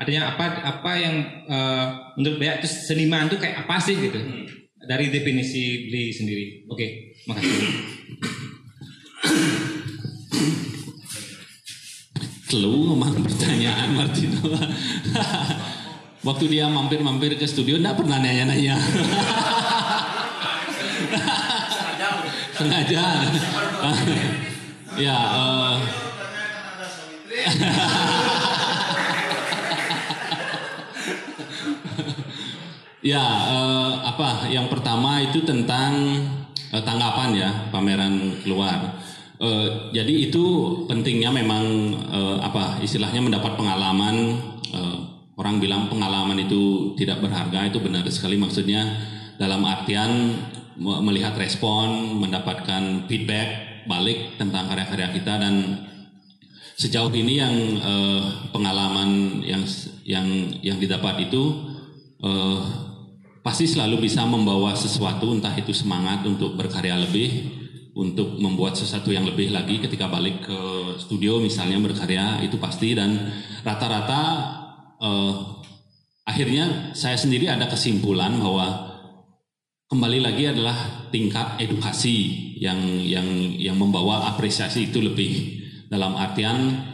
[0.00, 1.14] Artinya apa apa yang
[1.48, 4.20] eh, menurut banyak itu seniman itu kayak apa sih gitu?
[4.80, 6.44] Dari definisi beli sendiri.
[6.68, 7.68] Oke, makasih.
[12.50, 14.42] Telu memang pertanyaan Martino.
[16.20, 18.76] Waktu dia mampir-mampir ke studio enggak pernah nanya-nanya.
[22.60, 23.04] Sengaja.
[25.00, 25.16] ya,
[33.00, 33.24] Ya,
[34.04, 34.44] apa?
[34.52, 36.20] Yang pertama itu tentang
[36.68, 39.00] eh, tanggapan ya pameran keluar.
[39.40, 40.44] Eh, jadi itu
[40.84, 41.96] pentingnya memang
[42.44, 42.76] apa?
[42.84, 44.36] Istilahnya mendapat pengalaman.
[45.40, 48.36] Orang bilang pengalaman itu tidak berharga itu benar sekali.
[48.36, 48.84] Maksudnya
[49.40, 50.36] dalam artian
[50.76, 55.54] me- melihat respon, mendapatkan feedback balik tentang karya-karya kita dan
[56.76, 58.22] sejauh ini yang eh,
[58.52, 59.64] pengalaman yang
[60.04, 60.28] yang
[60.60, 61.72] yang didapat itu
[62.20, 62.60] eh,
[63.40, 67.56] pasti selalu bisa membawa sesuatu entah itu semangat untuk berkarya lebih
[67.96, 70.58] untuk membuat sesuatu yang lebih lagi ketika balik ke
[71.00, 72.94] studio misalnya berkarya itu pasti.
[72.94, 73.16] Dan
[73.66, 74.20] rata-rata
[75.00, 75.34] eh,
[76.28, 78.90] akhirnya saya sendiri ada kesimpulan bahwa
[79.90, 82.16] kembali lagi adalah tingkat edukasi
[82.60, 83.26] yang yang
[83.58, 85.58] yang membawa apresiasi itu lebih
[85.90, 86.86] dalam artian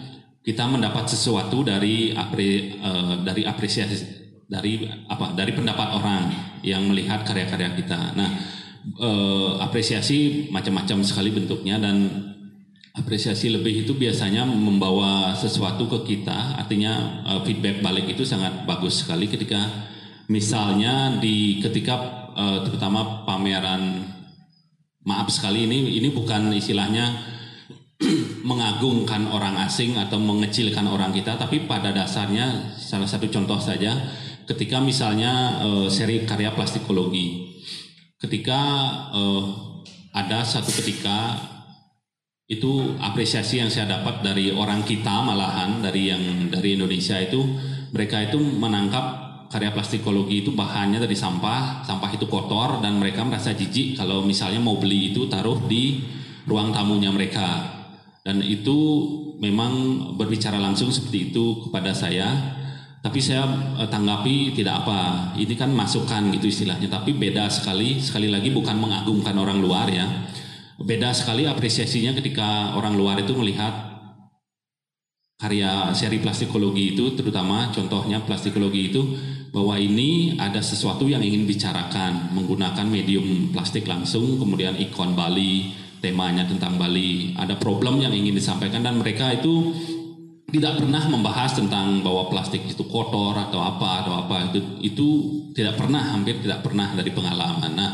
[0.47, 4.17] kita mendapat sesuatu dari apre, eh, dari apresiasi
[4.47, 6.31] dari apa dari pendapat orang
[6.63, 8.15] yang melihat karya-karya kita.
[8.15, 8.31] Nah,
[8.95, 11.97] eh, apresiasi macam-macam sekali bentuknya dan
[12.97, 16.57] apresiasi lebih itu biasanya membawa sesuatu ke kita.
[16.57, 19.61] Artinya eh, feedback balik itu sangat bagus sekali ketika
[20.33, 21.95] misalnya di ketika
[22.33, 24.17] eh, terutama pameran
[25.07, 27.37] maaf sekali ini ini bukan istilahnya
[28.51, 33.93] mengagungkan orang asing atau mengecilkan orang kita, tapi pada dasarnya salah satu contoh saja
[34.49, 37.61] ketika misalnya eh, seri karya plastikologi,
[38.17, 38.61] ketika
[39.13, 39.43] eh,
[40.17, 41.37] ada satu ketika
[42.47, 47.43] itu apresiasi yang saya dapat dari orang kita malahan dari yang dari Indonesia itu
[47.91, 53.51] mereka itu menangkap karya plastikologi itu bahannya dari sampah, sampah itu kotor dan mereka merasa
[53.51, 56.03] jijik kalau misalnya mau beli itu taruh di
[56.47, 57.75] ruang tamunya mereka.
[58.27, 58.79] Dan itu
[59.39, 62.27] memang berbicara langsung seperti itu kepada saya.
[62.99, 63.47] Tapi saya
[63.79, 65.31] eh, tanggapi tidak apa.
[65.39, 66.91] Ini kan masukan gitu istilahnya.
[66.91, 70.07] Tapi beda sekali sekali lagi bukan mengagungkan orang luar ya
[70.81, 73.97] beda sekali apresiasinya ketika orang luar itu melihat
[75.37, 79.03] karya seri plastikologi itu terutama contohnya plastikologi itu
[79.53, 86.45] bahwa ini ada sesuatu yang ingin bicarakan menggunakan medium plastik langsung kemudian ikon Bali temanya
[86.45, 87.33] tentang Bali.
[87.37, 89.73] Ada problem yang ingin disampaikan dan mereka itu
[90.53, 94.53] tidak pernah membahas tentang bahwa plastik itu kotor atau apa atau apa.
[94.53, 95.07] Itu itu
[95.57, 97.73] tidak pernah hampir tidak pernah dari pengalaman.
[97.73, 97.93] Nah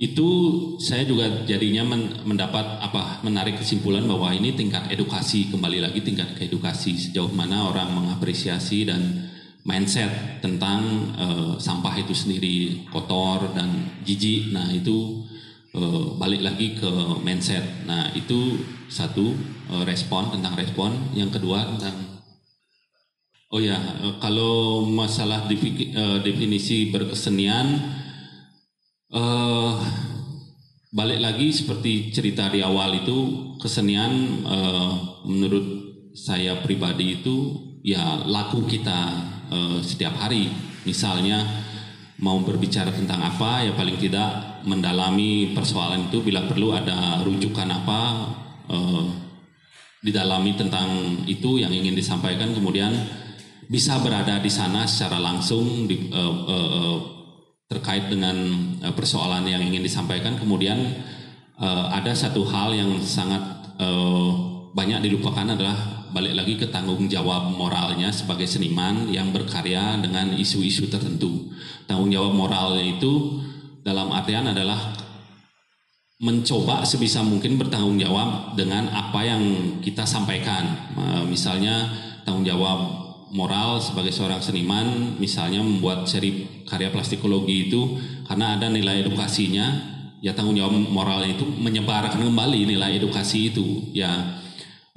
[0.00, 0.28] itu
[0.80, 6.40] saya juga jadinya men- mendapat apa menarik kesimpulan bahwa ini tingkat edukasi kembali lagi tingkat
[6.40, 9.28] edukasi sejauh mana orang mengapresiasi dan
[9.68, 14.56] mindset tentang eh, sampah itu sendiri kotor dan jijik.
[14.56, 15.28] Nah itu
[15.76, 17.84] eh, balik lagi ke mindset.
[17.84, 18.56] Nah itu
[18.88, 19.36] satu
[19.68, 21.12] eh, respon tentang respon.
[21.12, 22.08] Yang kedua tentang
[23.50, 23.74] Oh ya,
[24.22, 25.90] kalau masalah defi-
[26.22, 27.82] definisi berkesenian,
[29.10, 29.74] eh
[30.90, 33.18] balik lagi seperti cerita di awal itu
[33.62, 34.12] kesenian
[34.42, 34.92] eh,
[35.26, 35.66] menurut
[36.14, 37.36] saya pribadi itu
[37.86, 39.00] ya laku kita
[39.50, 40.50] eh, setiap hari.
[40.88, 41.44] Misalnya
[42.20, 48.00] mau berbicara tentang apa ya paling tidak mendalami persoalan itu bila perlu ada rujukan apa
[48.68, 49.06] eh,
[50.00, 50.88] didalami tentang
[51.28, 52.92] itu yang ingin disampaikan kemudian
[53.70, 56.98] bisa berada di sana secara langsung di, eh, eh, eh,
[57.70, 58.34] terkait dengan
[58.82, 60.78] eh, persoalan yang ingin disampaikan kemudian
[61.60, 63.40] eh, ada satu hal yang sangat
[63.78, 64.30] eh,
[64.70, 70.90] banyak dilupakan adalah balik lagi ke tanggung jawab moralnya sebagai seniman yang berkarya dengan isu-isu
[70.90, 71.54] tertentu
[71.86, 73.38] tanggung jawab moralnya itu
[73.86, 74.90] dalam artian adalah
[76.20, 79.40] mencoba sebisa mungkin bertanggung jawab dengan apa yang
[79.80, 80.92] kita sampaikan.
[81.24, 81.88] Misalnya
[82.28, 89.06] tanggung jawab moral sebagai seorang seniman, misalnya membuat seri karya plastikologi itu karena ada nilai
[89.06, 89.66] edukasinya,
[90.18, 93.94] ya tanggung jawab moralnya itu menyebarkan kembali nilai edukasi itu.
[93.94, 94.10] Ya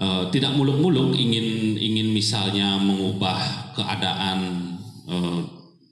[0.02, 4.38] eh, tidak muluk-muluk ingin ingin misalnya mengubah keadaan
[5.08, 5.42] eh,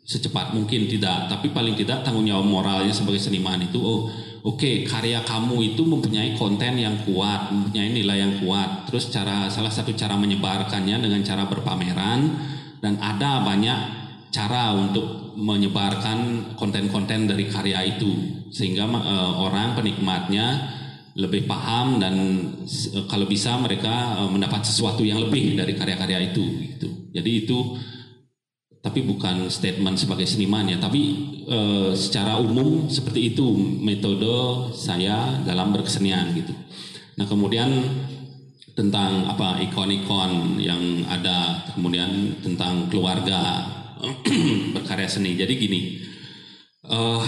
[0.02, 4.10] secepat mungkin tidak, tapi paling tidak tanggung jawab moralnya sebagai seniman itu oh
[4.42, 8.90] oke karya kamu itu mempunyai konten yang kuat, mempunyai nilai yang kuat.
[8.90, 12.20] Terus cara salah satu cara menyebarkannya dengan cara berpameran
[12.82, 13.80] dan ada banyak
[14.32, 20.80] cara untuk menyebarkan konten-konten dari karya itu sehingga eh, orang penikmatnya
[21.16, 22.16] lebih paham dan
[22.64, 26.44] eh, kalau bisa mereka eh, mendapat sesuatu yang lebih dari karya-karya itu
[26.76, 26.90] gitu.
[27.12, 27.58] Jadi itu
[28.82, 31.02] tapi bukan statement sebagai seniman ya, tapi
[31.46, 36.54] eh, secara umum seperti itu metode saya dalam berkesenian gitu.
[37.22, 37.70] Nah kemudian
[38.74, 43.70] tentang apa ikon-ikon yang ada, kemudian tentang keluarga
[44.76, 45.38] berkarya seni.
[45.38, 45.82] Jadi gini,
[46.90, 47.24] eh,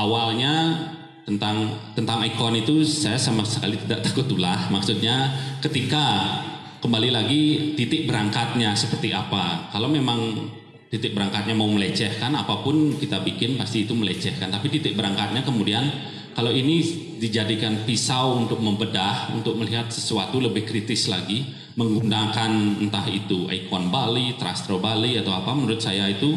[0.00, 0.88] awalnya
[1.28, 4.72] tentang tentang ikon itu saya sama sekali tidak takut ulah.
[4.72, 6.32] Maksudnya ketika
[6.80, 7.42] kembali lagi
[7.76, 9.68] titik berangkatnya seperti apa.
[9.70, 10.18] Kalau memang
[10.92, 14.52] titik berangkatnya mau melecehkan apa pun kita bikin pasti itu melecehkan.
[14.52, 15.88] Tapi titik berangkatnya kemudian
[16.36, 16.84] kalau ini
[17.16, 21.48] dijadikan pisau untuk membedah untuk melihat sesuatu lebih kritis lagi
[21.80, 26.36] menggunakan entah itu ikon Bali, Trastro Bali atau apa menurut saya itu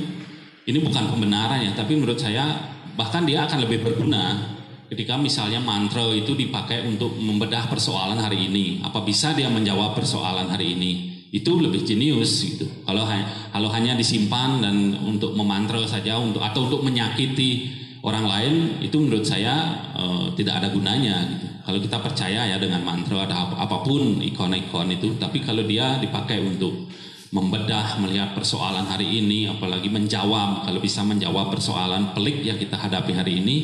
[0.71, 2.55] ini bukan pembenarannya tapi menurut saya
[2.95, 4.55] bahkan dia akan lebih berguna
[4.87, 8.79] ketika misalnya mantra itu dipakai untuk membedah persoalan hari ini.
[8.87, 12.63] Apa bisa dia menjawab persoalan hari ini itu lebih jenius gitu.
[12.87, 13.03] Kalau
[13.51, 17.75] kalau hanya disimpan dan untuk memantra saja untuk atau untuk menyakiti
[18.07, 21.47] orang lain itu menurut saya eh, tidak ada gunanya gitu.
[21.65, 25.99] Kalau kita percaya ya dengan mantra ada ap- apa pun ikon-ikon itu, tapi kalau dia
[25.99, 26.87] dipakai untuk
[27.33, 33.17] membedah melihat persoalan hari ini, apalagi menjawab kalau bisa menjawab persoalan pelik yang kita hadapi
[33.17, 33.57] hari ini,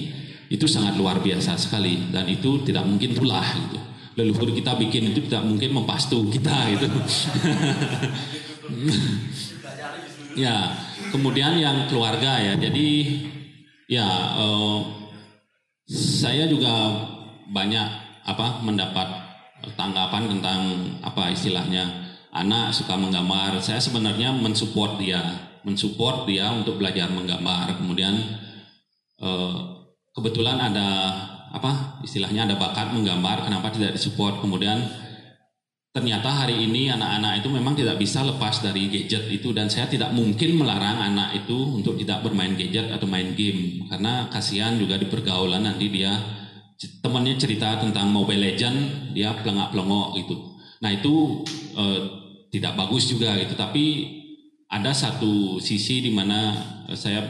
[0.49, 5.23] itu sangat luar biasa sekali dan itu tidak mungkin tulah gitu leluhur kita bikin itu
[5.27, 6.87] tidak mungkin mempastu kita gitu.
[10.43, 10.75] ya,
[11.15, 12.53] kemudian yang keluarga ya.
[12.59, 12.87] Jadi
[13.87, 14.79] ya eh,
[15.91, 16.71] saya juga
[17.51, 17.87] banyak
[18.27, 19.07] apa mendapat
[19.75, 20.59] tanggapan tentang
[21.03, 21.87] apa istilahnya
[22.31, 23.59] anak suka menggambar.
[23.63, 25.21] Saya sebenarnya mensupport dia,
[25.63, 27.79] mensupport dia untuk belajar menggambar.
[27.79, 28.15] Kemudian
[29.23, 29.57] eh,
[30.15, 30.87] kebetulan ada
[31.51, 34.39] apa istilahnya ada bakat menggambar kenapa tidak disupport.
[34.39, 34.79] Kemudian
[35.91, 40.15] ternyata hari ini anak-anak itu memang tidak bisa lepas dari gadget itu dan saya tidak
[40.15, 45.11] mungkin melarang anak itu untuk tidak bermain gadget atau main game karena kasihan juga di
[45.11, 46.15] pergaulan nanti dia
[47.03, 50.35] temannya cerita tentang Mobile Legend dia pelengak-pelengok gitu.
[50.79, 51.43] Nah itu
[51.75, 51.99] eh,
[52.55, 53.85] tidak bagus juga gitu tapi
[54.71, 56.55] ada satu sisi di mana
[56.95, 57.27] saya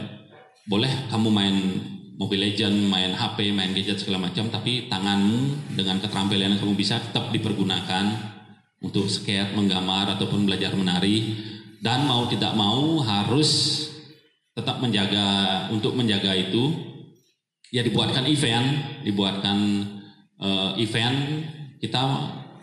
[0.62, 1.56] boleh kamu main
[2.16, 7.00] Mobile Legend, main HP, main gadget segala macam, tapi tanganmu dengan keterampilan yang kamu bisa
[7.00, 8.04] tetap dipergunakan
[8.82, 11.38] untuk skate, menggambar ataupun belajar menari
[11.82, 13.82] dan mau tidak mau harus
[14.52, 16.70] tetap menjaga untuk menjaga itu
[17.72, 19.58] ya dibuatkan event, dibuatkan
[20.38, 21.18] eh, event
[21.80, 22.02] kita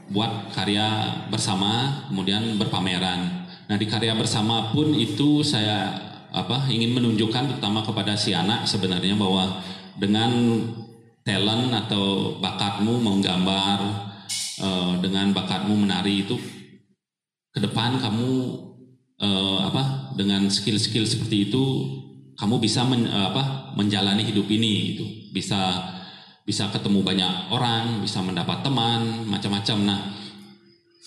[0.09, 0.87] buat karya
[1.29, 3.49] bersama kemudian berpameran.
[3.69, 9.17] Nah di karya bersama pun itu saya apa ingin menunjukkan terutama kepada si anak sebenarnya
[9.17, 9.61] bahwa
[9.97, 10.31] dengan
[11.25, 13.79] talent atau bakatmu mau gambar
[14.61, 16.37] eh, dengan bakatmu menari itu
[17.49, 18.29] ke depan kamu
[19.19, 21.63] eh, apa dengan skill-skill seperti itu
[22.39, 25.91] kamu bisa men, eh, apa menjalani hidup ini itu bisa
[26.47, 29.77] bisa ketemu banyak orang bisa mendapat teman macam-macam.
[29.85, 29.99] Nah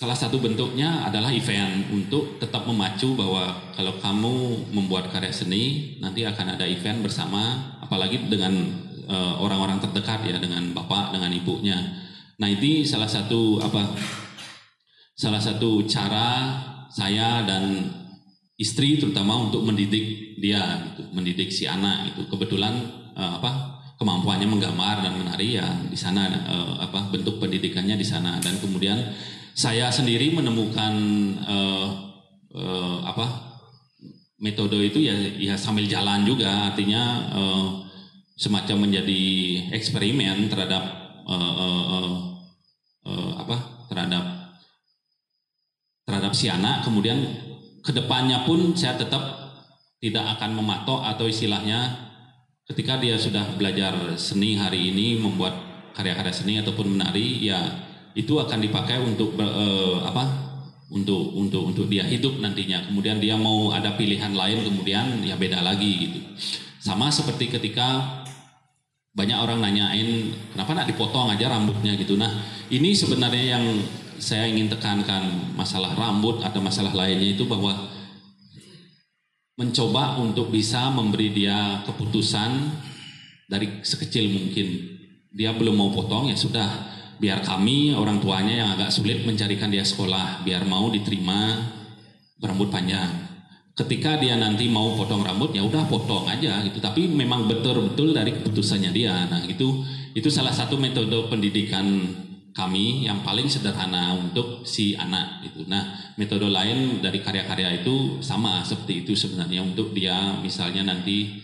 [0.02, 4.34] salah satu bentuknya adalah event untuk tetap memacu bahwa kalau kamu
[4.74, 8.50] membuat karya seni nanti akan ada event bersama apalagi dengan
[9.06, 11.78] eh, orang-orang terdekat ya dengan bapak dengan ibunya.
[12.42, 13.94] Nah ini salah satu apa
[15.14, 16.50] salah satu cara
[16.90, 17.86] saya dan
[18.58, 22.74] istri terutama untuk mendidik dia gitu, mendidik si anak itu kebetulan
[23.14, 28.42] eh, apa kemampuannya menggambar dan menari ya di sana eh, apa bentuk pendidikannya di sana.
[28.42, 28.98] Dan kemudian
[29.52, 30.94] saya sendiri menemukan
[31.44, 31.88] eh,
[32.56, 33.26] eh, apa
[34.42, 36.72] metode itu ya ya sambil jalan juga.
[36.72, 37.02] Artinya
[37.32, 37.68] eh,
[38.36, 39.22] semacam menjadi
[39.76, 40.82] eksperimen terhadap
[41.28, 42.12] eh, eh, eh,
[43.12, 43.56] eh, apa
[43.92, 44.24] terhadap
[46.08, 46.82] terhadap si anak.
[46.82, 47.18] Kemudian
[47.84, 49.22] ke depannya pun saya tetap
[50.02, 52.10] tidak akan mematok atau istilahnya
[52.66, 55.54] ketika dia sudah belajar seni hari ini membuat
[55.94, 60.24] karya-karya seni ataupun menari ya itu akan dipakai untuk eh, apa?
[60.93, 62.84] Untuk untuk untuk dia hidup nantinya.
[62.84, 66.18] Kemudian dia mau ada pilihan lain kemudian ya beda lagi gitu.
[66.82, 68.20] Sama seperti ketika
[69.12, 71.97] banyak orang nanyain kenapa nak dipotong aja rambutnya?
[71.97, 72.16] gitu.
[72.20, 72.28] Nah
[72.68, 73.64] ini sebenarnya yang
[74.20, 75.56] saya ingin tekankan.
[75.56, 77.72] Masalah rambut atau masalah lainnya itu bahwa
[79.56, 82.51] mencoba untuk bisa memberi dia keputusan
[83.48, 84.68] dari sekecil mungkin.
[85.32, 86.91] Dia belum mau potong ya sudah
[87.22, 91.70] biar kami orang tuanya yang agak sulit mencarikan dia sekolah biar mau diterima
[92.42, 93.30] berambut panjang.
[93.78, 96.82] Ketika dia nanti mau potong rambut ya udah potong aja gitu.
[96.82, 99.14] Tapi memang betul-betul dari keputusannya dia.
[99.30, 99.86] Nah itu
[100.18, 101.86] itu salah satu metode pendidikan
[102.52, 108.60] kami yang paling sederhana untuk si anak itu nah metode lain dari karya-karya itu sama
[108.60, 111.40] seperti itu sebenarnya untuk dia misalnya nanti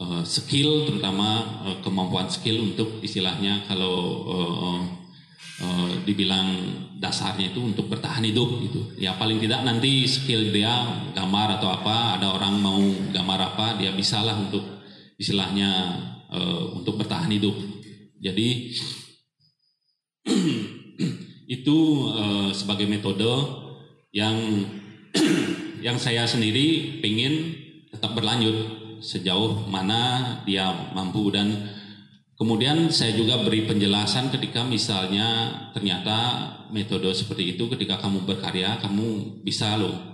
[0.00, 4.80] eh, skill terutama eh, kemampuan skill untuk istilahnya kalau eh, eh,
[6.08, 6.48] dibilang
[6.96, 8.80] dasarnya itu untuk bertahan hidup gitu.
[8.96, 10.72] Ya paling tidak nanti skill dia
[11.12, 12.80] gambar atau apa, ada orang mau
[13.12, 14.64] gambar apa, dia bisalah untuk
[15.20, 15.68] istilahnya
[16.32, 17.52] eh, untuk bertahan hidup.
[18.18, 18.72] Jadi
[21.60, 21.78] itu
[22.16, 23.28] eh, sebagai metode
[24.16, 24.36] yang
[25.86, 27.54] yang saya sendiri pengen
[27.92, 31.77] tetap berlanjut sejauh mana dia mampu dan
[32.38, 39.42] kemudian saya juga beri penjelasan ketika misalnya ternyata metode seperti itu ketika kamu berkarya kamu
[39.42, 40.08] bisa loh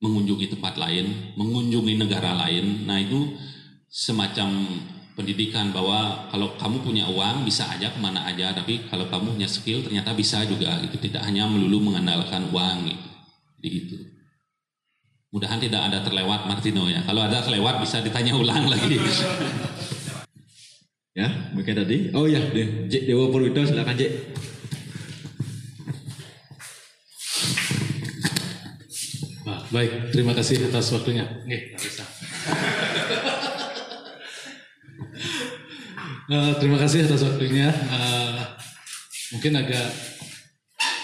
[0.00, 2.84] mengunjungi tempat lain, mengunjungi negara lain.
[2.84, 3.32] Nah itu
[3.88, 4.52] semacam
[5.16, 9.48] pendidikan bahwa kalau kamu punya uang bisa aja ke mana aja, tapi kalau kamu punya
[9.48, 13.08] skill ternyata bisa juga gitu, tidak hanya melulu mengandalkan uang gitu.
[13.56, 13.96] Jadi gitu.
[15.32, 17.02] Mudahan tidak ada terlewat Martino ya.
[17.02, 19.00] Kalau ada terlewat bisa ditanya ulang lagi.
[21.16, 22.12] Ya, mungkin tadi.
[22.12, 24.12] Oh ya, J Dewa Purwito silakan J.
[29.48, 31.24] Wah, baik, terima kasih atas waktunya.
[31.48, 32.04] Nih, bisa.
[36.26, 37.70] Eh, terima kasih atas waktunya.
[37.70, 38.42] Eh,
[39.30, 39.94] mungkin agak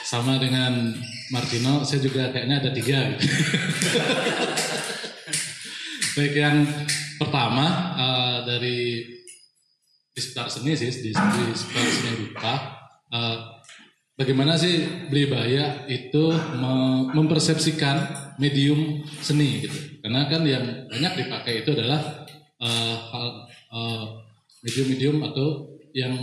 [0.03, 0.91] sama dengan
[1.31, 3.07] Martino, saya juga kayaknya ada tiga.
[6.19, 6.67] baik, yang
[7.23, 8.79] pertama eh, dari
[10.13, 12.55] di sekitar seni sih, di, di sekitar seni rupa.
[13.13, 13.37] eh,
[14.17, 17.97] bagaimana sih beli baya itu me- mempersepsikan
[18.41, 19.79] medium seni gitu?
[20.05, 22.01] Karena kan yang banyak dipakai itu adalah
[22.61, 24.05] eh, hal- eh,
[24.63, 26.15] medium-medium atau yang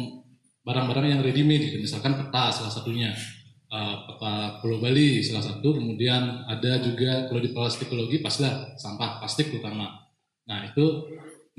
[0.65, 1.77] barang-barang yang ready made gitu.
[1.81, 3.11] Misalkan peta salah satunya
[3.69, 5.77] Eh, peta Pulau Bali salah satu.
[5.77, 9.93] Kemudian ada juga kalau di plastikologi pastilah sampah plastik terutama.
[10.49, 11.05] Nah itu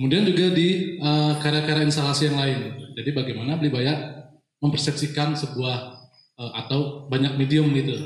[0.00, 2.60] kemudian juga di eh, karya-karya instalasi yang lain
[2.96, 4.20] jadi bagaimana beli bayar
[4.60, 5.76] mempersepsikan sebuah
[6.38, 7.96] eh, atau banyak medium gitu.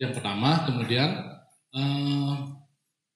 [0.00, 1.08] Yang pertama, kemudian
[1.74, 2.34] eh,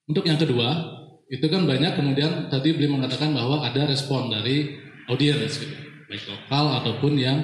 [0.05, 0.93] untuk yang kedua
[1.25, 4.77] itu kan banyak kemudian tadi beli mengatakan bahwa ada respon dari
[5.09, 5.73] audiens gitu,
[6.05, 7.39] baik lokal ataupun yang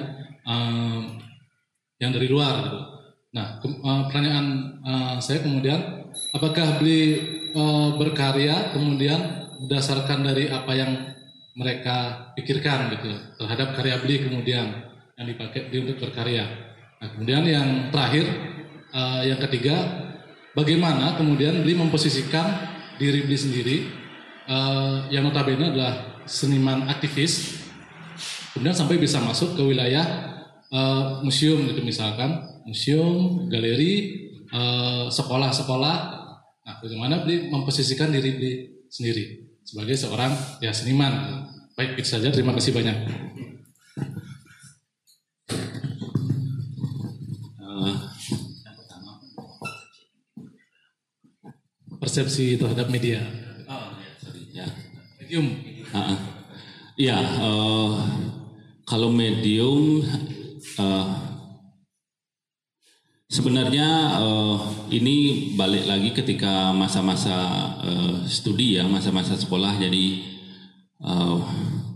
[0.46, 1.00] eh,
[1.98, 2.80] yang dari luar gitu.
[3.32, 4.46] Nah, ke- eh, pertanyaan
[4.84, 5.80] eh, saya kemudian
[6.36, 7.02] apakah beli
[7.50, 10.92] eh, berkarya kemudian berdasarkan dari apa yang
[11.52, 14.66] mereka pikirkan gitu terhadap karya beli kemudian
[15.18, 16.44] yang dipakai di untuk berkarya.
[16.98, 18.24] Nah, kemudian yang terakhir,
[18.94, 19.76] eh, yang ketiga,
[20.56, 23.76] bagaimana kemudian beli memposisikan diri beli sendiri?
[24.48, 27.62] Eh, yang notabene adalah seniman aktivis
[28.52, 30.06] kemudian sampai bisa masuk ke wilayah
[30.72, 32.50] eh, museum gitu misalkan.
[32.62, 34.22] Museum galeri
[35.10, 35.96] sekolah-sekolah.
[36.62, 38.52] Nah bagaimana beli memposisikan diri beli
[38.86, 41.46] sendiri sebagai seorang ya seniman.
[41.72, 42.28] Baik itu saja.
[42.28, 42.96] Terima kasih banyak.
[47.62, 47.96] Eh,
[51.96, 53.24] persepsi terhadap media.
[54.52, 54.68] Ya.
[55.16, 55.48] medium.
[55.96, 56.12] Ah.
[56.92, 57.92] Iya, eh,
[58.84, 60.04] kalau medium
[60.76, 61.31] eh,
[63.32, 63.88] sebenarnya
[64.20, 64.56] eh,
[65.00, 65.16] ini
[65.56, 67.36] balik lagi ketika masa-masa
[67.80, 69.80] eh, studi ya, masa-masa sekolah.
[69.80, 70.20] Jadi
[71.00, 71.36] eh,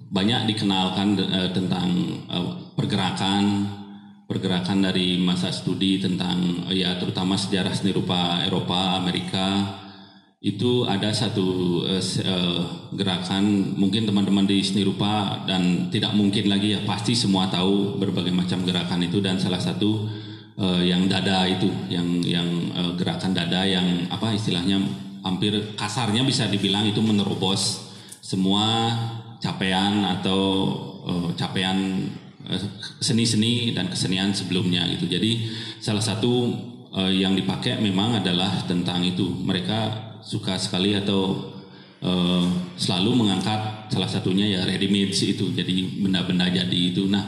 [0.09, 1.89] banyak dikenalkan eh, tentang
[2.33, 3.45] eh, pergerakan
[4.27, 9.77] pergerakan dari masa studi tentang eh, ya terutama sejarah seni rupa Eropa, Amerika
[10.41, 12.01] itu ada satu eh,
[12.97, 18.33] gerakan mungkin teman-teman di seni rupa dan tidak mungkin lagi ya pasti semua tahu berbagai
[18.33, 20.25] macam gerakan itu dan salah satu
[20.57, 24.81] eh, yang dada itu yang yang eh, gerakan dada yang apa istilahnya
[25.23, 27.93] hampir kasarnya bisa dibilang itu menerobos
[28.25, 28.91] semua
[29.39, 30.43] capaian atau
[31.07, 32.09] eh, capaian
[33.03, 35.11] seni-seni dan kesenian sebelumnya gitu.
[35.11, 35.51] Jadi
[35.83, 36.55] salah satu
[36.95, 39.27] eh, yang dipakai memang adalah tentang itu.
[39.27, 39.79] Mereka
[40.25, 41.55] suka sekali atau
[42.77, 47.09] selalu mengangkat salah satunya ya ready made itu jadi benda-benda jadi itu.
[47.11, 47.25] Nah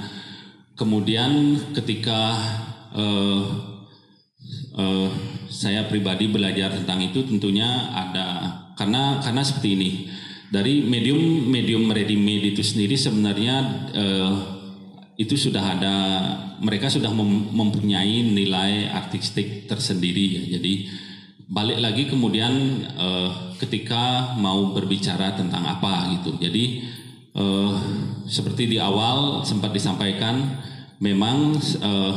[0.79, 2.39] kemudian ketika
[2.95, 3.43] eh,
[4.79, 5.09] eh,
[5.49, 8.27] saya pribadi belajar tentang itu tentunya ada
[8.79, 9.91] karena karena seperti ini.
[10.49, 13.57] Dari medium medium ready made itu sendiri sebenarnya
[13.93, 14.35] eh,
[15.21, 15.95] itu sudah ada
[16.63, 20.43] mereka sudah mem- mempunyai nilai artistik tersendiri ya.
[20.57, 20.89] Jadi
[21.53, 22.53] balik lagi kemudian
[22.87, 26.41] eh, ketika mau berbicara tentang apa gitu.
[26.41, 26.65] Jadi
[27.37, 27.75] eh,
[28.25, 30.65] seperti di awal sempat disampaikan
[30.97, 32.15] memang eh,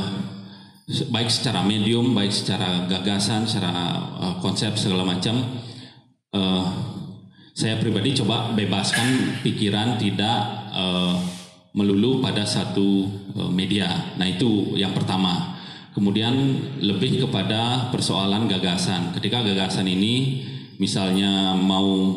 [1.08, 3.72] baik secara medium baik secara gagasan secara
[4.20, 5.40] eh, konsep segala macam
[6.32, 6.66] eh,
[7.52, 10.38] saya pribadi coba bebaskan pikiran tidak
[10.72, 11.16] eh,
[11.72, 14.16] melulu pada satu eh, media.
[14.16, 15.60] Nah itu yang pertama.
[15.92, 16.32] Kemudian
[16.80, 19.12] lebih kepada persoalan gagasan.
[19.12, 20.40] Ketika gagasan ini
[20.80, 22.16] misalnya mau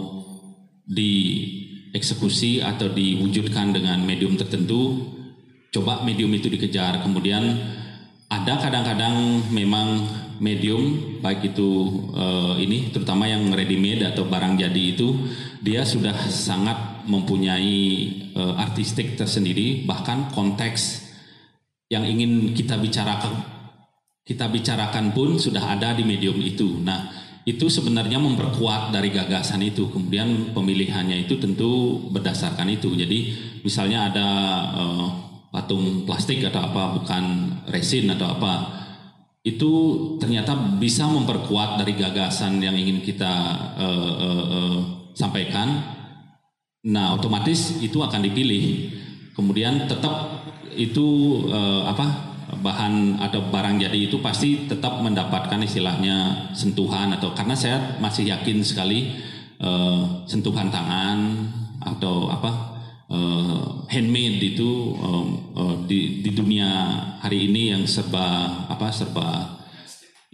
[0.88, 5.12] dieksekusi atau diwujudkan dengan medium tertentu,
[5.76, 7.04] coba medium itu dikejar.
[7.04, 7.44] Kemudian
[8.30, 10.02] ada kadang-kadang memang
[10.42, 11.70] medium baik itu
[12.12, 15.16] eh, ini terutama yang ready made atau barang jadi itu
[15.62, 17.82] dia sudah sangat mempunyai
[18.34, 21.06] eh, artistik tersendiri bahkan konteks
[21.88, 23.56] yang ingin kita bicarakan
[24.26, 26.82] kita bicarakan pun sudah ada di medium itu.
[26.82, 27.14] Nah,
[27.46, 29.86] itu sebenarnya memperkuat dari gagasan itu.
[29.94, 32.90] Kemudian pemilihannya itu tentu berdasarkan itu.
[32.98, 34.28] Jadi misalnya ada
[34.74, 35.08] eh,
[35.56, 37.24] patung plastik atau apa, bukan
[37.72, 38.54] resin atau apa,
[39.48, 39.72] itu
[40.20, 43.34] ternyata bisa memperkuat dari gagasan yang ingin kita
[43.80, 44.78] eh, eh, eh,
[45.16, 45.96] sampaikan.
[46.92, 48.92] Nah, otomatis itu akan dipilih.
[49.32, 50.44] Kemudian tetap
[50.76, 51.08] itu
[51.48, 57.96] eh, apa bahan atau barang jadi itu pasti tetap mendapatkan istilahnya sentuhan atau karena saya
[58.04, 59.16] masih yakin sekali
[59.64, 61.48] eh, sentuhan tangan
[61.80, 62.75] atau apa
[63.10, 65.26] eh, handmade itu eh,
[65.60, 66.70] eh, di di dunia
[67.22, 69.56] hari ini yang serba apa serba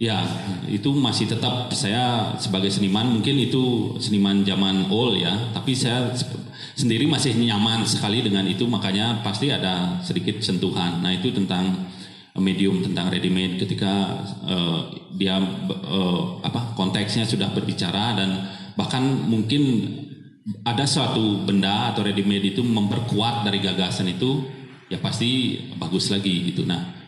[0.02, 0.18] Ya,
[0.66, 6.10] itu masih tetap saya sebagai seniman mungkin itu seniman zaman old ya, tapi saya
[6.74, 11.06] sendiri masih nyaman sekali dengan itu makanya pasti ada sedikit sentuhan.
[11.06, 11.86] Nah, itu tentang
[12.40, 14.80] medium tentang ready made ketika eh,
[15.20, 15.36] dia
[15.70, 18.30] eh, apa konteksnya sudah berbicara dan
[18.74, 19.62] bahkan mungkin
[20.66, 24.42] ada suatu benda atau ready made itu memperkuat dari gagasan itu
[24.90, 26.66] ya pasti bagus lagi gitu.
[26.66, 27.02] Nah,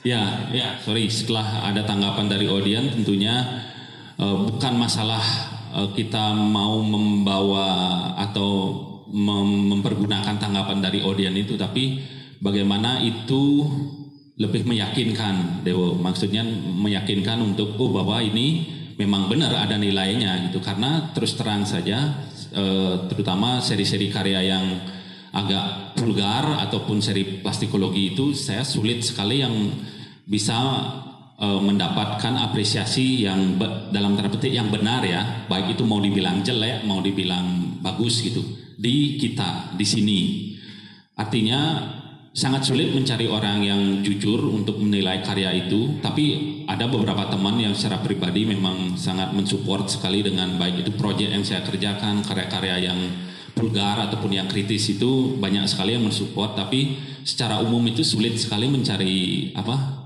[0.00, 1.12] Ya, ya, sorry.
[1.12, 3.44] Setelah ada tanggapan dari audien, tentunya
[4.16, 5.20] eh, bukan masalah
[5.76, 7.68] eh, kita mau membawa
[8.16, 8.80] atau
[9.12, 12.00] mem- mempergunakan tanggapan dari audien itu, tapi
[12.40, 13.68] bagaimana itu
[14.40, 16.00] lebih meyakinkan, Dewo.
[16.00, 16.48] Maksudnya
[16.80, 20.60] meyakinkan untuk oh bahwa ini memang benar ada nilainya gitu.
[20.60, 24.66] Karena terus terang saja, eh, terutama seri-seri karya yang
[25.32, 29.56] agak vulgar ataupun seri plastikologi itu saya sulit sekali yang
[30.28, 30.58] bisa
[31.40, 35.48] eh, mendapatkan apresiasi yang be- dalam tanda petik yang benar ya.
[35.48, 38.44] Baik itu mau dibilang jelek mau dibilang bagus gitu.
[38.76, 40.20] Di kita di sini.
[41.16, 41.84] Artinya
[42.40, 47.76] sangat sulit mencari orang yang jujur untuk menilai karya itu tapi ada beberapa teman yang
[47.76, 52.96] secara pribadi memang sangat mensupport sekali dengan baik itu proyek yang saya kerjakan karya-karya yang
[53.52, 56.96] vulgar ataupun yang kritis itu banyak sekali yang mensupport tapi
[57.28, 60.00] secara umum itu sulit sekali mencari apa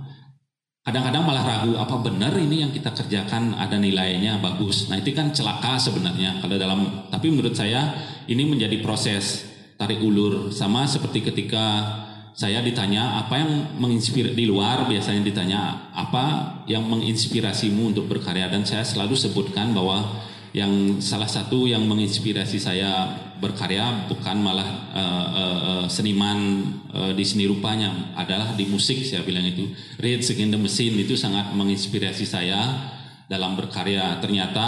[0.83, 4.93] kadang-kadang malah ragu apa benar ini yang kita kerjakan ada nilainya bagus?
[4.93, 7.95] Nah itu kan celaka sebenarnya kalau dalam tapi menurut saya
[8.27, 9.49] ini menjadi proses
[9.81, 12.04] tarik ulur sama seperti ketika
[12.35, 15.61] saya ditanya apa yang menginspirasi di luar biasanya ditanya
[15.95, 18.51] apa yang menginspirasimu untuk berkarya?
[18.51, 20.03] Dan saya selalu sebutkan bahwa
[20.51, 23.07] yang salah satu yang menginspirasi saya
[23.39, 29.47] berkarya bukan malah uh, uh, seniman uh, di seni rupanya adalah di musik saya bilang
[29.47, 29.71] itu.
[30.03, 32.91] Rage Against the Machine itu sangat menginspirasi saya
[33.31, 34.19] dalam berkarya.
[34.19, 34.67] Ternyata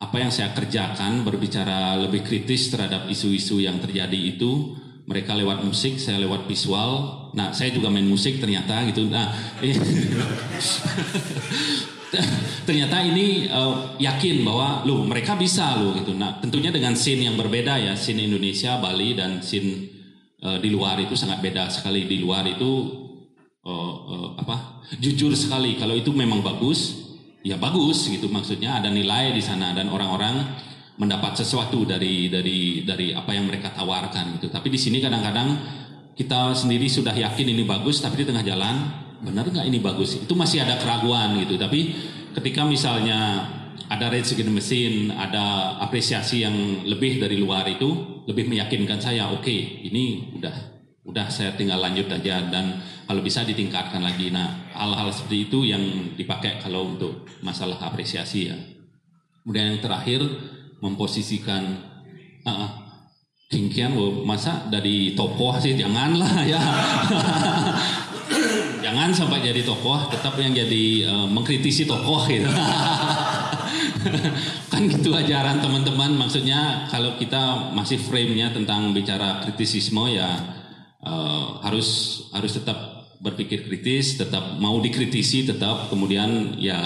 [0.00, 6.00] apa yang saya kerjakan berbicara lebih kritis terhadap isu-isu yang terjadi itu mereka lewat musik
[6.00, 9.34] saya lewat visual nah saya juga main musik ternyata gitu nah
[12.66, 16.14] ternyata ini uh, yakin bahwa lu mereka bisa lo gitu.
[16.14, 19.88] Nah, tentunya dengan scene yang berbeda ya, scene Indonesia, Bali dan scene
[20.42, 22.06] uh, di luar itu sangat beda sekali.
[22.06, 22.70] Di luar itu
[23.66, 24.86] uh, uh, apa?
[25.00, 27.04] Jujur sekali kalau itu memang bagus,
[27.44, 30.56] ya bagus gitu maksudnya ada nilai di sana dan orang-orang
[30.94, 34.46] mendapat sesuatu dari dari dari apa yang mereka tawarkan gitu.
[34.50, 35.58] Tapi di sini kadang-kadang
[36.14, 38.76] kita sendiri sudah yakin ini bagus tapi di tengah jalan
[39.24, 40.22] benar nggak ini bagus?
[40.22, 41.58] Itu masih ada keraguan gitu.
[41.58, 41.94] Tapi
[42.38, 43.50] ketika misalnya
[43.90, 49.84] ada segini mesin ada apresiasi yang lebih dari luar itu lebih meyakinkan saya oke okay,
[49.84, 54.32] ini udah udah saya tinggal lanjut aja dan kalau bisa ditingkatkan lagi.
[54.32, 58.56] Nah hal-hal seperti itu yang dipakai kalau untuk masalah apresiasi ya.
[59.44, 60.24] Kemudian yang terakhir
[60.84, 61.80] memposisikan
[62.44, 62.68] uh,
[64.28, 65.72] masa dari tokoh sih?
[65.72, 66.60] Janganlah ya.
[68.84, 72.44] Jangan sampai jadi tokoh tetap yang jadi uh, mengkritisi tokoh gitu.
[74.72, 76.20] Kan gitu ajaran teman-teman.
[76.20, 80.36] Maksudnya kalau kita masih frame-nya tentang bicara kritisisme ya
[81.00, 85.88] uh, harus harus tetap berpikir kritis tetap mau dikritisi tetap.
[85.88, 86.76] Kemudian ya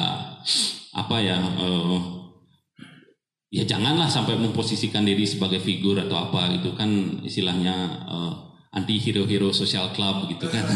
[0.95, 2.18] apa ya uh,
[3.49, 8.33] ya janganlah sampai memposisikan diri sebagai figur atau apa gitu kan istilahnya uh,
[8.69, 10.61] anti hero-hero social club gitu kan.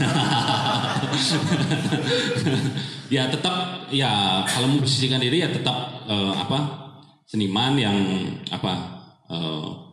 [3.14, 6.58] ya tetap ya kalau memposisikan diri ya tetap uh, apa
[7.28, 7.96] seniman yang
[8.48, 8.72] apa
[9.28, 9.92] uh,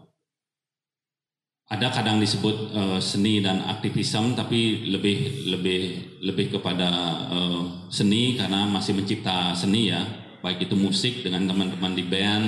[1.70, 5.82] ada kadang disebut uh, seni dan aktivisme tapi lebih lebih
[6.26, 6.90] lebih kepada
[7.30, 7.62] uh,
[7.94, 10.02] seni karena masih mencipta seni ya
[10.40, 12.48] baik itu musik dengan teman-teman di band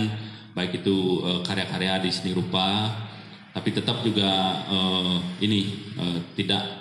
[0.51, 2.91] baik itu karya-karya uh, di seni rupa
[3.51, 4.31] tapi tetap juga
[4.67, 6.79] uh, ini uh, tidak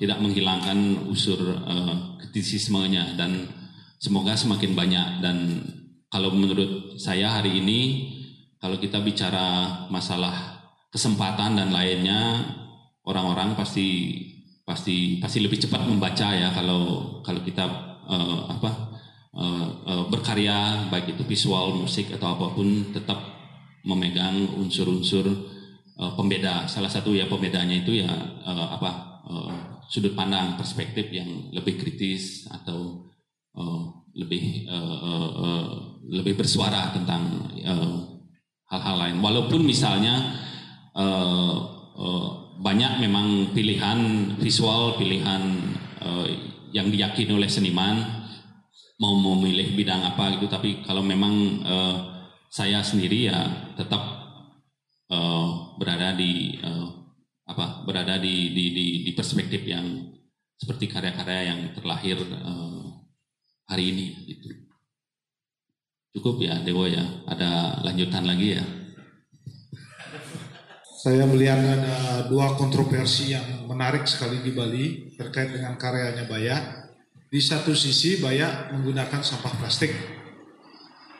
[0.00, 1.36] tidak menghilangkan unsur
[2.16, 3.44] kritisismenya dan
[4.02, 5.08] semoga semakin banyak.
[5.22, 5.62] Dan
[6.10, 7.80] kalau menurut saya hari ini
[8.58, 10.58] kalau kita bicara masalah
[10.90, 12.42] kesempatan dan lainnya
[13.06, 14.18] orang-orang pasti
[14.66, 17.64] pasti pasti lebih cepat membaca ya kalau kalau kita
[18.06, 18.91] uh, apa
[19.36, 23.18] uh, uh, berkarya baik itu visual musik atau apa pun tetap
[23.82, 25.26] memegang unsur-unsur
[25.98, 26.68] uh, pembeda.
[26.68, 28.10] Salah satu ya pembedanya itu ya
[28.46, 28.90] uh, apa
[29.26, 29.52] uh,
[29.88, 33.10] sudut pandang perspektif yang lebih kritis atau
[33.58, 33.82] uh,
[34.12, 35.68] lebih uh, uh, uh,
[36.12, 37.48] lebih bersuara tentang
[38.68, 39.16] hal-hal uh, lain.
[39.24, 40.36] Walaupun misalnya
[40.92, 41.56] uh,
[41.96, 42.30] uh,
[42.62, 43.98] banyak memang pilihan
[44.38, 45.42] visual pilihan
[45.98, 46.26] uh,
[46.70, 48.21] yang diyakini oleh seniman
[49.02, 51.34] mau memilih bidang apa gitu tapi kalau memang
[51.66, 51.96] uh,
[52.46, 53.98] saya sendiri ya tetap
[55.10, 56.86] uh, berada di uh,
[57.50, 60.14] apa berada di, di di di perspektif yang
[60.54, 62.86] seperti karya-karya yang terlahir uh,
[63.66, 64.48] hari ini gitu.
[66.12, 68.64] Cukup ya Dewo ya, ada lanjutan lagi ya.
[71.02, 76.81] Saya melihat ada dua kontroversi yang menarik sekali di Bali terkait dengan karyanya Baya.
[77.32, 79.88] Di satu sisi Baya menggunakan sampah plastik.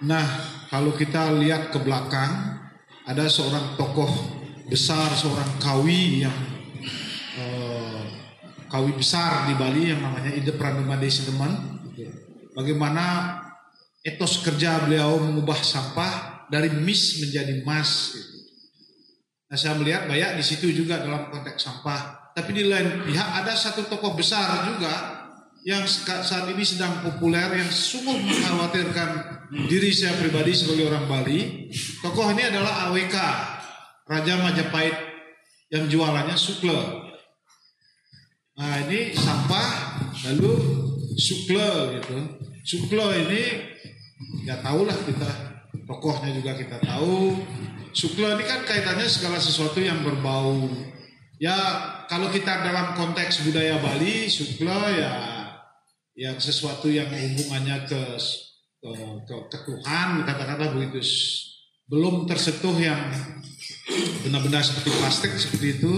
[0.05, 0.21] Nah,
[0.69, 2.61] kalau kita lihat ke belakang,
[3.09, 4.13] ada seorang tokoh
[4.69, 6.37] besar, seorang kawi yang
[7.41, 8.05] uh,
[8.69, 11.81] kawi besar di Bali yang namanya Ide Pranuma Desideman.
[12.53, 13.41] Bagaimana
[14.05, 18.13] etos kerja beliau mengubah sampah dari mis menjadi mas.
[19.49, 22.33] Nah saya melihat banyak di situ juga dalam konteks sampah.
[22.37, 25.12] Tapi di lain pihak ada satu tokoh besar juga
[25.63, 29.11] yang saat ini sedang populer yang sungguh mengkhawatirkan
[29.71, 31.71] diri saya pribadi sebagai orang Bali.
[32.03, 33.17] Tokoh ini adalah AWK,
[34.11, 34.97] Raja Majapahit
[35.71, 36.81] yang jualannya sukle.
[38.59, 39.71] Nah ini sampah
[40.31, 40.55] lalu
[41.15, 42.19] sukle gitu.
[42.63, 43.43] Sukle ini
[44.47, 45.31] ya tahulah kita
[45.87, 47.39] tokohnya juga kita tahu
[47.93, 50.65] Sukla ini kan kaitannya segala sesuatu yang berbau.
[51.37, 51.53] Ya
[52.09, 55.13] kalau kita dalam konteks budaya Bali, sukla ya
[56.13, 58.03] yang sesuatu yang hubungannya ke
[58.83, 58.91] ke,
[59.25, 61.01] ke, ke Tuhan, katakanlah begitu.
[61.87, 63.01] Belum tersentuh yang
[64.27, 65.93] benar-benar seperti plastik seperti itu.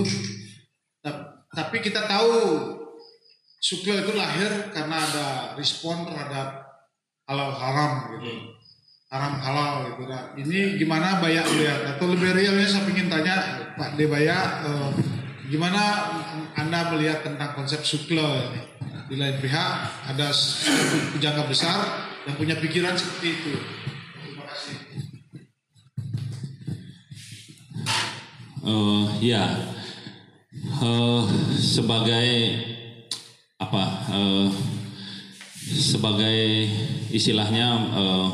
[1.01, 2.35] Ta- Tapi kita tahu
[3.63, 5.27] sukla itu lahir karena ada
[5.57, 6.69] respon terhadap
[7.25, 8.53] halal haram gitu
[9.09, 13.37] haram halal gitu nah ini gimana Bayak melihat atau lebih realnya saya ingin tanya
[13.73, 14.91] Pak Debaya eh,
[15.49, 15.81] gimana
[16.53, 18.61] anda melihat tentang konsep sukla ini
[19.05, 19.73] di lain pihak
[20.09, 20.29] ada
[21.13, 21.79] pujangga besar
[22.25, 23.53] yang punya pikiran seperti itu
[24.23, 24.77] terima kasih
[28.65, 29.45] Eh, ya,
[30.81, 31.23] Eh,
[31.61, 32.29] sebagai
[33.61, 33.85] apa?
[34.09, 34.49] eh,
[35.69, 36.41] sebagai
[37.13, 38.29] istilahnya eh,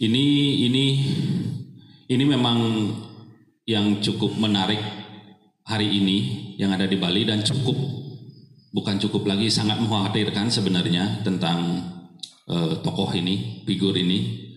[0.00, 0.24] ini
[0.64, 0.86] ini
[2.08, 2.58] ini memang
[3.68, 4.80] yang cukup menarik
[5.68, 6.18] hari ini
[6.56, 7.76] yang ada di Bali dan cukup
[8.72, 11.82] bukan cukup lagi sangat mengkhawatirkan sebenarnya tentang
[12.48, 14.50] eh, tokoh ini, figur ini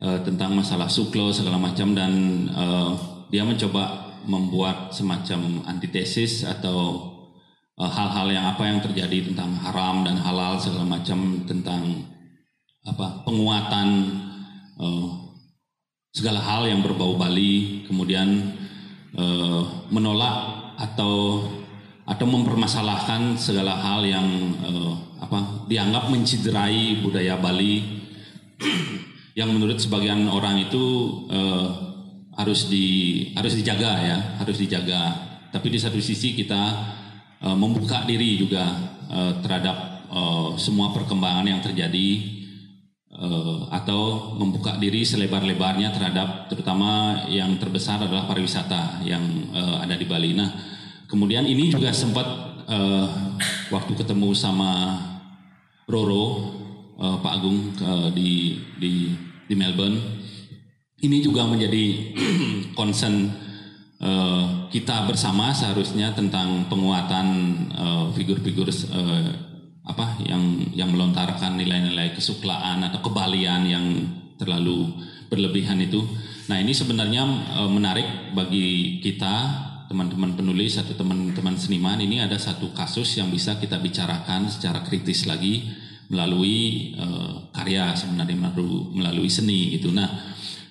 [0.00, 2.12] eh, tentang masalah suklo segala macam dan
[2.48, 2.92] eh,
[3.32, 7.10] dia mencoba membuat semacam antitesis atau
[7.74, 12.12] hal-hal yang apa yang terjadi tentang haram dan halal segala macam tentang
[12.82, 13.88] apa penguatan
[14.78, 15.10] eh,
[16.12, 18.58] segala hal yang berbau Bali kemudian
[19.14, 20.36] eh, menolak
[20.82, 21.46] atau
[22.12, 24.28] atau mempermasalahkan segala hal yang
[24.60, 24.94] eh,
[25.24, 27.80] apa dianggap menciderai budaya Bali
[29.40, 30.84] yang menurut sebagian orang itu
[31.32, 31.68] eh,
[32.36, 32.86] harus di
[33.32, 36.62] harus dijaga ya harus dijaga tapi di satu sisi kita
[37.40, 38.76] eh, membuka diri juga
[39.08, 42.08] eh, terhadap eh, semua perkembangan yang terjadi
[43.08, 50.04] eh, atau membuka diri selebar-lebarnya terhadap terutama yang terbesar adalah pariwisata yang eh, ada di
[50.04, 50.36] Bali.
[50.36, 50.72] Nah,
[51.12, 52.24] kemudian ini juga sempat
[52.64, 53.06] eh,
[53.68, 54.96] waktu ketemu sama
[55.84, 56.24] Roro
[56.96, 58.92] eh, Pak Agung eh, di di
[59.44, 60.00] di Melbourne.
[61.02, 62.16] Ini juga menjadi
[62.78, 63.28] concern
[64.00, 67.26] eh, kita bersama seharusnya tentang penguatan
[67.68, 69.30] eh, figur-figur eh,
[69.82, 73.86] apa yang yang melontarkan nilai-nilai kesuklaan atau kebalian yang
[74.40, 74.88] terlalu
[75.28, 76.00] berlebihan itu.
[76.48, 77.22] Nah ini sebenarnya
[77.60, 83.60] eh, menarik bagi kita teman-teman penulis atau teman-teman seniman ini ada satu kasus yang bisa
[83.60, 85.68] kita bicarakan secara kritis lagi
[86.08, 89.92] melalui eh, karya sebenarnya melalui, melalui seni gitu.
[89.92, 90.08] Nah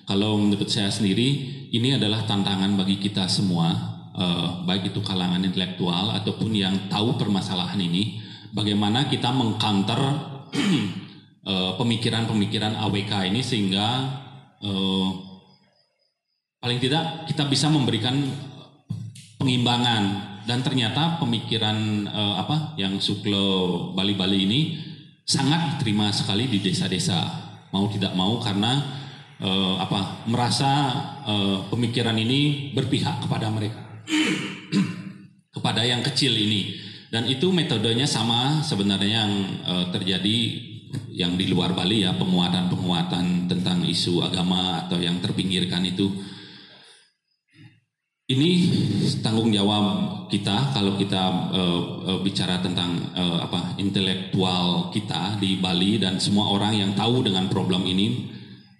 [0.02, 1.28] kalau menurut saya sendiri
[1.70, 3.70] ini adalah tantangan bagi kita semua
[4.18, 8.18] eh, baik itu kalangan intelektual ataupun yang tahu permasalahan ini
[8.50, 10.02] bagaimana kita mengcounter
[11.50, 13.86] eh, pemikiran-pemikiran AWK ini sehingga
[14.60, 15.08] eh,
[16.62, 18.14] paling tidak kita bisa memberikan
[19.42, 20.30] pengimbangan.
[20.42, 24.60] Dan ternyata pemikiran eh, apa yang suklo Bali-Bali ini
[25.22, 27.18] sangat diterima sekali di desa-desa.
[27.74, 28.78] Mau tidak mau karena
[29.42, 30.70] eh, apa merasa
[31.26, 33.82] eh, pemikiran ini berpihak kepada mereka.
[35.52, 36.74] Kepada yang kecil ini.
[37.12, 39.32] Dan itu metodenya sama sebenarnya yang
[39.62, 40.38] eh, terjadi
[41.12, 46.08] yang di luar Bali ya penguatan-penguatan tentang isu agama atau yang terpinggirkan itu
[48.30, 48.50] ini
[49.18, 55.98] tanggung jawab kita kalau kita eh, eh, bicara tentang eh, apa intelektual kita di Bali
[55.98, 58.30] dan semua orang yang tahu dengan problem ini.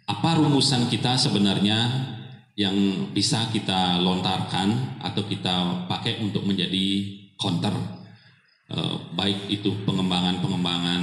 [0.07, 1.79] Apa rumusan kita sebenarnya
[2.55, 8.03] yang bisa kita lontarkan atau kita pakai untuk menjadi counter?
[8.73, 11.03] Eh, baik itu pengembangan-pengembangan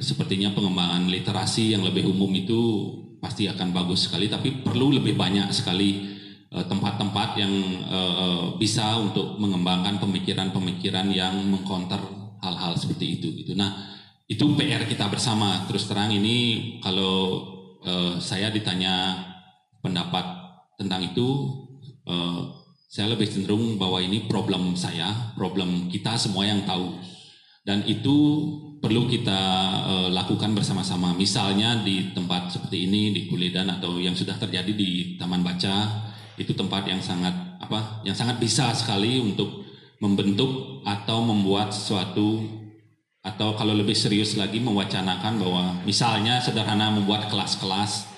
[0.00, 2.60] sepertinya pengembangan literasi yang lebih umum itu
[3.20, 6.11] pasti akan bagus sekali tapi perlu lebih banyak sekali
[6.60, 7.54] tempat-tempat yang
[7.88, 12.00] eh, eh, bisa untuk mengembangkan pemikiran-pemikiran yang mengcounter
[12.44, 13.56] hal-hal seperti itu gitu.
[13.56, 13.72] Nah,
[14.28, 15.64] itu PR kita bersama.
[15.64, 17.48] Terus terang ini kalau
[17.80, 19.16] eh, saya ditanya
[19.80, 20.24] pendapat
[20.76, 21.28] tentang itu
[22.04, 22.42] eh,
[22.92, 27.00] saya lebih cenderung bahwa ini problem saya, problem kita semua yang tahu.
[27.62, 28.16] Dan itu
[28.82, 29.40] perlu kita
[29.88, 31.16] eh, lakukan bersama-sama.
[31.16, 36.10] Misalnya di tempat seperti ini di Kulidan atau yang sudah terjadi di Taman Baca,
[36.40, 38.04] itu tempat yang sangat apa?
[38.04, 39.62] Yang sangat bisa sekali untuk
[40.02, 42.42] membentuk atau membuat sesuatu
[43.22, 48.10] atau kalau lebih serius lagi mewacanakan bahwa misalnya sederhana membuat kelas-kelas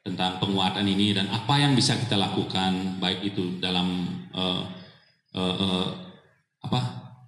[0.00, 4.62] tentang penguatan ini dan apa yang bisa kita lakukan baik itu dalam eh,
[5.36, 5.86] eh, eh,
[6.64, 6.80] apa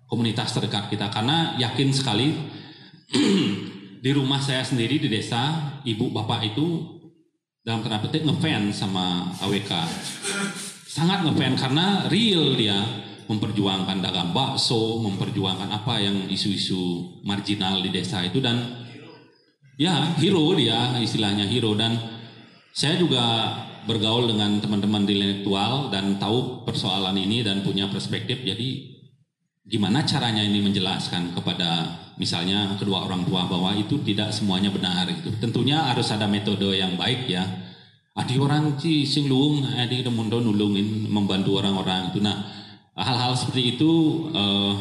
[0.08, 2.32] komunitas terdekat kita karena yakin sekali
[4.04, 6.96] di rumah saya sendiri di desa ibu bapak itu
[7.62, 9.72] dalam tanda petik ngefans sama AWK.
[10.86, 12.78] Sangat ngefans karena real dia.
[13.22, 18.60] Memperjuangkan dagang bakso, memperjuangkan apa yang isu-isu marginal di desa itu dan
[19.78, 21.72] ya hero dia istilahnya hero.
[21.72, 21.96] Dan
[22.74, 23.22] saya juga
[23.86, 28.42] bergaul dengan teman-teman di intelektual dan tahu persoalan ini dan punya perspektif.
[28.42, 28.90] Jadi
[29.64, 35.32] gimana caranya ini menjelaskan kepada misalnya kedua orang tua bahwa itu tidak semuanya benar gitu.
[35.40, 37.44] Tentunya harus ada metode yang baik ya.
[38.12, 42.20] Adi orang ci sing luung, adi mundo nulungin membantu orang-orang itu.
[42.20, 42.44] Nah,
[42.92, 43.92] hal-hal seperti itu
[44.36, 44.74] eh,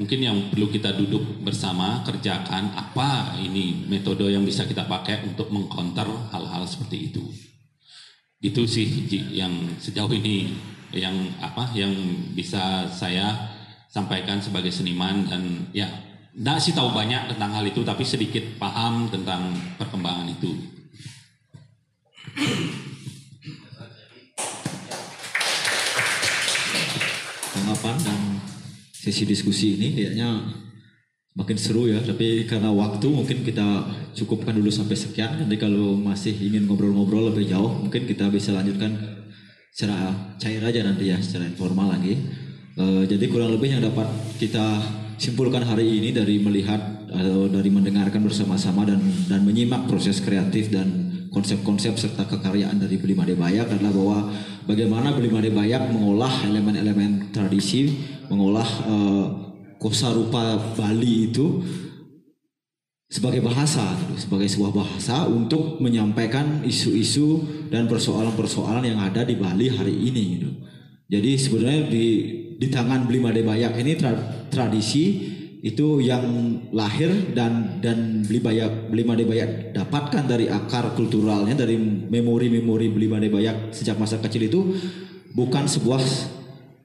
[0.00, 5.52] mungkin yang perlu kita duduk bersama kerjakan apa ini metode yang bisa kita pakai untuk
[5.52, 7.24] mengcounter hal-hal seperti itu.
[8.40, 10.52] Itu sih yang sejauh ini
[10.94, 11.92] yang apa yang
[12.32, 13.54] bisa saya
[13.90, 15.86] sampaikan sebagai seniman dan ya
[16.34, 20.50] Nggak sih tahu banyak tentang hal itu, tapi sedikit paham tentang perkembangan itu.
[27.54, 28.20] tanggapan dan
[28.90, 30.42] sesi diskusi ini kayaknya
[31.38, 32.02] makin seru ya.
[32.02, 33.88] Tapi karena waktu mungkin kita
[34.18, 35.38] cukupkan dulu sampai sekian.
[35.38, 38.94] Nanti kalau masih ingin ngobrol-ngobrol lebih jauh mungkin kita bisa lanjutkan
[39.70, 42.18] secara cair aja nanti ya secara informal lagi.
[42.74, 44.06] Eh, jadi kurang lebih yang dapat
[44.42, 44.82] kita
[45.16, 48.98] simpulkan hari ini dari melihat atau dari mendengarkan bersama-sama dan
[49.30, 54.18] dan menyimak proses kreatif dan konsep-konsep serta kekaryaan dari Beli Made Bayak adalah bahwa
[54.70, 57.90] bagaimana Beli Made Bayak mengolah elemen-elemen tradisi,
[58.30, 59.26] mengolah eh,
[59.82, 61.58] kosa rupa Bali itu
[63.10, 69.94] sebagai bahasa, sebagai sebuah bahasa untuk menyampaikan isu-isu dan persoalan-persoalan yang ada di Bali hari
[69.94, 70.24] ini.
[70.38, 70.50] Gitu.
[71.14, 72.06] Jadi sebenarnya di
[72.58, 76.28] di tangan Beli Made Bayak ini tra- tradisi itu yang
[76.76, 83.08] lahir dan dan Beli Bayak Beli Made Bayak dapatkan dari akar kulturalnya dari memori-memori Beli
[83.08, 84.60] Made Bayak sejak masa kecil itu
[85.32, 86.04] bukan sebuah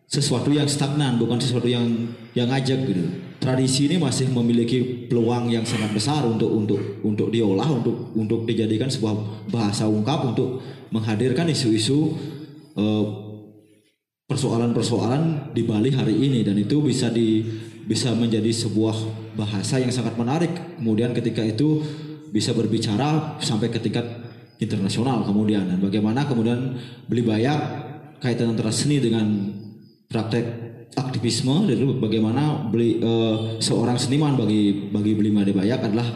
[0.10, 1.86] sesuatu yang stagnan, bukan sesuatu yang
[2.34, 3.04] yang ngajak gitu.
[3.38, 8.90] Tradisi ini masih memiliki peluang yang sangat besar untuk untuk untuk diolah, untuk untuk dijadikan
[8.90, 12.18] sebuah bahasa ungkap untuk menghadirkan isu-isu
[12.74, 13.06] eh,
[14.30, 17.42] persoalan-persoalan di Bali hari ini dan itu bisa di
[17.90, 18.94] bisa menjadi sebuah
[19.34, 20.54] bahasa yang sangat menarik.
[20.78, 21.82] Kemudian ketika itu
[22.30, 24.06] bisa berbicara sampai ke tingkat
[24.62, 26.78] internasional kemudian dan bagaimana kemudian
[27.10, 27.60] beli bayak
[28.22, 29.26] kaitan antara seni dengan
[30.06, 36.08] praktek aktivisme dan bagaimana beli eh, seorang seniman bagi bagi beli Bayak adalah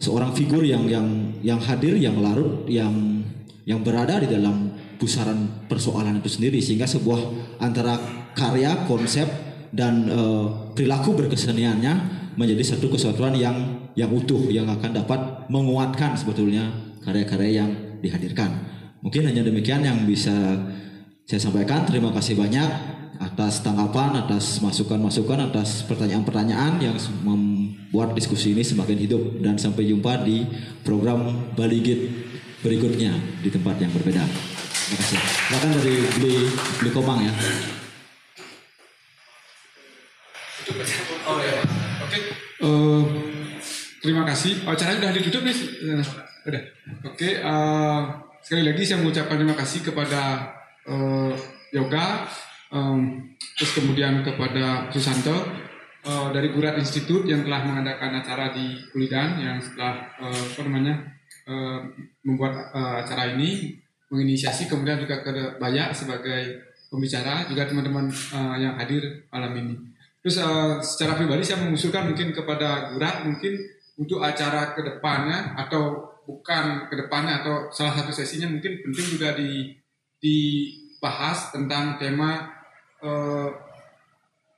[0.00, 1.06] seorang figur yang yang
[1.44, 3.22] yang hadir yang larut yang
[3.68, 4.69] yang berada di dalam
[5.00, 7.18] pusaran persoalan itu sendiri sehingga sebuah
[7.64, 7.96] antara
[8.36, 9.26] karya konsep
[9.72, 10.46] dan eh,
[10.76, 16.70] perilaku berkeseniannya menjadi satu kesatuan yang yang utuh yang akan dapat menguatkan sebetulnya
[17.02, 17.70] karya-karya yang
[18.04, 18.50] dihadirkan.
[19.00, 20.32] Mungkin hanya demikian yang bisa
[21.24, 21.88] saya sampaikan.
[21.88, 22.68] Terima kasih banyak
[23.20, 29.22] atas tanggapan atas masukan-masukan atas pertanyaan-pertanyaan yang membuat diskusi ini semakin hidup.
[29.40, 30.44] Dan sampai jumpa di
[30.84, 32.04] program Bali Gate
[32.60, 34.24] berikutnya di tempat yang berbeda.
[34.90, 35.22] Terima kasih.
[35.54, 36.34] Dari beli
[36.82, 37.30] beli Komang ya.
[42.60, 43.02] Eh,
[44.02, 44.66] terima kasih.
[44.66, 45.54] Oh, caranya udah ditutup nih.
[45.54, 46.02] Eh,
[46.40, 46.62] Udah.
[47.06, 47.38] Oke.
[47.38, 48.00] eh,
[48.42, 50.50] sekali lagi saya mengucapkan terima kasih kepada
[50.90, 51.32] eh,
[51.70, 52.26] Yoga,
[52.74, 55.38] em, terus kemudian kepada Susanto
[56.02, 60.94] eh, dari Gurat Institute yang telah mengadakan acara di Kulidan yang setelah eh, apa namanya
[61.46, 61.78] eh,
[62.26, 63.78] membuat eh, acara ini
[64.10, 69.74] menginisiasi kemudian juga ke Bayak sebagai pembicara juga teman-teman eh, yang hadir malam ini.
[70.20, 73.54] Terus eh, secara pribadi saya mengusulkan mungkin kepada Gurat mungkin
[73.96, 79.34] untuk acara ke depannya atau bukan ke depannya atau salah satu sesinya mungkin penting juga
[79.38, 79.74] di
[80.20, 82.50] dibahas tentang tema
[83.00, 83.48] eh,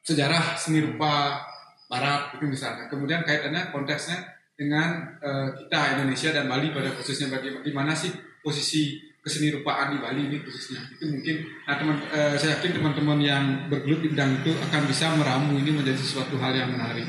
[0.02, 1.44] sejarah seni rupa
[1.92, 2.88] Barat itu misalnya.
[2.88, 4.24] Kemudian kaitannya konteksnya
[4.56, 8.10] dengan eh, kita Indonesia dan Bali pada khususnya bagaimana sih
[8.40, 10.82] posisi keseni rupaan di Bali ini khususnya.
[10.90, 15.14] Itu mungkin nah teman eh, saya yakin teman-teman yang bergelut di bidang itu akan bisa
[15.14, 17.06] meramu ini menjadi suatu hal yang menarik.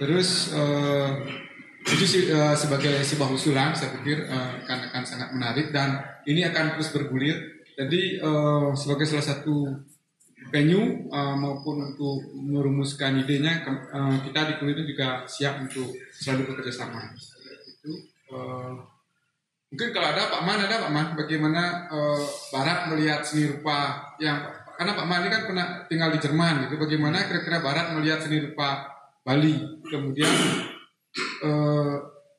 [0.00, 1.10] Terus eh,
[1.84, 6.48] itu sih eh, sebagai sebuah usulan saya pikir eh, akan akan sangat menarik dan ini
[6.48, 7.36] akan terus bergulir.
[7.76, 9.68] Jadi eh, sebagai salah satu
[10.52, 17.04] venue maupun untuk merumuskan idenya eh, kita di itu juga siap untuk selalu bekerja sama
[17.84, 18.00] itu
[19.72, 24.42] mungkin kalau ada Pak Man ada Pak Man bagaimana eh, Barat melihat seni rupa yang
[24.74, 28.42] karena Pak Man ini kan pernah tinggal di Jerman gitu bagaimana kira-kira Barat melihat seni
[28.42, 28.84] rupa
[29.24, 29.56] Bali
[29.88, 30.32] kemudian
[31.42, 31.94] eh,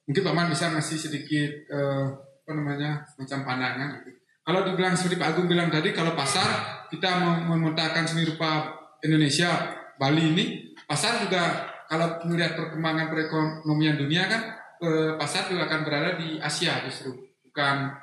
[0.05, 2.05] mungkin Pak Man bisa ngasih sedikit eh,
[2.45, 4.21] apa namanya semacam pandangan gitu.
[4.45, 6.45] Kalau dibilang seperti Pak Agung bilang tadi, kalau pasar
[6.93, 9.49] kita mem- memetakkan seni rupa Indonesia,
[9.97, 10.45] Bali ini,
[10.85, 16.83] pasar juga kalau melihat perkembangan perekonomian dunia kan, eh, pasar juga akan berada di Asia
[16.87, 17.15] justru,
[17.51, 17.93] bukan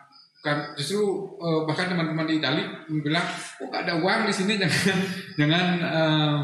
[0.41, 1.03] bukan justru
[1.39, 2.65] eh, bahkan teman-teman di Itali
[3.03, 3.27] bilang,
[3.61, 4.99] oh nggak ada uang di sini, jangan
[5.37, 6.39] jangan eh,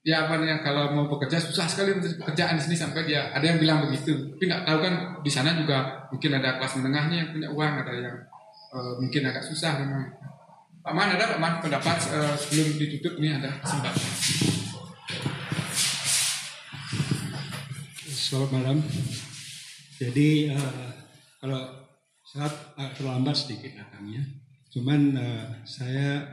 [0.00, 3.44] ya apa namanya kalau mau bekerja susah sekali mencari pekerjaan di sini sampai dia ada
[3.44, 7.30] yang bilang begitu, tapi nggak tahu kan di sana juga mungkin ada kelas menengahnya yang
[7.36, 8.16] punya uang, ada yang
[8.74, 10.04] eh, mungkin agak susah memang.
[10.80, 14.08] Pak Man ada Pak Man pendapat eh, sebelum ditutup ini ada kesempatan.
[18.30, 18.78] Selamat malam.
[20.00, 20.92] Jadi eh,
[21.36, 21.60] kalau
[22.24, 24.24] saat agak terlambat sedikit datangnya,
[24.72, 26.24] cuman eh, saya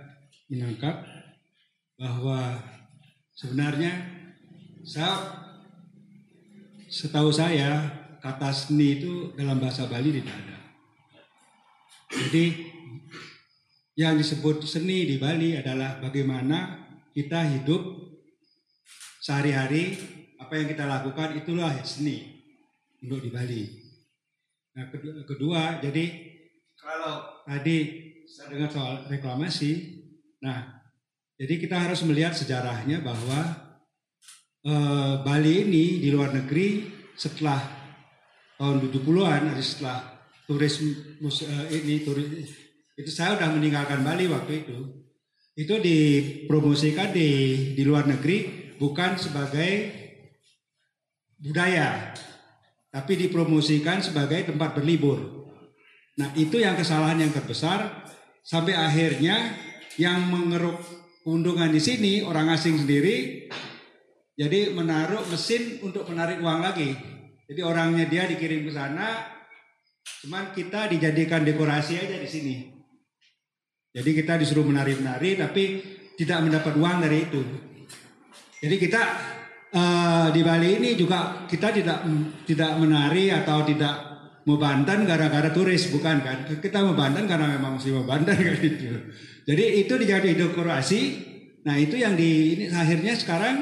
[0.48, 1.04] menangkap
[2.00, 2.64] bahwa
[3.36, 3.92] sebenarnya
[4.88, 5.20] saya
[6.88, 7.92] setahu saya
[8.24, 10.58] kata seni itu dalam bahasa Bali tidak ada.
[12.08, 12.46] Jadi
[14.00, 17.84] yang disebut seni di Bali adalah bagaimana kita hidup
[19.20, 20.00] sehari-hari
[20.40, 22.37] apa yang kita lakukan itulah seni
[23.04, 23.64] untuk di Bali.
[24.78, 26.06] Nah kedua, kedua jadi
[26.78, 27.78] kalau tadi
[28.30, 29.98] saya dengar soal reklamasi,
[30.44, 30.78] nah
[31.38, 33.40] jadi kita harus melihat sejarahnya bahwa
[34.66, 36.86] eh, Bali ini di luar negeri
[37.18, 37.58] setelah
[38.58, 40.18] tahun 70-an, setelah
[40.50, 40.82] turis
[41.22, 42.30] mus- eh, ini turis
[42.98, 44.78] itu saya udah meninggalkan Bali waktu itu.
[45.58, 47.30] Itu dipromosikan di
[47.74, 49.94] di luar negeri bukan sebagai
[51.38, 52.14] budaya,
[52.92, 55.48] tapi dipromosikan sebagai tempat berlibur.
[56.18, 58.08] Nah, itu yang kesalahan yang terbesar
[58.42, 59.54] sampai akhirnya
[60.02, 60.82] yang mengeruk
[61.22, 63.48] keuntungan di sini orang asing sendiri
[64.38, 66.94] jadi menaruh mesin untuk menarik uang lagi.
[67.50, 69.26] Jadi orangnya dia dikirim ke sana,
[70.22, 72.56] cuman kita dijadikan dekorasi aja di sini.
[73.98, 75.82] Jadi kita disuruh menari-menari tapi
[76.22, 77.42] tidak mendapat uang dari itu.
[78.62, 79.02] Jadi kita
[79.78, 82.02] eh, di Bali ini juga kita tidak
[82.50, 83.96] tidak menari atau tidak
[84.48, 86.38] mau Banten gara-gara turis bukan kan?
[86.58, 88.98] Kita mau Banten karena memang mesti mau Banten kan itu.
[89.46, 91.02] Jadi itu dijadi dekorasi.
[91.68, 93.56] Nah itu yang di ini akhirnya sekarang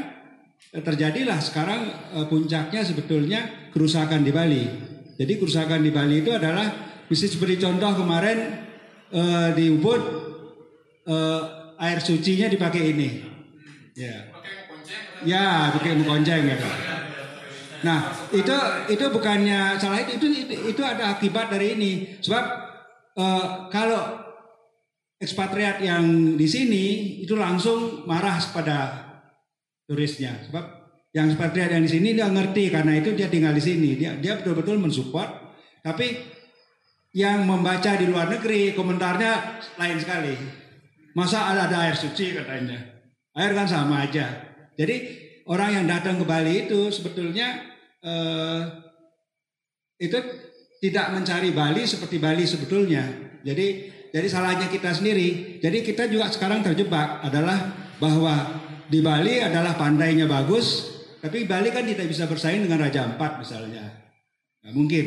[0.72, 1.82] eh, terjadilah sekarang
[2.16, 4.64] eh, puncaknya sebetulnya kerusakan di Bali.
[5.18, 6.70] Jadi kerusakan di Bali itu adalah
[7.10, 8.38] mesti seperti contoh kemarin
[9.10, 10.02] eh, di Ubud
[11.10, 11.42] eh,
[11.82, 13.10] air sucinya dipakai ini.
[13.96, 14.35] Ya.
[15.24, 16.58] Ya, pakai mengkonceng ya.
[17.86, 18.56] Nah, itu
[18.90, 20.28] itu bukannya salah itu itu
[20.74, 21.92] itu, ada akibat dari ini.
[22.20, 22.44] Sebab
[23.16, 24.26] eh, kalau
[25.22, 26.86] ekspatriat yang di sini
[27.24, 28.78] itu langsung marah kepada
[29.86, 30.44] turisnya.
[30.50, 30.66] Sebab
[31.16, 33.96] yang ekspatriat yang di sini dia ngerti karena itu dia tinggal di sini.
[33.96, 35.56] Dia dia betul-betul mensupport.
[35.86, 36.36] Tapi
[37.16, 40.34] yang membaca di luar negeri komentarnya lain sekali.
[41.16, 42.76] Masa ada, ada air suci katanya.
[43.38, 44.55] Air kan sama aja.
[44.76, 44.96] Jadi
[45.48, 47.64] orang yang datang ke Bali itu sebetulnya
[48.04, 48.60] eh,
[50.00, 50.18] itu
[50.84, 53.04] tidak mencari Bali seperti Bali sebetulnya.
[53.42, 55.60] Jadi jadi salahnya kita sendiri.
[55.60, 61.84] Jadi kita juga sekarang terjebak adalah bahwa di Bali adalah pantainya bagus, tapi Bali kan
[61.84, 63.84] tidak bisa bersaing dengan Raja Ampat misalnya.
[64.64, 65.06] Nggak mungkin.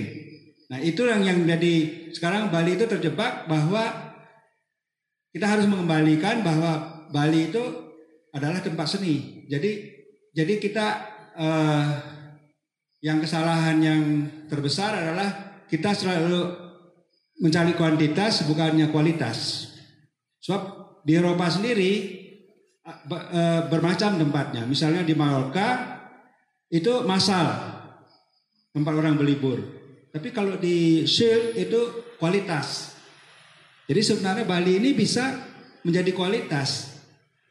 [0.69, 1.75] Nah itu yang yang jadi
[2.13, 4.13] sekarang Bali itu terjebak bahwa
[5.33, 7.63] kita harus mengembalikan bahwa Bali itu
[8.35, 9.38] adalah tempat seni.
[9.49, 9.73] Jadi
[10.37, 10.87] jadi kita
[11.35, 11.89] eh,
[13.01, 14.03] yang kesalahan yang
[14.47, 16.53] terbesar adalah kita selalu
[17.41, 19.71] mencari kuantitas bukannya kualitas.
[20.45, 20.63] Sebab
[21.03, 21.93] di Eropa sendiri
[22.85, 24.69] eh, eh, bermacam tempatnya.
[24.69, 25.97] Misalnya di Mallorca
[26.69, 27.49] itu masal
[28.77, 29.59] tempat orang berlibur.
[30.13, 32.97] Tapi kalau di Shield itu kualitas.
[33.89, 35.33] Jadi sebenarnya Bali ini bisa
[35.81, 36.98] menjadi kualitas.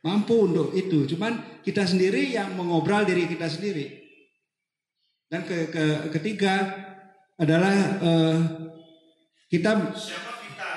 [0.07, 1.03] Mampu untuk itu.
[1.03, 4.07] Cuman kita sendiri yang mengobral diri kita sendiri.
[5.27, 6.63] Dan ke, ke- ketiga
[7.35, 8.38] adalah eh,
[9.51, 10.71] kita Siapa kita?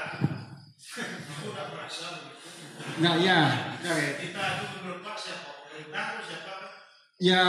[1.07, 2.98] Aku udah merasa begitu.
[2.98, 3.39] nggak ya
[3.86, 3.94] ya.
[4.19, 5.51] Kita itu menurut Pak siapa?
[5.62, 6.52] Pemerintah atau siapa?
[7.23, 7.43] Ya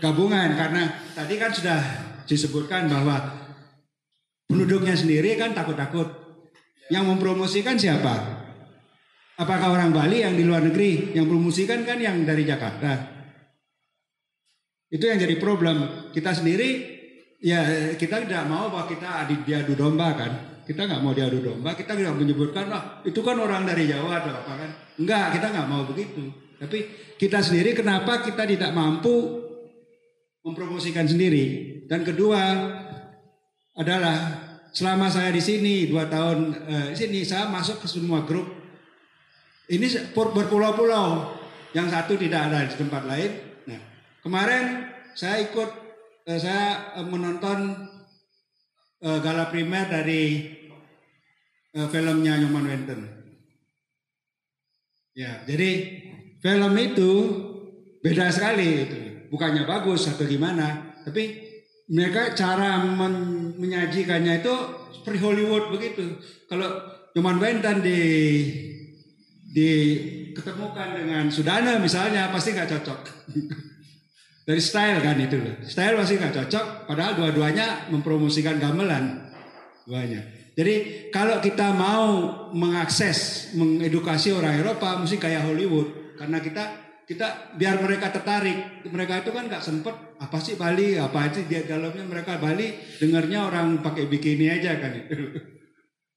[0.00, 0.82] gabungan karena
[1.12, 1.80] tadi kan sudah
[2.24, 3.16] disebutkan bahwa
[4.48, 6.08] penduduknya sendiri kan takut-takut.
[6.88, 8.37] Yang mempromosikan siapa?
[9.38, 11.14] Apakah orang Bali yang di luar negeri?
[11.14, 13.18] Yang promosikan kan yang dari Jakarta.
[14.90, 16.10] Itu yang jadi problem.
[16.10, 16.98] Kita sendiri
[17.38, 20.32] ya kita tidak mau bahwa kita diadu domba kan.
[20.66, 21.78] Kita nggak mau diadu domba.
[21.78, 24.70] Kita tidak menyebutkan wah itu kan orang dari Jawa atau apa kan.
[24.98, 26.34] Enggak, kita nggak mau begitu.
[26.58, 26.78] Tapi
[27.14, 29.38] kita sendiri kenapa kita tidak mampu
[30.42, 31.78] mempromosikan sendiri?
[31.86, 32.42] Dan kedua
[33.78, 34.16] adalah
[34.74, 38.57] selama saya di sini dua tahun eh, sini saya masuk ke semua grup.
[39.68, 41.36] Ini berpulau-pulau.
[41.76, 43.30] Yang satu tidak ada di tempat lain.
[43.68, 43.80] Nah,
[44.24, 45.70] kemarin saya ikut
[46.24, 47.76] eh, saya eh, menonton
[49.04, 50.56] eh, gala primer dari
[51.68, 53.00] filmnya Nyoman Wenten.
[55.14, 56.00] Ya, jadi
[56.40, 57.10] film itu
[58.00, 58.98] beda sekali itu.
[59.28, 61.36] Bukannya bagus atau gimana, tapi
[61.92, 64.54] mereka cara men- menyajikannya itu
[64.96, 66.16] seperti Hollywood begitu.
[66.48, 66.72] Kalau
[67.12, 68.00] Nyoman Wenten di
[69.48, 73.00] diketemukan dengan Sudana misalnya pasti nggak cocok.
[74.48, 75.56] Dari style kan itu loh.
[75.60, 79.28] Style pasti nggak cocok, padahal dua-duanya mempromosikan gamelan.
[79.84, 80.24] Duanya.
[80.56, 86.16] Jadi kalau kita mau mengakses, mengedukasi orang Eropa, mesti kayak Hollywood.
[86.16, 86.64] Karena kita
[87.04, 88.84] kita biar mereka tertarik.
[88.88, 93.48] Mereka itu kan nggak sempet apa sih Bali, apa sih dia dalamnya mereka Bali dengarnya
[93.52, 95.14] orang pakai bikini aja kan itu.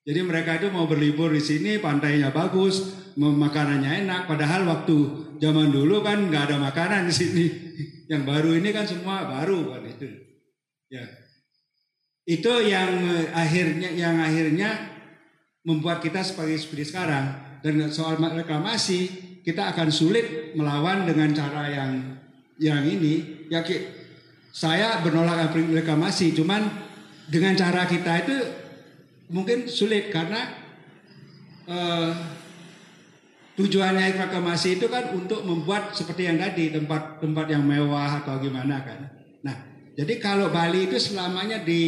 [0.01, 4.25] Jadi mereka itu mau berlibur di sini, pantainya bagus, makanannya enak.
[4.25, 4.97] Padahal waktu
[5.37, 7.45] zaman dulu kan nggak ada makanan di sini.
[8.11, 10.09] Yang baru ini kan semua baru kan itu.
[10.91, 11.07] Ya,
[12.27, 14.69] itu yang eh, akhirnya yang akhirnya
[15.63, 17.25] membuat kita seperti seperti sekarang.
[17.63, 19.07] Dan soal reklamasi
[19.47, 22.19] kita akan sulit melawan dengan cara yang
[22.59, 23.47] yang ini.
[23.47, 23.63] Ya
[24.51, 26.67] saya menolak reklamasi, cuman
[27.31, 28.35] dengan cara kita itu
[29.31, 30.51] mungkin sulit karena
[31.65, 32.11] eh,
[33.55, 38.99] tujuannya reklamasi itu kan untuk membuat seperti yang tadi tempat-tempat yang mewah atau gimana kan.
[39.43, 39.55] Nah,
[39.95, 41.83] jadi kalau Bali itu selamanya di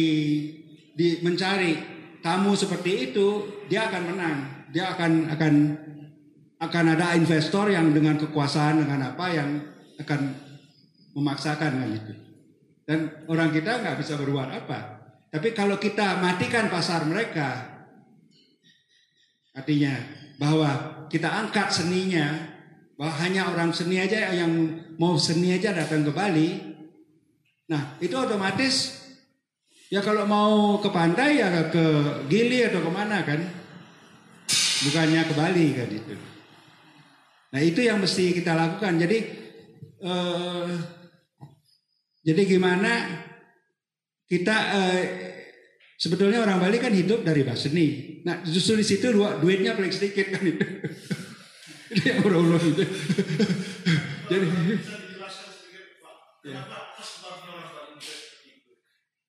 [0.94, 1.76] di mencari
[2.24, 4.38] tamu seperti itu, dia akan menang.
[4.72, 5.54] Dia akan akan
[6.64, 9.48] akan ada investor yang dengan kekuasaan dengan apa yang
[10.00, 10.20] akan
[11.14, 12.12] memaksakan kan itu.
[12.84, 15.03] Dan orang kita nggak bisa berbuat apa.
[15.34, 17.66] Tapi kalau kita matikan pasar mereka,
[19.50, 19.98] artinya
[20.38, 20.70] bahwa
[21.10, 22.54] kita angkat seninya,
[22.94, 24.54] bahwa hanya orang seni aja yang
[24.94, 26.54] mau seni aja datang ke Bali.
[27.66, 29.02] Nah itu otomatis
[29.90, 31.84] ya kalau mau ke pantai ya ke
[32.30, 33.42] Gili atau ke mana kan,
[34.86, 36.14] bukannya ke Bali kan itu.
[37.50, 39.02] Nah itu yang mesti kita lakukan.
[39.02, 39.18] Jadi
[39.98, 40.70] eh,
[42.22, 42.92] jadi gimana
[44.24, 45.04] kita eh,
[46.00, 48.20] sebetulnya orang Bali kan hidup dari bahasa seni.
[48.24, 50.66] Nah justru di situ du- duitnya paling sedikit kan itu.
[52.04, 52.84] Yang ulah itu.
[54.30, 54.46] Jadi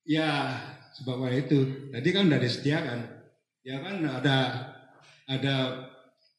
[0.06, 0.30] ya
[0.94, 1.58] sebabnya itu.
[1.92, 2.98] Tadi kan udah disediakan.
[3.66, 4.36] Ya kan ada
[5.26, 5.54] ada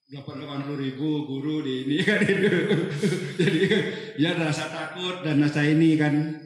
[0.07, 2.51] 80 ribu guru di ini kan itu.
[3.37, 3.61] Jadi
[4.17, 6.39] ya rasa takut dan rasa ini kan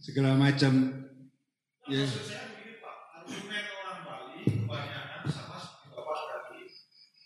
[0.00, 1.03] segala macam.
[1.84, 2.00] Ya.
[3.12, 6.62] argumen orang Bali kebanyakan sama seperti Bapak tadi.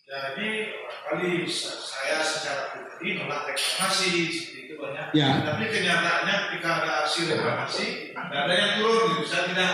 [0.02, 0.48] Jadi
[0.82, 5.14] kali saya secara pribadi nolak reklamasi seperti itu banyak.
[5.14, 5.47] Ya.
[5.47, 9.02] Tapi kenyataannya ketika ada aksi reklamasi, tidak ada yang turun.
[9.14, 9.24] Gitu.
[9.30, 9.72] Saya tidak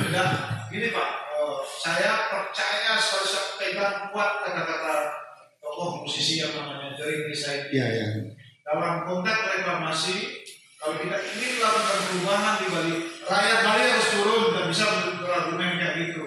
[0.00, 0.28] tidak
[0.72, 1.10] gini Pak.
[1.36, 5.12] eh, saya percaya saya pegang kuat kata-kata
[5.60, 7.68] tokoh musisi yang namanya Jering Rizai.
[7.68, 8.06] Ya ya.
[8.64, 10.41] Dalam konteks reklamasi,
[10.82, 14.86] kalau kita ingin melakukan perubahan di Bali, rakyat Bali harus turun dan bisa
[15.22, 16.26] berargumen kayak gitu.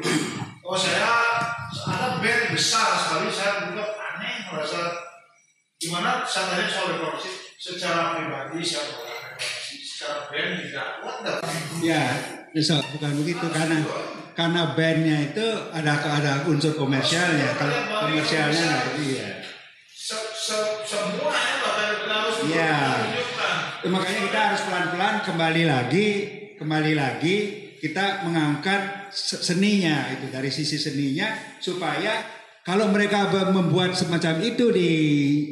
[0.64, 1.12] Oh saya
[1.84, 4.96] ada band besar sekali, saya juga aneh merasa
[5.76, 7.30] gimana saya tanya soal reklamasi
[7.60, 11.18] secara pribadi saya menolak reklamasi, secara band tidak kuat
[11.84, 12.04] Ya,
[12.56, 13.84] bisa bukan begitu karena
[14.40, 17.60] karena bandnya itu ada ada unsur komersialnya.
[17.60, 19.30] Kalau komersialnya nggak iya.
[19.92, 20.56] se, se,
[20.88, 21.60] semuanya
[22.00, 22.80] kita harus Iya.
[23.86, 26.08] Ya, makanya kita harus pelan-pelan kembali lagi,
[26.58, 27.38] kembali lagi
[27.78, 31.30] kita mengangkat se- seninya itu dari sisi seninya
[31.62, 32.26] supaya
[32.66, 34.90] kalau mereka membuat semacam itu di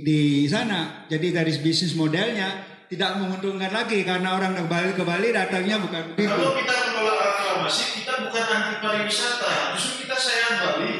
[0.01, 5.29] di sana, jadi dari bisnis modelnya tidak menguntungkan lagi karena orang ke Bali ke Bali
[5.29, 6.33] datangnya bukan begitu.
[6.33, 9.77] Kalau kita menolak reklamasi, kita bukan anti pariwisata.
[9.77, 10.93] Justru kita sayang Bali.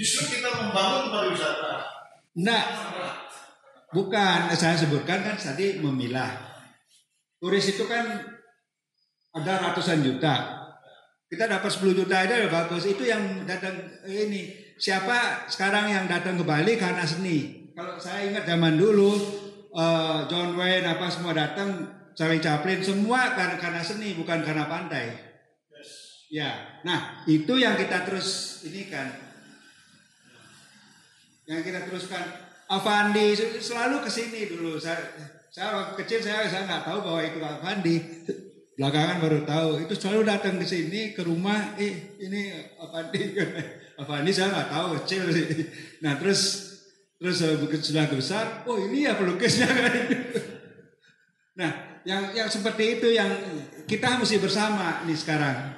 [0.00, 1.92] Justru kita membangun pariwisata.
[2.32, 2.64] Enggak,
[3.92, 4.38] bukan.
[4.56, 6.53] Saya sebutkan kan tadi memilah.
[7.44, 8.24] Turis itu kan
[9.36, 10.64] ada ratusan juta.
[11.28, 12.88] Kita dapat 10 juta itu udah bagus.
[12.88, 14.42] Itu yang datang eh, ini.
[14.80, 17.68] Siapa sekarang yang datang ke Bali karena seni?
[17.76, 19.12] Kalau saya ingat zaman dulu
[19.76, 21.84] eh, John Wayne apa semua datang,
[22.16, 25.12] Charlie Chaplin semua karena karena seni bukan karena pantai.
[26.32, 29.06] Ya, nah itu yang kita terus ini kan
[31.44, 32.24] yang kita teruskan
[32.72, 34.98] Avandi selalu ke sini dulu saya
[35.54, 37.96] saya waktu kecil saya saya nggak tahu bahwa itu Avandi
[38.74, 39.86] Belakangan baru tahu.
[39.86, 41.78] Itu selalu datang ke sini ke rumah.
[41.78, 43.14] Eh ini apa
[44.18, 45.46] ini saya nggak tahu kecil sih.
[46.02, 46.74] Nah terus
[47.22, 48.66] terus eh, sudah besar.
[48.66, 49.94] Oh ini ya pelukisnya kan.
[51.54, 53.30] Nah yang yang seperti itu yang
[53.86, 55.70] kita mesti bersama nih sekarang.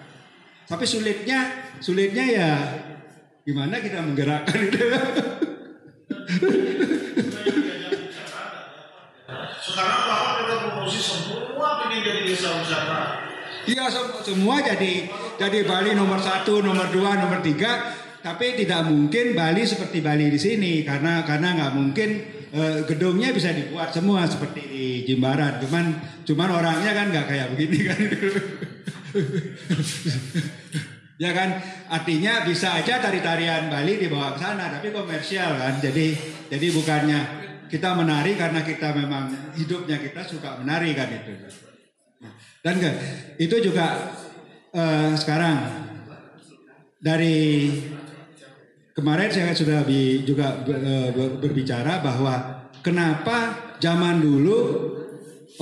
[0.64, 1.52] Tapi sulitnya
[1.84, 2.50] sulitnya ya
[3.44, 4.80] gimana kita menggerakkan itu.
[9.76, 13.28] Sekarang Bapak udah promosi semua pengen jadi desa wisata.
[13.68, 15.04] Iya sem- semua jadi
[15.36, 17.92] jadi Bali nomor satu, nomor dua, nomor tiga.
[18.24, 22.08] Tapi tidak mungkin Bali seperti Bali di sini karena karena nggak mungkin
[22.56, 25.60] eh, gedungnya bisa dibuat semua seperti di Jimbaran.
[25.60, 25.92] Cuman
[26.24, 28.00] cuman orangnya kan nggak kayak begini kan.
[31.20, 31.48] ya kan
[31.92, 35.76] artinya bisa aja tari-tarian Bali dibawa ke sana tapi komersial kan.
[35.84, 36.16] Jadi
[36.48, 41.32] jadi bukannya kita menari karena kita memang hidupnya kita suka menari kan itu.
[42.62, 42.82] Dan
[43.38, 44.16] itu juga
[44.74, 45.56] eh, sekarang
[46.98, 47.70] dari
[48.96, 54.58] kemarin saya sudah bi- juga ber- berbicara bahwa kenapa zaman dulu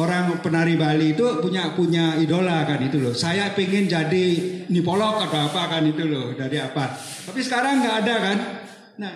[0.01, 3.14] orang penari Bali itu punya punya idola kan itu loh.
[3.14, 4.24] Saya pengen jadi
[4.70, 6.94] nipolok atau apa kan itu loh dari apa.
[6.98, 8.39] Tapi sekarang nggak ada kan.
[8.98, 9.12] Nah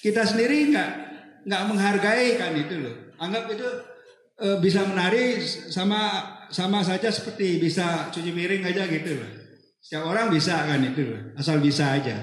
[0.00, 0.90] kita sendiri nggak
[1.46, 2.94] nggak menghargai kan itu loh.
[3.18, 3.68] Anggap itu
[4.42, 6.00] eh, bisa menari sama
[6.52, 9.30] sama saja seperti bisa cuci piring aja gitu loh.
[9.82, 12.14] Setiap orang bisa kan itu loh, asal bisa aja.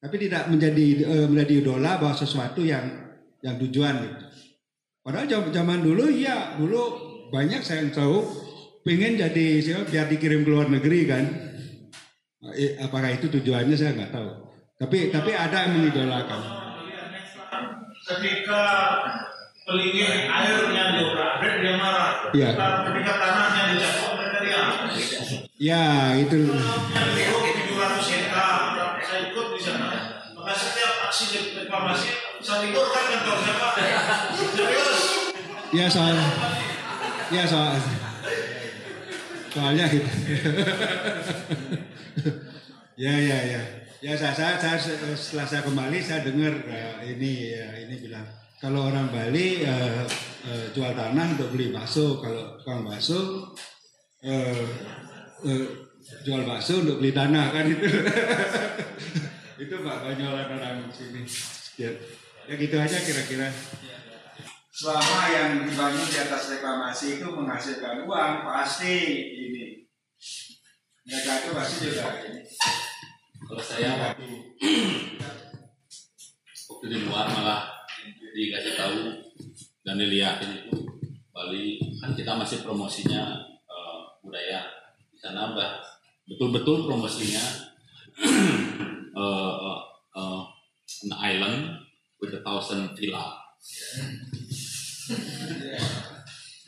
[0.00, 2.86] Tapi tidak menjadi eh, menjadi idola bahwa sesuatu yang
[3.44, 4.24] yang tujuan gitu.
[5.00, 6.80] Padahal zaman, dulu ya dulu
[7.32, 8.20] banyak saya yang tahu
[8.84, 11.24] pengen jadi siapa biar dikirim ke luar negeri kan.
[12.56, 14.30] Eh, Apakah itu tujuannya saya nggak tahu.
[14.80, 16.69] Tapi tapi ada yang mengidolakan.
[18.00, 18.62] Ketika
[19.68, 22.32] pelingin airnya diobrak, dia marah.
[22.32, 22.56] Iya.
[22.56, 24.66] Ketika tanahnya dijatuh, mereka diam.
[25.60, 26.48] Ya itu.
[26.96, 28.56] Yang ikut 700 hektar,
[29.04, 29.88] saya ikut di sana.
[30.32, 31.24] Maka setiap aksi
[31.60, 32.08] reklamasi,
[32.40, 33.72] saya ikut kan kantor saya Pak.
[34.56, 35.00] Serius.
[35.70, 36.18] Ya soal
[37.30, 37.78] ya soal
[39.54, 40.10] soalnya gitu.
[43.04, 43.79] ya ya ya.
[44.00, 48.24] Ya saya, saya, saya setelah saya kembali saya dengar eh, ini ya, ini bilang
[48.56, 50.04] kalau orang Bali eh,
[50.48, 53.52] eh, jual tanah untuk beli bakso, kalau tukang bakso
[54.24, 54.64] eh,
[55.44, 55.64] eh,
[56.24, 57.84] jual bakso untuk beli tanah kan itu.
[59.68, 61.20] itu Pak banyolan orang sini.
[61.76, 61.92] Ya,
[62.48, 63.52] ya gitu aja kira-kira.
[64.72, 68.96] Selama yang dibangun di atas reklamasi itu menghasilkan uang, pasti
[69.28, 69.84] ini.
[71.04, 72.40] Mereka itu pasti juga ini.
[73.50, 74.30] Kalau saya waktu
[76.70, 77.66] waktu di luar malah
[78.30, 79.10] dikasih tahu
[79.82, 80.86] dan dilihatin itu
[81.34, 84.70] Bali kan kita masih promosinya eh, budaya.
[85.10, 85.82] Di sana bah
[86.30, 87.42] betul-betul promosinya
[89.18, 89.80] eh, eh,
[90.14, 90.42] eh,
[91.10, 91.58] an island
[92.22, 93.34] with a thousand villa.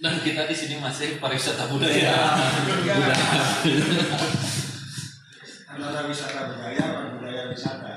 [0.03, 2.35] Dan kita di sini masih pariwisata budaya.
[2.67, 2.99] Budaya
[5.73, 7.95] antara wisata budaya dan budaya wisata.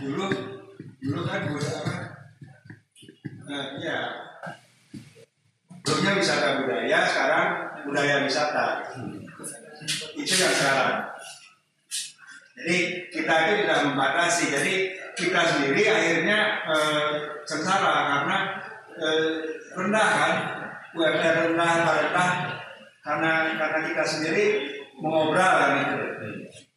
[0.00, 0.26] Dulu,
[1.04, 1.96] dulu kan budaya apa?
[3.46, 3.98] Eh, ya,
[5.84, 7.48] dulunya wisata budaya, sekarang
[7.84, 8.66] budaya wisata.
[10.16, 11.12] Itu yang sekarang.
[12.56, 12.76] Jadi
[13.12, 14.44] kita itu tidak membatasi.
[14.48, 14.74] Jadi
[15.12, 16.38] kita sendiri akhirnya
[16.72, 17.10] eh,
[17.44, 18.38] karena
[18.96, 19.28] eh,
[19.76, 20.34] rendah kan,
[20.96, 22.30] UMR rendah, rendah
[23.04, 24.44] karena karena kita sendiri
[24.96, 26.16] mengobrol kan itu.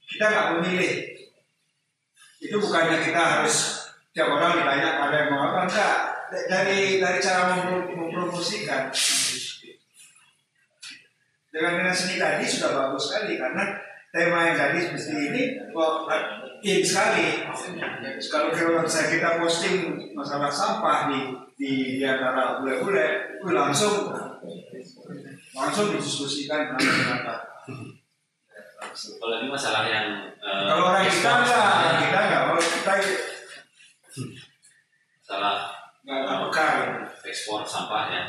[0.10, 0.94] Kita nggak memilih.
[2.42, 3.56] Itu bukannya kita harus
[4.10, 5.98] tiap orang ditanya pada yang mau apa enggak.
[6.30, 8.94] Dari dari cara mempro- mempromosikan
[11.50, 13.66] dengan dengan seni tadi sudah bagus sekali karena
[14.14, 15.42] tema yang tadi seperti ini
[15.74, 16.06] kok
[16.62, 17.46] in sekali.
[18.30, 21.20] Kalau kalau saya kita posting masalah sampah di
[21.60, 24.14] di, di antara bule-bule, langsung
[25.52, 27.44] langsung didiskusikan kenapa
[28.92, 30.08] kalau ini masalah yang
[30.42, 31.98] eh, Kalau orang kita enggak, saja.
[32.02, 32.94] kita enggak, kalau kita
[35.20, 35.56] masalah
[36.04, 36.66] enggak enggak peka.
[37.30, 38.24] ekspor sampah ya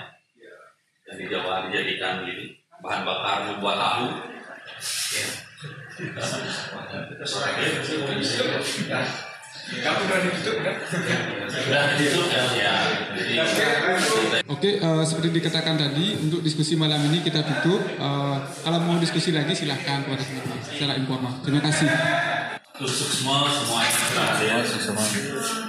[1.09, 4.07] yang di Jawa dijadikan gitu bahan bakar membuat tahu
[5.17, 5.27] ya.
[9.71, 10.77] Kamu udah ditutup kan?
[11.51, 12.75] sudah itu ya, ya.
[13.15, 13.35] Jadi,
[14.51, 17.79] Oke, eh, seperti dikatakan tadi, untuk diskusi malam ini kita tutup.
[17.79, 21.33] Eh, kalau mau diskusi lagi silahkan kepada teman-teman secara informal.
[21.47, 21.89] Terima kasih.
[22.81, 23.85] terus semua semua
[24.73, 25.05] semua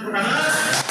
[0.00, 0.81] Karena